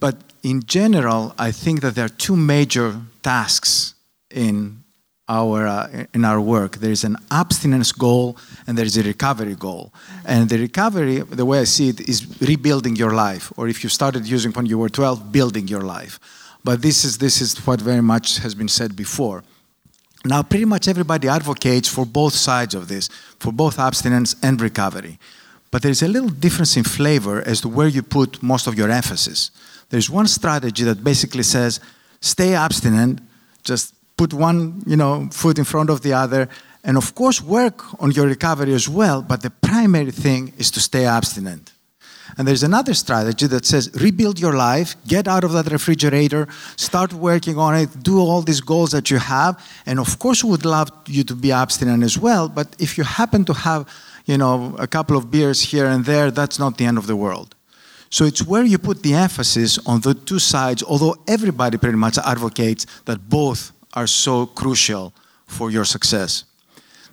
[0.00, 3.94] But in general, I think that there are two major tasks
[4.34, 4.83] in
[5.28, 6.76] our uh, in our work.
[6.76, 8.36] There is an abstinence goal
[8.66, 9.92] and there is a recovery goal.
[10.24, 13.90] And the recovery, the way I see it, is rebuilding your life, or if you
[13.90, 16.20] started using when you were 12, building your life.
[16.62, 19.44] But this is this is what very much has been said before.
[20.26, 25.18] Now, pretty much everybody advocates for both sides of this, for both abstinence and recovery.
[25.70, 28.90] But there's a little difference in flavor as to where you put most of your
[28.90, 29.50] emphasis.
[29.90, 31.80] There's one strategy that basically says,
[32.20, 33.20] stay abstinent,
[33.64, 36.48] just put one you know, foot in front of the other,
[36.82, 40.80] and of course work on your recovery as well, but the primary thing is to
[40.80, 41.72] stay abstinent.
[42.36, 47.12] And there's another strategy that says rebuild your life, get out of that refrigerator, start
[47.12, 49.62] working on it, do all these goals that you have.
[49.86, 52.48] And of course, we would love you to be abstinent as well.
[52.48, 53.88] But if you happen to have,
[54.24, 57.16] you know, a couple of beers here and there, that's not the end of the
[57.16, 57.54] world.
[58.10, 62.18] So it's where you put the emphasis on the two sides, although everybody pretty much
[62.18, 65.12] advocates that both are so crucial
[65.46, 66.44] for your success.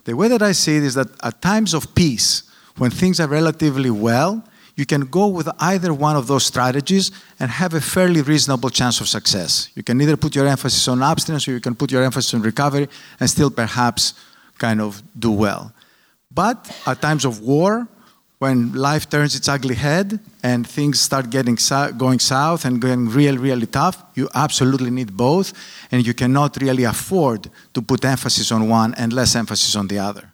[0.04, 2.42] The way that I see it is that at times of peace,
[2.76, 4.44] when things are relatively well,
[4.74, 9.00] you can go with either one of those strategies and have a fairly reasonable chance
[9.00, 9.68] of success.
[9.74, 12.42] You can either put your emphasis on abstinence or you can put your emphasis on
[12.42, 12.88] recovery
[13.20, 14.14] and still perhaps
[14.58, 15.72] kind of do well.
[16.30, 17.86] But at times of war,
[18.42, 21.56] when life turns its ugly head and things start getting
[21.96, 25.52] going south and going really, really tough, you absolutely need both,
[25.92, 30.00] and you cannot really afford to put emphasis on one and less emphasis on the
[30.00, 30.24] other.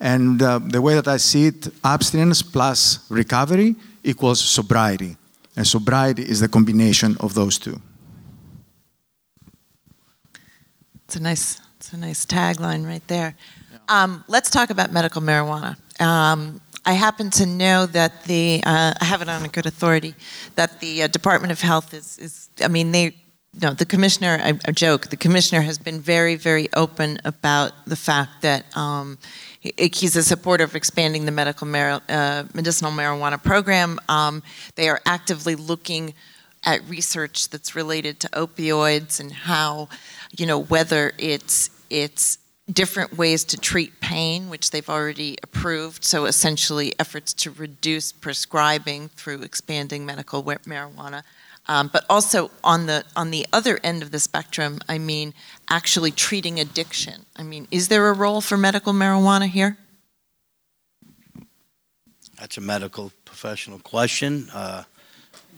[0.00, 5.16] And uh, the way that I see it, abstinence plus recovery equals sobriety.
[5.56, 7.80] And sobriety is the combination of those two.
[11.04, 13.36] It's a nice, it's a nice tagline right there.
[13.72, 13.78] Yeah.
[13.88, 15.76] Um, let's talk about medical marijuana.
[16.00, 16.60] Um,
[16.90, 20.16] I happen to know that the, uh, I have it on a good authority,
[20.56, 23.14] that the uh, Department of Health is, is, I mean, they,
[23.62, 27.94] no, the commissioner, I, I, joke, the commissioner has been very, very open about the
[27.94, 29.18] fact that um,
[29.60, 34.00] he's a supporter of expanding the medical mar- uh, medicinal marijuana program.
[34.08, 34.42] Um,
[34.74, 36.12] they are actively looking
[36.64, 39.88] at research that's related to opioids and how,
[40.36, 42.38] you know, whether it's it's
[42.72, 46.04] different ways to treat pain, which they've already approved.
[46.04, 51.22] So essentially, efforts to reduce prescribing through expanding medical marijuana.
[51.68, 55.34] Um, but also on the on the other end of the spectrum, I mean,
[55.68, 57.26] actually treating addiction.
[57.36, 59.76] I mean, is there a role for medical marijuana here?
[62.40, 64.48] That's a medical professional question.
[64.52, 64.84] Uh,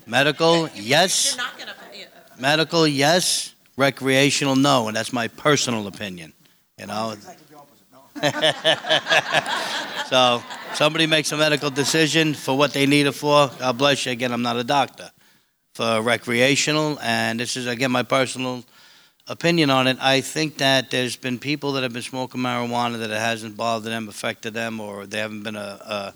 [0.07, 1.39] medical, yes.
[2.39, 3.55] Medical, yes.
[3.77, 6.33] Recreational, no, and that's my personal opinion.
[6.83, 7.15] You know.
[10.09, 10.43] so
[10.75, 13.49] somebody makes a medical decision for what they need it for.
[13.61, 14.11] God bless you.
[14.11, 15.13] Again, I'm not a doctor
[15.75, 18.65] for recreational, and this is again my personal
[19.29, 19.97] opinion on it.
[20.01, 23.93] I think that there's been people that have been smoking marijuana that it hasn't bothered
[23.93, 26.15] them, affected them, or they haven't been a, a,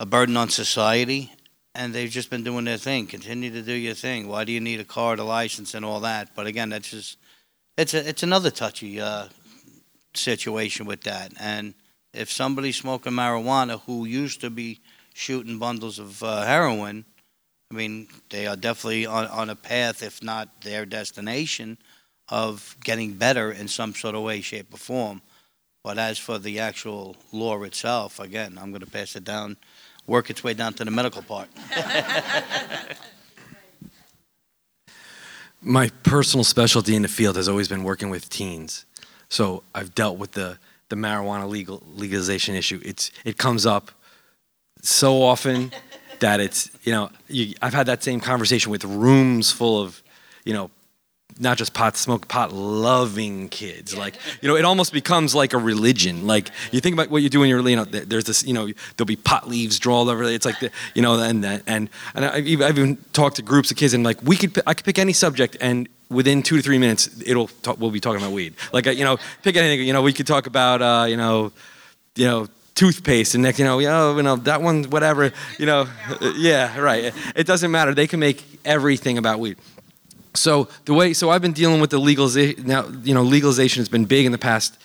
[0.00, 1.32] a burden on society,
[1.76, 3.06] and they've just been doing their thing.
[3.06, 4.26] Continue to do your thing.
[4.26, 6.34] Why do you need a card, a license, and all that?
[6.34, 7.18] But again, that's just
[7.78, 9.28] it's a, it's another touchy uh,
[10.16, 11.32] situation with that.
[11.38, 11.74] And
[12.12, 14.80] if somebody's smoking marijuana who used to be
[15.14, 17.04] shooting bundles of uh, heroin
[17.70, 21.78] I mean, they are definitely on, on a path, if not their destination,
[22.28, 25.20] of getting better in some sort of way, shape, or form.
[25.82, 29.56] But as for the actual law itself, again, I'm going to pass it down,
[30.06, 31.48] work its way down to the medical part.
[35.62, 38.85] My personal specialty in the field has always been working with teens.
[39.28, 40.58] So I've dealt with the,
[40.88, 42.80] the marijuana legal, legalization issue.
[42.84, 43.90] It's, it comes up
[44.82, 45.72] so often
[46.20, 50.02] that it's you know you, I've had that same conversation with rooms full of
[50.44, 50.70] you know
[51.38, 55.58] not just pot smoke pot loving kids like you know it almost becomes like a
[55.58, 58.54] religion like you think about what you do when you're you know there's this you
[58.54, 62.24] know there'll be pot leaves drawn over it's like the, you know and and and
[62.24, 64.84] I've even, I've even talked to groups of kids and like we could I could
[64.84, 68.32] pick any subject and within two to three minutes it'll talk, we'll be talking about
[68.32, 71.52] weed like you know pick anything you know we could talk about uh, you know
[72.14, 75.86] you know toothpaste and next you know, oh, you know that one whatever you know
[76.36, 79.56] yeah right it doesn't matter they can make everything about weed
[80.36, 83.88] so the way so i've been dealing with the legalization now you know legalization has
[83.88, 84.78] been big in the past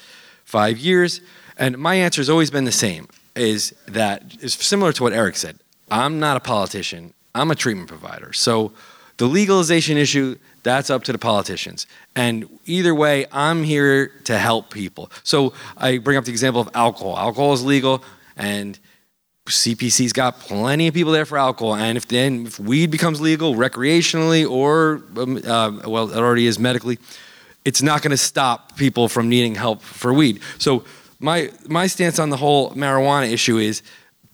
[0.46, 1.22] five years
[1.58, 5.36] and my answer has always been the same is that is similar to what eric
[5.36, 5.58] said
[5.90, 8.72] i'm not a politician i'm a treatment provider so
[9.18, 11.88] the legalization issue that's up to the politicians.
[12.16, 15.12] And either way, I'm here to help people.
[15.24, 17.18] So I bring up the example of alcohol.
[17.18, 18.04] Alcohol is legal,
[18.38, 18.78] and
[19.52, 23.56] CPC's got plenty of people there for alcohol, and if then if weed becomes legal
[23.56, 26.98] recreationally or um, uh, well, it already is medically,
[27.64, 30.42] it's not going to stop people from needing help for weed.
[30.58, 30.84] So
[31.20, 33.84] my my stance on the whole marijuana issue is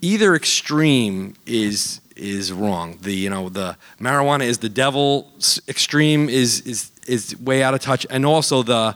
[0.01, 2.97] either extreme is is wrong.
[3.01, 5.31] The you know the marijuana is the devil
[5.67, 8.95] extreme is is is way out of touch, and also the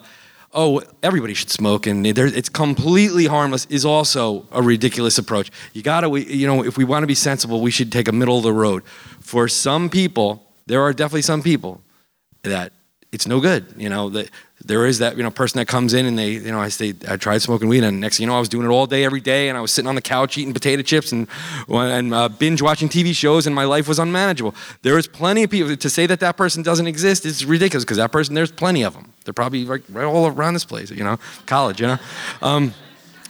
[0.54, 5.52] oh everybody should smoke and it's completely harmless is also a ridiculous approach.
[5.74, 8.38] You gotta you know if we want to be sensible, we should take a middle
[8.38, 8.84] of the road.
[9.20, 11.82] For some people, there are definitely some people
[12.44, 12.74] that
[13.12, 13.66] it's no good.
[13.78, 14.30] You know that
[14.66, 16.94] there is that you know person that comes in and they you know I say
[17.08, 19.04] I tried smoking weed and next thing you know I was doing it all day
[19.04, 21.28] every day and I was sitting on the couch eating potato chips and
[21.70, 24.56] and uh, binge watching TV shows and my life was unmanageable.
[24.82, 27.98] There is plenty of people to say that that person doesn't exist is ridiculous because
[27.98, 29.14] that person there's plenty of them.
[29.26, 30.92] They're probably right, right all around this place.
[30.92, 31.82] You know, college.
[31.82, 31.98] You know,
[32.42, 32.74] um,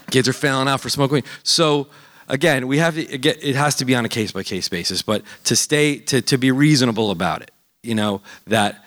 [0.09, 1.25] kids are failing out for smoking weed.
[1.43, 1.87] So
[2.27, 5.01] again, we have to get it has to be on a case by case basis,
[5.01, 7.51] but to stay to to be reasonable about it.
[7.83, 8.83] You know that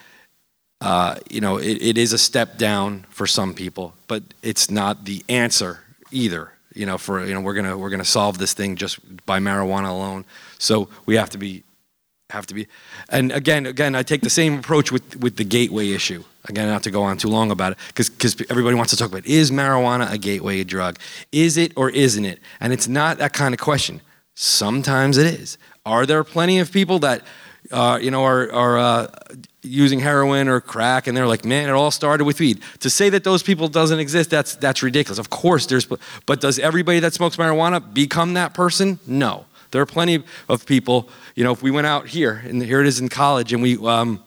[0.84, 5.06] uh, you know, it, it is a step down for some people, but it's not
[5.06, 5.80] the answer
[6.10, 6.52] either.
[6.74, 9.88] You know, for you know, we're gonna we're gonna solve this thing just by marijuana
[9.88, 10.26] alone.
[10.58, 11.64] So we have to be
[12.28, 12.66] have to be,
[13.08, 16.22] and again, again, I take the same approach with with the gateway issue.
[16.44, 19.08] Again, not to go on too long about it, because because everybody wants to talk
[19.08, 20.98] about is marijuana a gateway drug?
[21.32, 22.40] Is it or isn't it?
[22.60, 24.02] And it's not that kind of question.
[24.34, 25.56] Sometimes it is.
[25.86, 27.22] Are there plenty of people that
[27.70, 29.06] uh, you know are are uh,
[29.62, 32.62] using heroin or crack and they're like man it all started with weed.
[32.80, 35.18] To say that those people doesn't exist that's that's ridiculous.
[35.18, 35.86] Of course there's
[36.26, 38.98] but does everybody that smokes marijuana become that person?
[39.06, 39.46] No.
[39.70, 42.86] There are plenty of people you know if we went out here and here it
[42.86, 44.22] is in college and we um,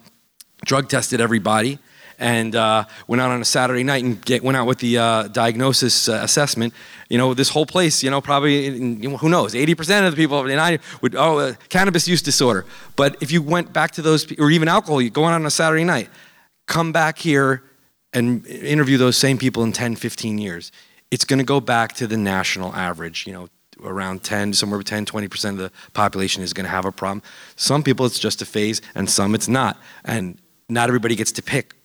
[0.65, 1.79] drug tested everybody
[2.19, 5.23] and uh, went out on a Saturday night and get, went out with the uh,
[5.27, 6.73] diagnosis uh, assessment.
[7.09, 8.71] You know, this whole place, you know, probably,
[9.01, 12.65] who knows, 80% of the people and I would, oh, uh, cannabis use disorder.
[12.95, 15.51] But if you went back to those, or even alcohol, you go out on a
[15.51, 16.09] Saturday night,
[16.65, 17.63] come back here
[18.13, 20.71] and interview those same people in 10, 15 years.
[21.11, 23.47] It's going to go back to the national average, you know,
[23.83, 27.21] around 10, somewhere 10, 20% of the population is going to have a problem.
[27.55, 29.79] Some people it's just a phase, and some it's not.
[30.03, 31.76] And not everybody gets to pick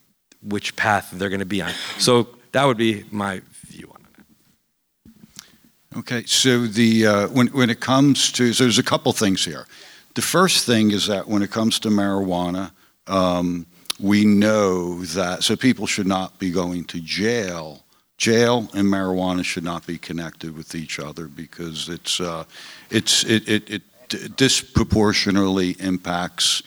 [0.43, 1.73] which path they're going to be on.
[1.99, 5.99] So that would be my view on it.
[5.99, 9.67] Okay, so the uh, when when it comes to so there's a couple things here.
[10.15, 12.71] The first thing is that when it comes to marijuana,
[13.07, 13.67] um,
[13.99, 17.83] we know that so people should not be going to jail.
[18.19, 22.45] Jail and marijuana should not be connected with each other because it's uh,
[22.91, 26.63] it's it, it, it disproportionately impacts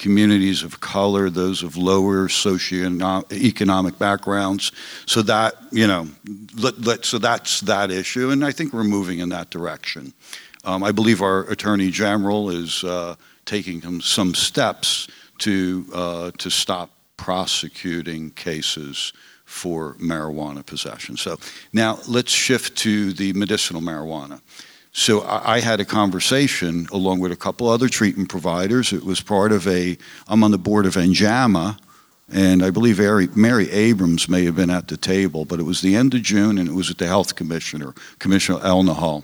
[0.00, 4.72] communities of color, those of lower socioeconomic backgrounds.
[5.06, 6.08] So that you know,
[6.56, 10.12] let, let, so that's that issue, and I think we're moving in that direction.
[10.64, 13.14] Um, I believe our attorney general is uh,
[13.44, 15.08] taking some steps
[15.38, 19.12] to uh, to stop prosecuting cases
[19.44, 21.16] for marijuana possession.
[21.16, 21.38] So
[21.72, 24.40] now let's shift to the medicinal marijuana.
[24.92, 28.92] So I had a conversation along with a couple other treatment providers.
[28.92, 29.96] It was part of a,
[30.26, 31.78] I'm on the board of NJAMA,
[32.32, 32.98] and I believe
[33.36, 36.58] Mary Abrams may have been at the table, but it was the end of June,
[36.58, 39.22] and it was at the health commissioner, Commissioner Elnahal.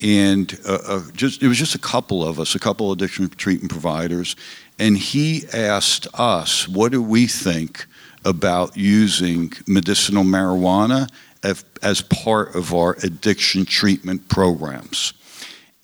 [0.00, 3.28] And uh, uh, just, it was just a couple of us, a couple of addiction
[3.30, 4.36] treatment providers,
[4.78, 7.86] and he asked us, what do we think
[8.24, 11.08] about using medicinal marijuana
[11.42, 15.12] as, as part of our addiction treatment programs.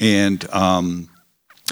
[0.00, 1.08] And um,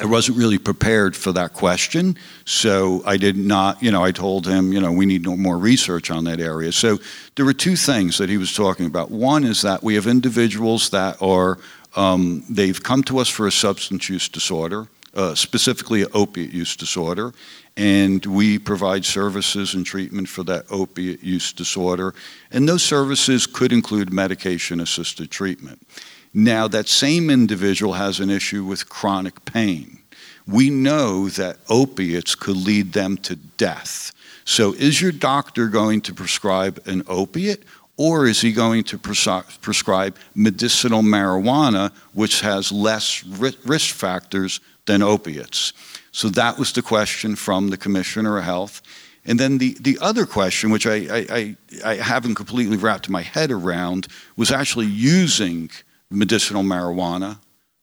[0.00, 2.16] I wasn't really prepared for that question,
[2.46, 5.58] so I did not, you know, I told him, you know, we need no more
[5.58, 6.72] research on that area.
[6.72, 6.98] So
[7.36, 9.10] there were two things that he was talking about.
[9.10, 11.58] One is that we have individuals that are,
[11.94, 16.74] um, they've come to us for a substance use disorder, uh, specifically an opiate use
[16.74, 17.34] disorder,
[17.76, 22.14] and we provide services and treatment for that opiate use disorder.
[22.50, 25.86] And those services could include medication assisted treatment.
[26.34, 29.98] Now, that same individual has an issue with chronic pain.
[30.46, 34.12] We know that opiates could lead them to death.
[34.44, 37.62] So, is your doctor going to prescribe an opiate
[37.96, 45.72] or is he going to prescribe medicinal marijuana, which has less risk factors than opiates?
[46.12, 48.82] So that was the question from the Commissioner of Health.
[49.24, 53.50] And then the, the other question, which I, I, I haven't completely wrapped my head
[53.50, 55.70] around, was actually using
[56.10, 57.38] medicinal marijuana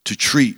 [0.05, 0.57] to treat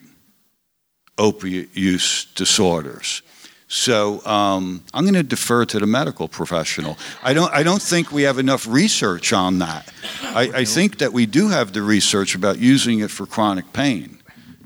[1.18, 3.22] opiate use disorders.
[3.68, 6.98] So um, I'm going to defer to the medical professional.
[7.24, 9.94] I don't, I don't think we have enough research on that.
[10.24, 14.21] I, I think that we do have the research about using it for chronic pain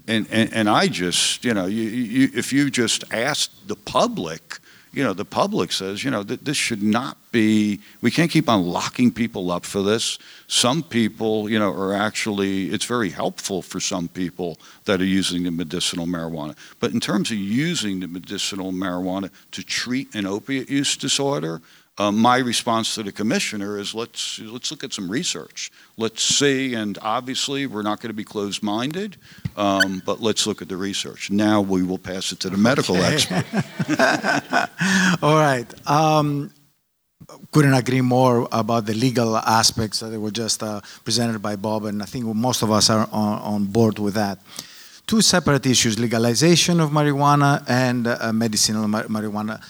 [0.07, 4.59] And, and, and I just, you know, you, you, if you just ask the public,
[4.93, 8.47] you know, the public says, you know, that this should not be, we can't keep
[8.47, 10.17] on locking people up for this.
[10.47, 15.43] Some people, you know, are actually, it's very helpful for some people that are using
[15.43, 16.55] the medicinal marijuana.
[16.79, 21.61] But in terms of using the medicinal marijuana to treat an opiate use disorder,
[21.97, 25.71] uh, my response to the commissioner is let's let's look at some research.
[25.95, 29.15] Let's see, and obviously we're not going to be closed-minded,
[29.57, 31.31] um, but let's look at the research.
[31.31, 33.13] Now we will pass it to the medical Okay.
[33.13, 33.45] expert.
[35.23, 35.65] All right.
[35.89, 36.51] Um,
[37.51, 42.01] couldn't agree more about the legal aspects that were just uh, presented by Bob, and
[42.03, 44.39] I think most of us are on, on board with that.
[45.07, 49.61] Two separate issues legalization of marijuana and uh, medicinal mar- marijuana.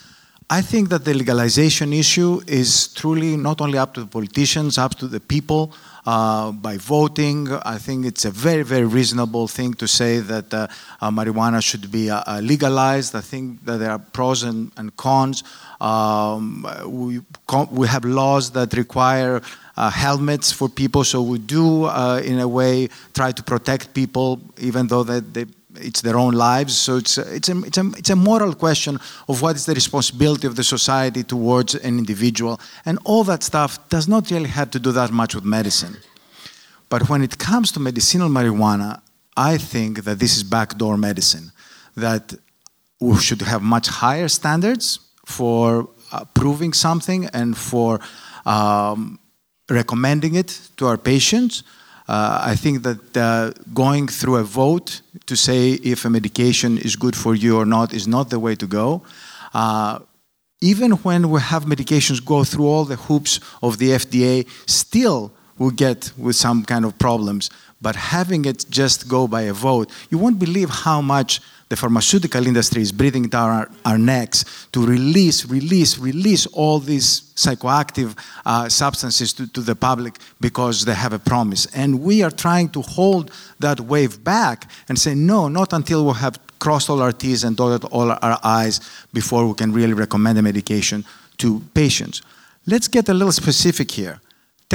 [0.49, 4.95] I think that the legalization issue is truly not only up to the politicians, up
[4.95, 5.73] to the people
[6.05, 7.51] uh, by voting.
[7.51, 10.67] I think it's a very, very reasonable thing to say that uh,
[11.01, 13.15] uh, marijuana should be uh, uh, legalized.
[13.15, 15.43] I think that there are pros and, and cons.
[15.81, 17.21] Um, we,
[17.71, 19.41] we have laws that require
[19.77, 21.87] uh, helmets for people, so we do,
[22.19, 25.45] in a way, try to protect people, even though that they,
[25.79, 26.77] it's their own lives.
[26.77, 29.73] So it's a, it's, a, it's, a, it's a moral question of what is the
[29.73, 32.59] responsibility of the society towards an individual.
[32.85, 35.97] And all that stuff does not really have to do that much with medicine.
[36.89, 39.01] But when it comes to medicinal marijuana,
[39.35, 41.51] I think that this is backdoor medicine,
[41.95, 42.33] that
[42.99, 47.99] we should have much higher standards for uh, proving something and for
[48.45, 49.19] um,
[49.69, 51.63] recommending it to our patients.
[52.07, 56.95] Uh, I think that uh, going through a vote to say if a medication is
[56.95, 59.01] good for you or not is not the way to go.
[59.53, 59.99] Uh,
[60.61, 65.71] even when we have medications go through all the hoops of the FDA, still we
[65.71, 67.49] get with some kind of problems.
[67.81, 72.45] But having it just go by a vote, you won't believe how much the pharmaceutical
[72.45, 78.69] industry is breathing down our, our necks to release, release, release all these psychoactive uh,
[78.69, 81.65] substances to, to the public because they have a promise.
[81.75, 86.13] And we are trying to hold that wave back and say, no, not until we
[86.13, 88.79] have crossed all our T's and dotted all our I's
[89.11, 91.03] before we can really recommend a medication
[91.37, 92.21] to patients.
[92.67, 94.19] Let's get a little specific here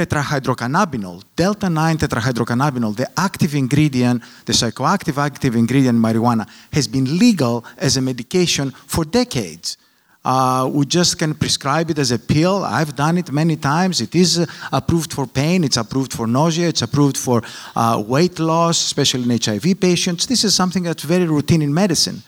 [0.05, 7.17] tetrahydrocannabinol, delta 9 tetrahydrocannabinol, the active ingredient, the psychoactive active ingredient in marijuana, has been
[7.17, 9.77] legal as a medication for decades.
[10.23, 12.63] Uh, we just can prescribe it as a pill.
[12.63, 14.01] I've done it many times.
[14.01, 17.41] It is approved for pain, it's approved for nausea, it's approved for
[17.75, 20.27] uh, weight loss, especially in HIV patients.
[20.27, 22.21] This is something that's very routine in medicine.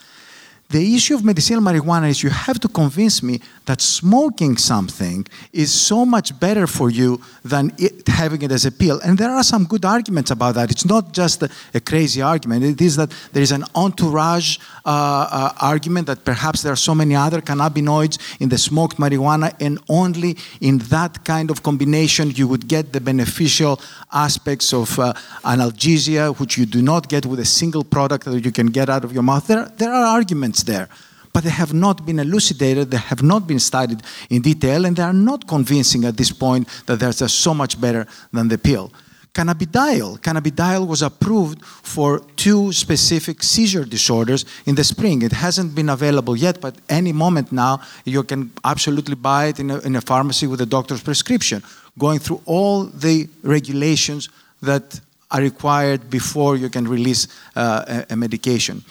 [0.73, 5.71] The issue of medicinal marijuana is you have to convince me that smoking something is
[5.71, 8.99] so much better for you than it, having it as a pill.
[9.05, 10.71] And there are some good arguments about that.
[10.71, 12.63] It's not just a, a crazy argument.
[12.63, 16.95] It is that there is an entourage uh, uh, argument that perhaps there are so
[16.95, 22.47] many other cannabinoids in the smoked marijuana, and only in that kind of combination you
[22.47, 23.79] would get the beneficial
[24.11, 25.13] aspects of uh,
[25.45, 29.03] analgesia, which you do not get with a single product that you can get out
[29.03, 29.45] of your mouth.
[29.45, 30.89] There, there are arguments there,
[31.33, 35.03] but they have not been elucidated, they have not been studied in detail, and they
[35.03, 38.91] are not convincing at this point that they're just so much better than the pill.
[39.33, 40.19] Cannabidiol.
[40.19, 45.23] Cannabidiol was approved for two specific seizure disorders in the spring.
[45.23, 49.71] It hasn't been available yet, but any moment now you can absolutely buy it in
[49.71, 51.63] a, in a pharmacy with a doctor's prescription,
[51.97, 54.29] going through all the regulations
[54.61, 54.99] that
[55.31, 58.83] are required before you can release uh, a, a medication.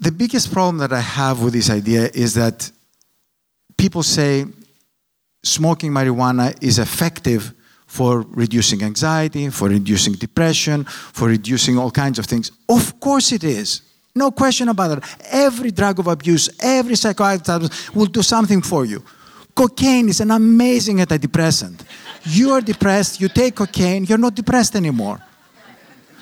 [0.00, 2.70] The biggest problem that I have with this idea is that
[3.76, 4.46] people say
[5.42, 7.52] smoking marijuana is effective
[7.86, 12.50] for reducing anxiety, for reducing depression, for reducing all kinds of things.
[12.68, 13.82] Of course it is.
[14.16, 15.04] No question about it.
[15.30, 19.02] Every drug of abuse, every psychoactive substance will do something for you.
[19.54, 21.80] Cocaine is an amazing antidepressant.
[22.24, 25.20] You are depressed, you take cocaine, you're not depressed anymore.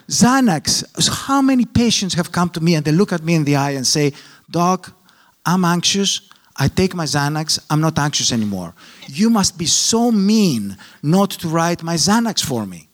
[0.09, 0.85] Xanax,
[1.27, 3.73] how many patients have come to me and they look at me in the eye
[3.73, 4.13] and say,
[4.51, 4.93] Doc,
[5.47, 6.29] I'm anxious.
[6.57, 7.59] I take my Xanax.
[7.71, 8.75] I'm not anxious anymore.
[9.09, 12.89] You must be so mean not to write my Xanax for me.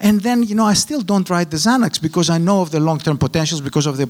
[0.00, 2.80] And then, you know, I still don't write the Xanax because I know of the
[2.80, 4.08] long-term potentials because of the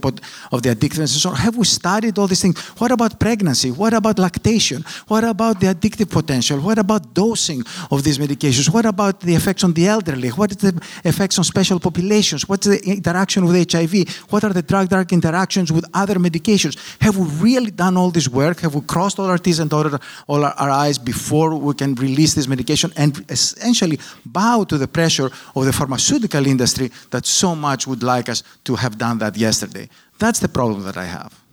[0.50, 1.08] of the addictiveness.
[1.08, 2.58] So have we studied all these things?
[2.80, 3.70] What about pregnancy?
[3.70, 4.82] What about lactation?
[5.08, 6.58] What about the addictive potential?
[6.60, 8.72] What about dosing of these medications?
[8.72, 10.30] What about the effects on the elderly?
[10.30, 12.48] What is the effects on special populations?
[12.48, 14.08] What's the interaction with HIV?
[14.30, 16.78] What are the drug-drug interactions with other medications?
[17.02, 18.60] Have we really done all this work?
[18.60, 22.32] Have we crossed all our T's and all our, our I's before we can release
[22.32, 27.86] this medication and essentially bow to the pressure of the pharmaceutical industry that so much
[27.86, 29.88] would like us to have done that yesterday.
[30.18, 31.43] That's the problem that I have.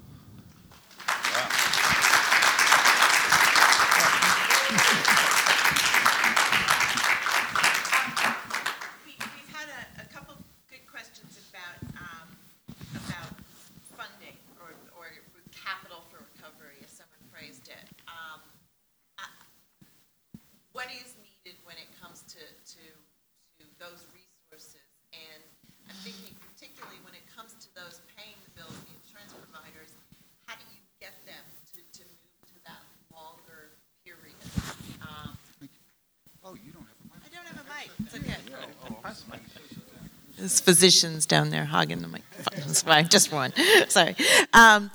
[40.41, 42.61] There's physicians down there hogging the microphone.
[42.65, 43.53] That's fine, just one.
[43.89, 44.15] Sorry.
[44.53, 44.89] Um,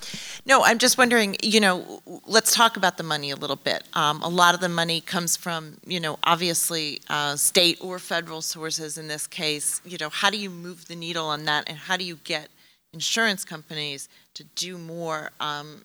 [0.45, 3.85] no, I'm just wondering, you know, let's talk about the money a little bit.
[3.93, 8.43] Um, a lot of the money comes from, you know, obviously uh, state or federal
[8.43, 9.81] sources in this case.
[9.85, 12.49] You know, how do you move the needle on that and how do you get
[12.93, 15.85] insurance companies to do more um,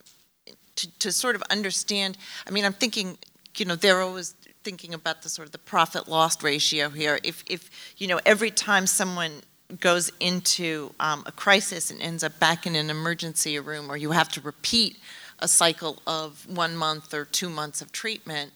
[0.75, 2.17] to, to sort of understand?
[2.47, 3.15] I mean, I'm thinking,
[3.57, 4.33] you know, they're always
[4.63, 7.19] thinking about the sort of the profit loss ratio here.
[7.23, 9.43] If, if you know, every time someone
[9.79, 14.11] goes into um, a crisis and ends up back in an emergency room, or you
[14.11, 14.97] have to repeat
[15.39, 18.51] a cycle of one month or two months of treatment,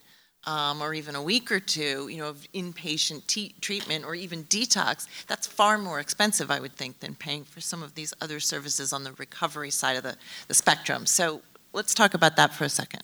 [0.45, 3.25] um, or even a week or two, you know, of inpatient
[3.61, 7.81] treatment or even detox, that's far more expensive, I would think, than paying for some
[7.81, 10.15] of these other services on the recovery side of the,
[10.47, 11.05] the spectrum.
[11.05, 11.41] So
[11.73, 13.01] let's talk about that for a second.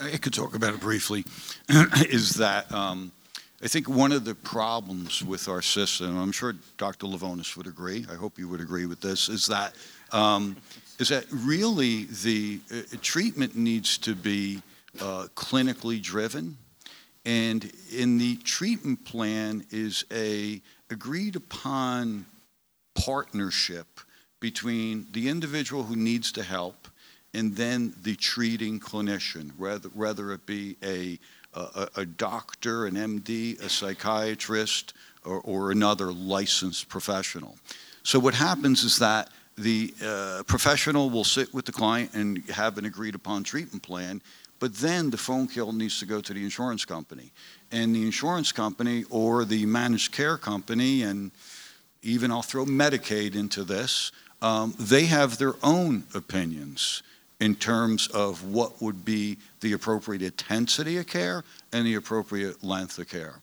[0.00, 1.24] I, I could talk about it briefly.
[1.68, 3.12] is that um,
[3.60, 7.06] I think one of the problems with our system, I'm sure Dr.
[7.06, 9.74] Levounis would agree, I hope you would agree with this, is that,
[10.12, 10.56] um,
[11.00, 14.62] is that really the uh, treatment needs to be
[15.00, 16.56] uh, clinically driven.
[17.24, 22.26] And in the treatment plan is a agreed upon
[22.94, 23.86] partnership
[24.38, 26.86] between the individual who needs the help
[27.34, 31.18] and then the treating clinician, whether, whether it be a
[31.74, 34.94] a, a doctor, an MD, a psychiatrist,
[35.24, 37.56] or, or, another licensed professional.
[38.02, 42.78] So what happens is that the uh, professional will sit with the client and have
[42.78, 44.22] an agreed upon treatment plan,
[44.60, 47.32] but then the phone call needs to go to the insurance company.
[47.72, 51.30] And the insurance company or the managed care company, and
[52.02, 57.02] even I'll throw Medicaid into this, um, they have their own opinions
[57.40, 62.98] in terms of what would be the appropriate intensity of care and the appropriate length
[62.98, 63.34] of care.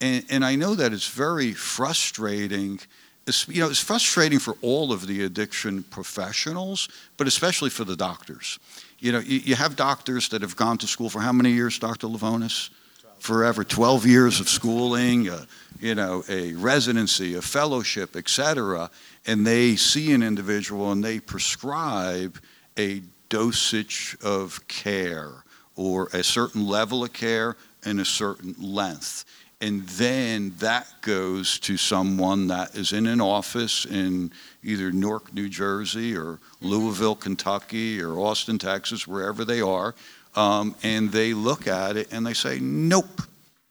[0.00, 2.80] And, and I know that it's very frustrating.
[3.26, 7.96] It's, you know, it's frustrating for all of the addiction professionals, but especially for the
[7.96, 8.58] doctors.
[8.98, 11.78] You know, you, you have doctors that have gone to school for how many years,
[11.78, 12.06] Dr.
[12.08, 12.70] Levounis?
[13.18, 15.44] Forever, 12 years of schooling, uh,
[15.78, 18.90] you know, a residency, a fellowship, etc.
[19.26, 22.40] And they see an individual and they prescribe
[22.78, 25.44] a dosage of care
[25.76, 29.24] or a certain level of care and a certain length.
[29.62, 34.32] And then that goes to someone that is in an office in
[34.62, 39.94] either Newark, New Jersey, or Louisville, Kentucky, or Austin, Texas, wherever they are.
[40.34, 43.22] Um, and they look at it and they say, nope,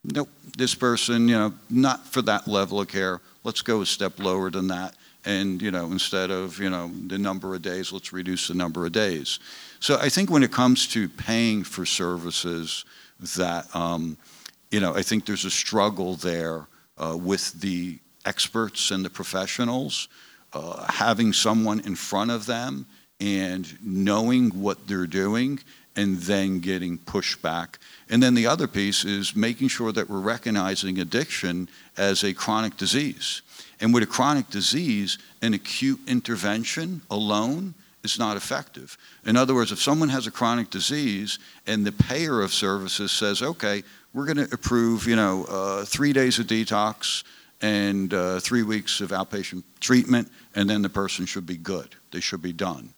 [0.04, 3.20] nope, this person, you know, not for that level of care.
[3.42, 4.94] Let's go a step lower than that
[5.24, 8.86] and you know instead of you know the number of days let's reduce the number
[8.86, 9.38] of days.
[9.80, 12.84] So i think when it comes to paying for services
[13.36, 14.16] that um,
[14.70, 16.66] you know i think there's a struggle there
[16.98, 20.08] uh, with the experts and the professionals
[20.52, 22.86] uh, having someone in front of them
[23.20, 25.60] and knowing what they're doing
[25.96, 27.76] and then getting pushback
[28.08, 32.76] and then the other piece is making sure that we're recognizing addiction as a chronic
[32.76, 33.42] disease
[33.80, 38.96] and with a chronic disease, an acute intervention alone is not effective.
[39.24, 43.42] In other words, if someone has a chronic disease and the payer of services says,
[43.42, 43.82] okay,
[44.14, 47.24] we're going to approve, you know, uh, three days of detox
[47.62, 51.94] and uh, three weeks of outpatient treatment, and then the person should be good.
[52.10, 52.90] They should be done.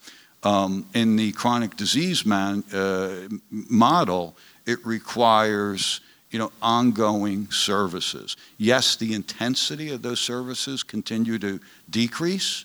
[0.44, 4.36] Um, in the chronic disease man, uh, model,
[4.66, 6.00] it requires
[6.32, 8.36] you know, ongoing services.
[8.56, 11.60] Yes, the intensity of those services continue to
[11.90, 12.64] decrease,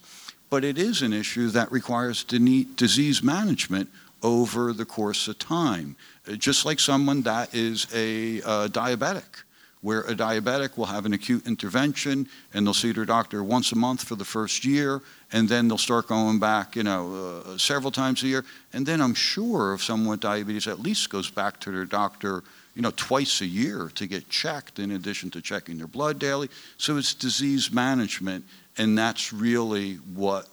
[0.49, 3.89] but it is an issue that requires disease management
[4.23, 5.95] over the course of time.
[6.27, 9.44] Uh, just like someone that is a uh, diabetic,
[9.81, 13.76] where a diabetic will have an acute intervention and they'll see their doctor once a
[13.76, 15.02] month for the first year,
[15.34, 18.45] and then they'll start going back, you know, uh, several times a year.
[18.73, 22.44] And then I'm sure if someone with diabetes at least goes back to their doctor
[22.78, 26.48] you know, twice a year to get checked in addition to checking their blood daily.
[26.78, 28.45] So it's disease management,
[28.78, 30.48] and that's really what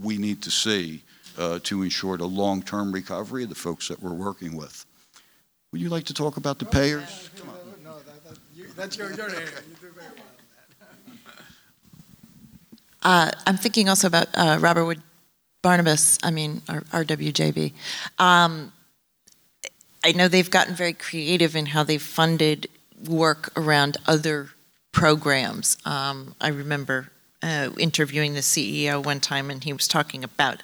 [0.00, 1.02] we need to see
[1.36, 4.86] uh, to ensure the long-term recovery of the folks that we're working with.
[5.72, 7.30] Would you like to talk about the payers?
[7.36, 7.50] Come
[7.82, 7.96] No,
[8.76, 9.48] that's your, your area.
[13.02, 15.00] Uh, I'm thinking also about uh, Robert Wood
[15.62, 17.72] Barnabas, I mean, R- RWJB.
[18.18, 18.72] Um,
[20.06, 22.68] I know they've gotten very creative in how they've funded
[23.08, 24.50] work around other
[24.92, 25.76] programs.
[25.84, 27.10] Um, I remember
[27.42, 30.62] uh, interviewing the CEO one time, and he was talking about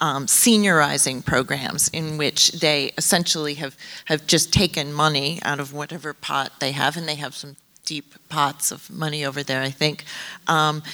[0.00, 6.14] um, seniorizing programs in which they essentially have, have just taken money out of whatever
[6.14, 10.04] pot they have, and they have some deep pots of money over there, I think.
[10.46, 10.84] Um,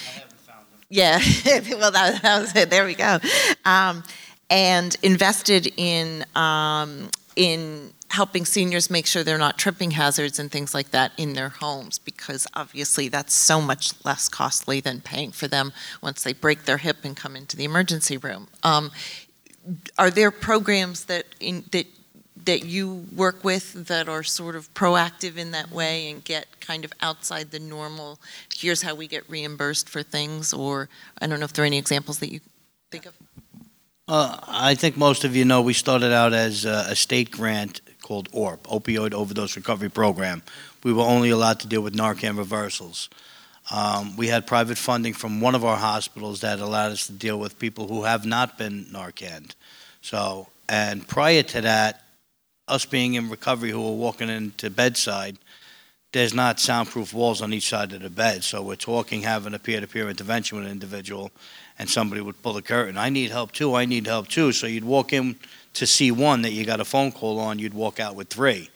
[0.89, 2.70] yeah, well, that, that, was it.
[2.70, 3.18] There we go.
[3.66, 4.05] Um,
[4.48, 7.10] and invested in um,
[7.41, 11.49] in helping seniors make sure they're not tripping hazards and things like that in their
[11.49, 15.73] homes, because obviously that's so much less costly than paying for them
[16.03, 18.49] once they break their hip and come into the emergency room.
[18.62, 18.91] Um,
[19.97, 21.87] are there programs that in, that
[22.45, 26.85] that you work with that are sort of proactive in that way and get kind
[26.85, 28.19] of outside the normal,
[28.55, 30.53] here's how we get reimbursed for things?
[30.53, 30.91] Or
[31.23, 32.41] I don't know if there are any examples that you
[32.91, 33.15] think of?
[34.11, 37.81] Uh, I think most of you know we started out as a, a state grant
[38.03, 40.43] called ORP, Opioid Overdose Recovery Program.
[40.82, 43.09] We were only allowed to deal with Narcan reversals.
[43.70, 47.39] Um, we had private funding from one of our hospitals that allowed us to deal
[47.39, 49.55] with people who have not been Narcan.
[50.03, 52.03] So, and prior to that,
[52.66, 55.39] us being in recovery who were walking into bedside,
[56.12, 58.43] there's not soundproof walls on each side of the bed.
[58.43, 61.31] So we're talking having a peer-to-peer intervention with an individual,
[61.81, 62.98] and somebody would pull the curtain.
[62.98, 63.74] I need help too.
[63.74, 64.52] I need help too.
[64.52, 65.36] So you'd walk in
[65.73, 67.59] to see one that you got a phone call on.
[67.59, 68.69] You'd walk out with three,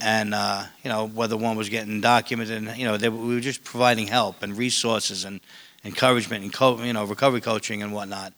[0.00, 2.56] and uh, you know whether one was getting documented.
[2.56, 5.40] And, you know they, we were just providing help and resources and
[5.84, 8.32] encouragement and co- you know recovery coaching and whatnot.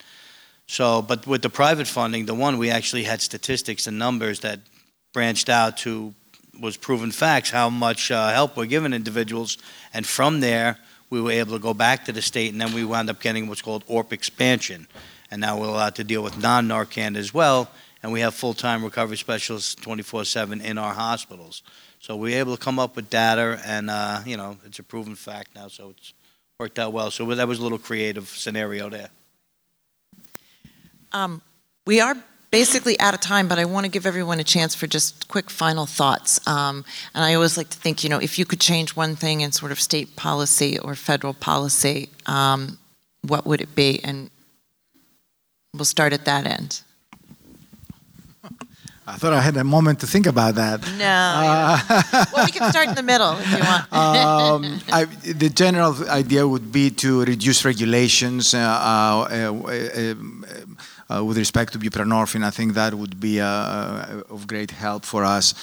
[0.67, 4.59] So, but with the private funding, the one we actually had statistics and numbers that
[5.13, 6.15] branched out to
[6.61, 9.57] was proven facts how much uh, help we're giving individuals,
[9.95, 10.79] and from there
[11.11, 13.49] we were able to go back to the state, and then we wound up getting
[13.49, 14.87] what's called ORP expansion,
[15.31, 17.69] and now we're allowed to deal with non-Narcan as well,
[18.03, 21.63] and we have full-time recovery specialists 24/7 in our hospitals.
[21.99, 25.17] So we're able to come up with data, and uh, you know it's a proven
[25.17, 26.15] fact now, so it's
[26.59, 27.11] worked out well.
[27.11, 29.11] So that was a little creative scenario there.
[31.13, 31.43] Um,
[31.87, 32.17] we are
[32.51, 35.51] basically out of time, but I want to give everyone a chance for just quick
[35.51, 36.45] final thoughts.
[36.47, 39.41] Um, and I always like to think, you know, if you could change one thing
[39.41, 42.79] in sort of state policy or federal policy, um,
[43.23, 44.01] what would it be?
[44.03, 44.31] And
[45.75, 46.83] we'll start at that end.
[49.07, 50.81] I thought I had a moment to think about that.
[50.97, 51.05] No.
[51.05, 53.93] Uh, well, we can start in the middle if you want.
[53.93, 58.55] um, I, the general idea would be to reduce regulations.
[58.55, 60.15] Uh, uh, uh uh,
[61.27, 65.25] with respect to buprenorphine, I think that would be uh, uh, of great help for
[65.25, 65.55] us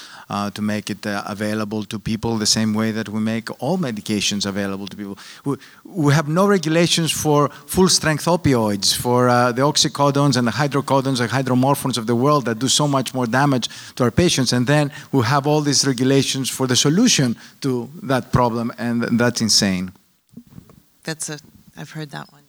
[0.53, 4.87] to make it available to people the same way that we make all medications available
[4.87, 5.17] to people.
[5.45, 5.55] We,
[5.85, 11.97] we have no regulations for full-strength opioids, for the oxycodones and the hydrocodones and hydromorphones
[11.97, 14.51] of the world that do so much more damage to our patients.
[14.51, 19.39] And then we have all these regulations for the solution to that problem, and that's
[19.41, 19.93] insane.
[21.03, 21.39] That's a,
[21.77, 22.41] I've heard that one.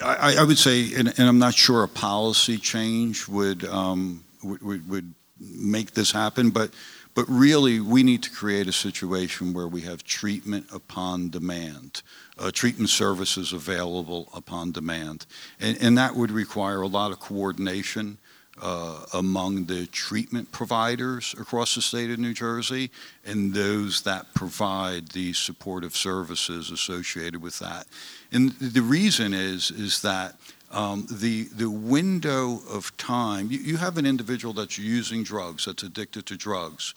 [0.00, 4.88] I, I would say, and, and, I'm not sure a policy change would, um, would,
[4.88, 6.70] would make this happen, but
[7.14, 12.02] but really, we need to create a situation where we have treatment upon demand,
[12.38, 15.26] uh, treatment services available upon demand.
[15.60, 18.16] And, and, that would require a lot of coordination
[18.62, 22.90] uh, among the treatment providers across the state of New Jersey
[23.26, 27.86] and those that provide the supportive services associated with that.
[28.32, 30.36] And the reason is, is that
[30.70, 35.82] um, the, the window of time, you, you have an individual that's using drugs, that's
[35.82, 36.94] addicted to drugs,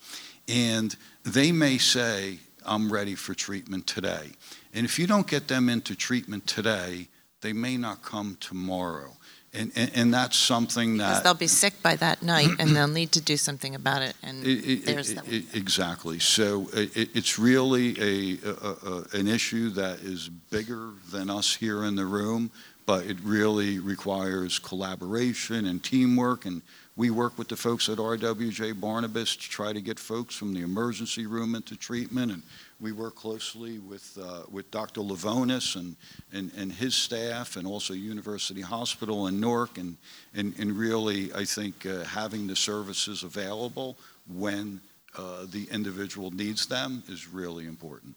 [0.48, 4.32] and they may say, I'm ready for treatment today.
[4.74, 7.08] And if you don't get them into treatment today,
[7.42, 9.12] they may not come tomorrow.
[9.58, 12.88] And, and, and, that's something that because they'll be sick by that night and they'll
[13.02, 16.20] need to do something about it and it, it, there's it, exactly.
[16.20, 21.84] So uh, it's really a, a, a, an issue that is bigger than us here
[21.84, 22.52] in the room
[22.86, 26.62] but it really requires collaboration and teamwork and
[26.98, 31.26] we work with the folks at RWJBarnabas to try to get folks from the emergency
[31.26, 32.42] room into treatment and
[32.80, 35.02] we work closely with, uh, with Dr.
[35.02, 35.96] Levounis and,
[36.34, 39.96] and, and his staff and also University Hospital in Newark and,
[40.34, 43.98] and, and really, I think, uh, having the services available
[44.28, 44.82] when
[45.18, 48.16] uh, the individual needs them is really important.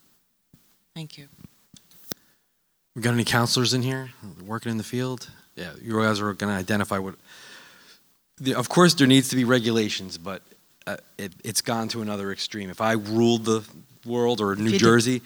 [0.94, 1.28] Thank you.
[2.96, 4.10] We got any counselors in here
[4.44, 5.30] working in the field?
[5.54, 7.14] Yeah, you guys are going to identify what.
[8.40, 10.42] The, of course, there needs to be regulations, but
[10.86, 12.70] uh, it, it's gone to another extreme.
[12.70, 13.64] If I ruled the
[14.04, 15.22] world or New Jersey,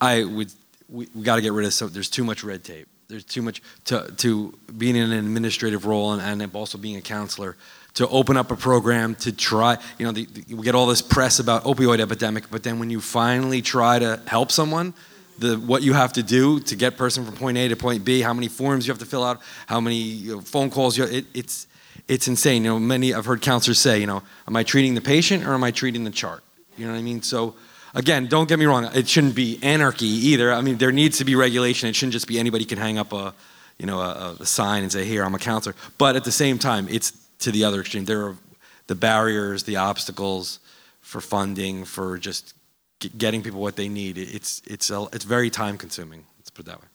[0.00, 0.52] I would.
[0.88, 1.88] We, we got to get rid of so.
[1.88, 2.86] There's too much red tape.
[3.08, 7.02] There's too much to to being in an administrative role and, and also being a
[7.02, 7.56] counselor
[7.94, 9.78] to open up a program to try.
[9.98, 12.90] You know, the, the, we get all this press about opioid epidemic, but then when
[12.90, 14.94] you finally try to help someone,
[15.38, 18.20] the what you have to do to get person from point A to point B,
[18.20, 21.04] how many forms you have to fill out, how many you know, phone calls you.
[21.04, 21.66] It, it's
[22.08, 22.64] it's insane.
[22.64, 25.54] You know, many I've heard counselors say, you know, am I treating the patient or
[25.54, 26.42] am I treating the chart?
[26.76, 27.22] You know what I mean?
[27.22, 27.54] So
[27.94, 28.88] again, don't get me wrong.
[28.94, 30.52] It shouldn't be anarchy either.
[30.52, 31.88] I mean, there needs to be regulation.
[31.88, 33.34] It shouldn't just be anybody can hang up a
[33.78, 35.74] you know a, a sign and say, here I'm a counselor.
[35.98, 38.04] But at the same time, it's to the other extreme.
[38.04, 38.36] There are
[38.86, 40.60] the barriers, the obstacles
[41.00, 42.54] for funding, for just
[43.18, 44.18] getting people what they need.
[44.18, 46.24] It's it's a, it's very time consuming.
[46.38, 46.88] Let's put it that way.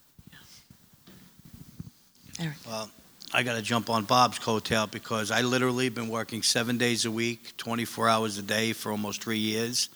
[2.40, 2.56] Eric.
[2.66, 2.90] Well,
[3.32, 7.12] I got to jump on Bob's coattail because I literally been working seven days a
[7.12, 9.90] week, 24 hours a day for almost three years,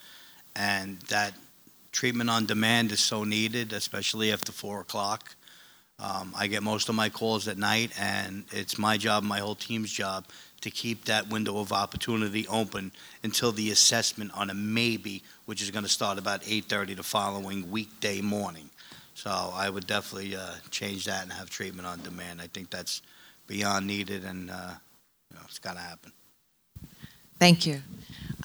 [0.55, 1.33] and that
[1.91, 5.35] treatment on demand is so needed, especially after four o'clock.
[5.97, 9.55] Um, I get most of my calls at night, and it's my job, my whole
[9.55, 10.25] team's job,
[10.61, 12.91] to keep that window of opportunity open
[13.23, 17.71] until the assessment on a maybe, which is going to start about 8:30 the following
[17.71, 18.69] weekday morning.
[19.15, 22.39] So I would definitely uh, change that and have treatment on demand.
[22.39, 23.01] I think that's
[23.47, 24.73] beyond needed, and uh,
[25.29, 26.11] you know, it's got to happen.
[27.39, 27.81] Thank you.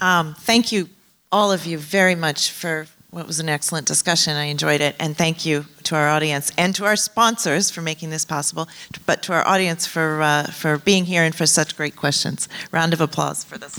[0.01, 0.89] Um, thank you,
[1.31, 4.37] all of you, very much for what was an excellent discussion.
[4.37, 4.95] I enjoyed it.
[5.01, 8.69] And thank you to our audience and to our sponsors for making this possible,
[9.07, 12.49] but to our audience for, uh, for being here and for such great questions.
[12.71, 13.79] Round of applause for this.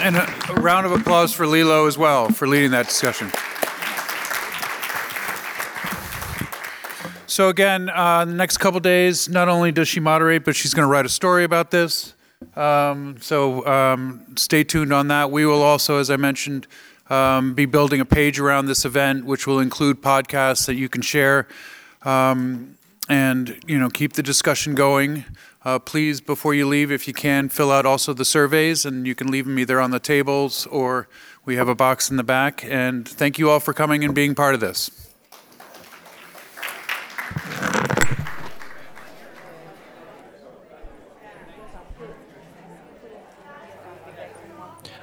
[0.00, 3.30] And a, a round of applause for Lilo as well for leading that discussion.
[7.34, 10.86] So again, uh, the next couple days, not only does she moderate, but she's going
[10.86, 12.14] to write a story about this.
[12.54, 15.32] Um, so um, stay tuned on that.
[15.32, 16.68] We will also, as I mentioned,
[17.10, 21.02] um, be building a page around this event, which will include podcasts that you can
[21.02, 21.48] share,
[22.02, 22.78] um,
[23.08, 25.24] and you know keep the discussion going.
[25.64, 29.16] Uh, please, before you leave, if you can, fill out also the surveys, and you
[29.16, 31.08] can leave them either on the tables or
[31.44, 32.64] we have a box in the back.
[32.64, 35.03] And thank you all for coming and being part of this.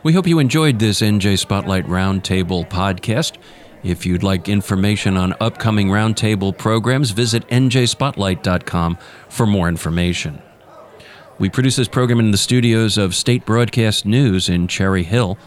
[0.04, 3.38] We hope you enjoyed this NJ Spotlight Roundtable podcast.
[3.84, 8.98] If you'd like information on upcoming roundtable programs, visit njspotlight.com
[9.30, 10.42] for more information.
[11.38, 15.38] We produce this program in the studios of State Broadcast News in Cherry Hill.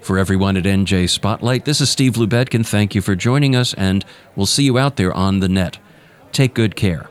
[0.00, 2.64] For everyone at NJ Spotlight, this is Steve Lubetkin.
[2.66, 4.02] Thank you for joining us, and
[4.34, 5.78] we'll see you out there on the net.
[6.32, 7.10] Take good care.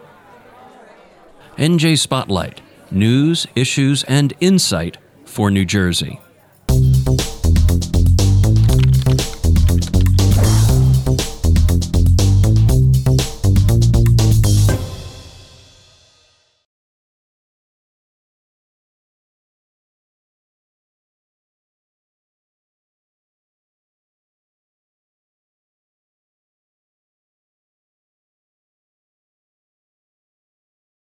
[1.56, 6.20] NJ Spotlight news, issues, and insight for New Jersey.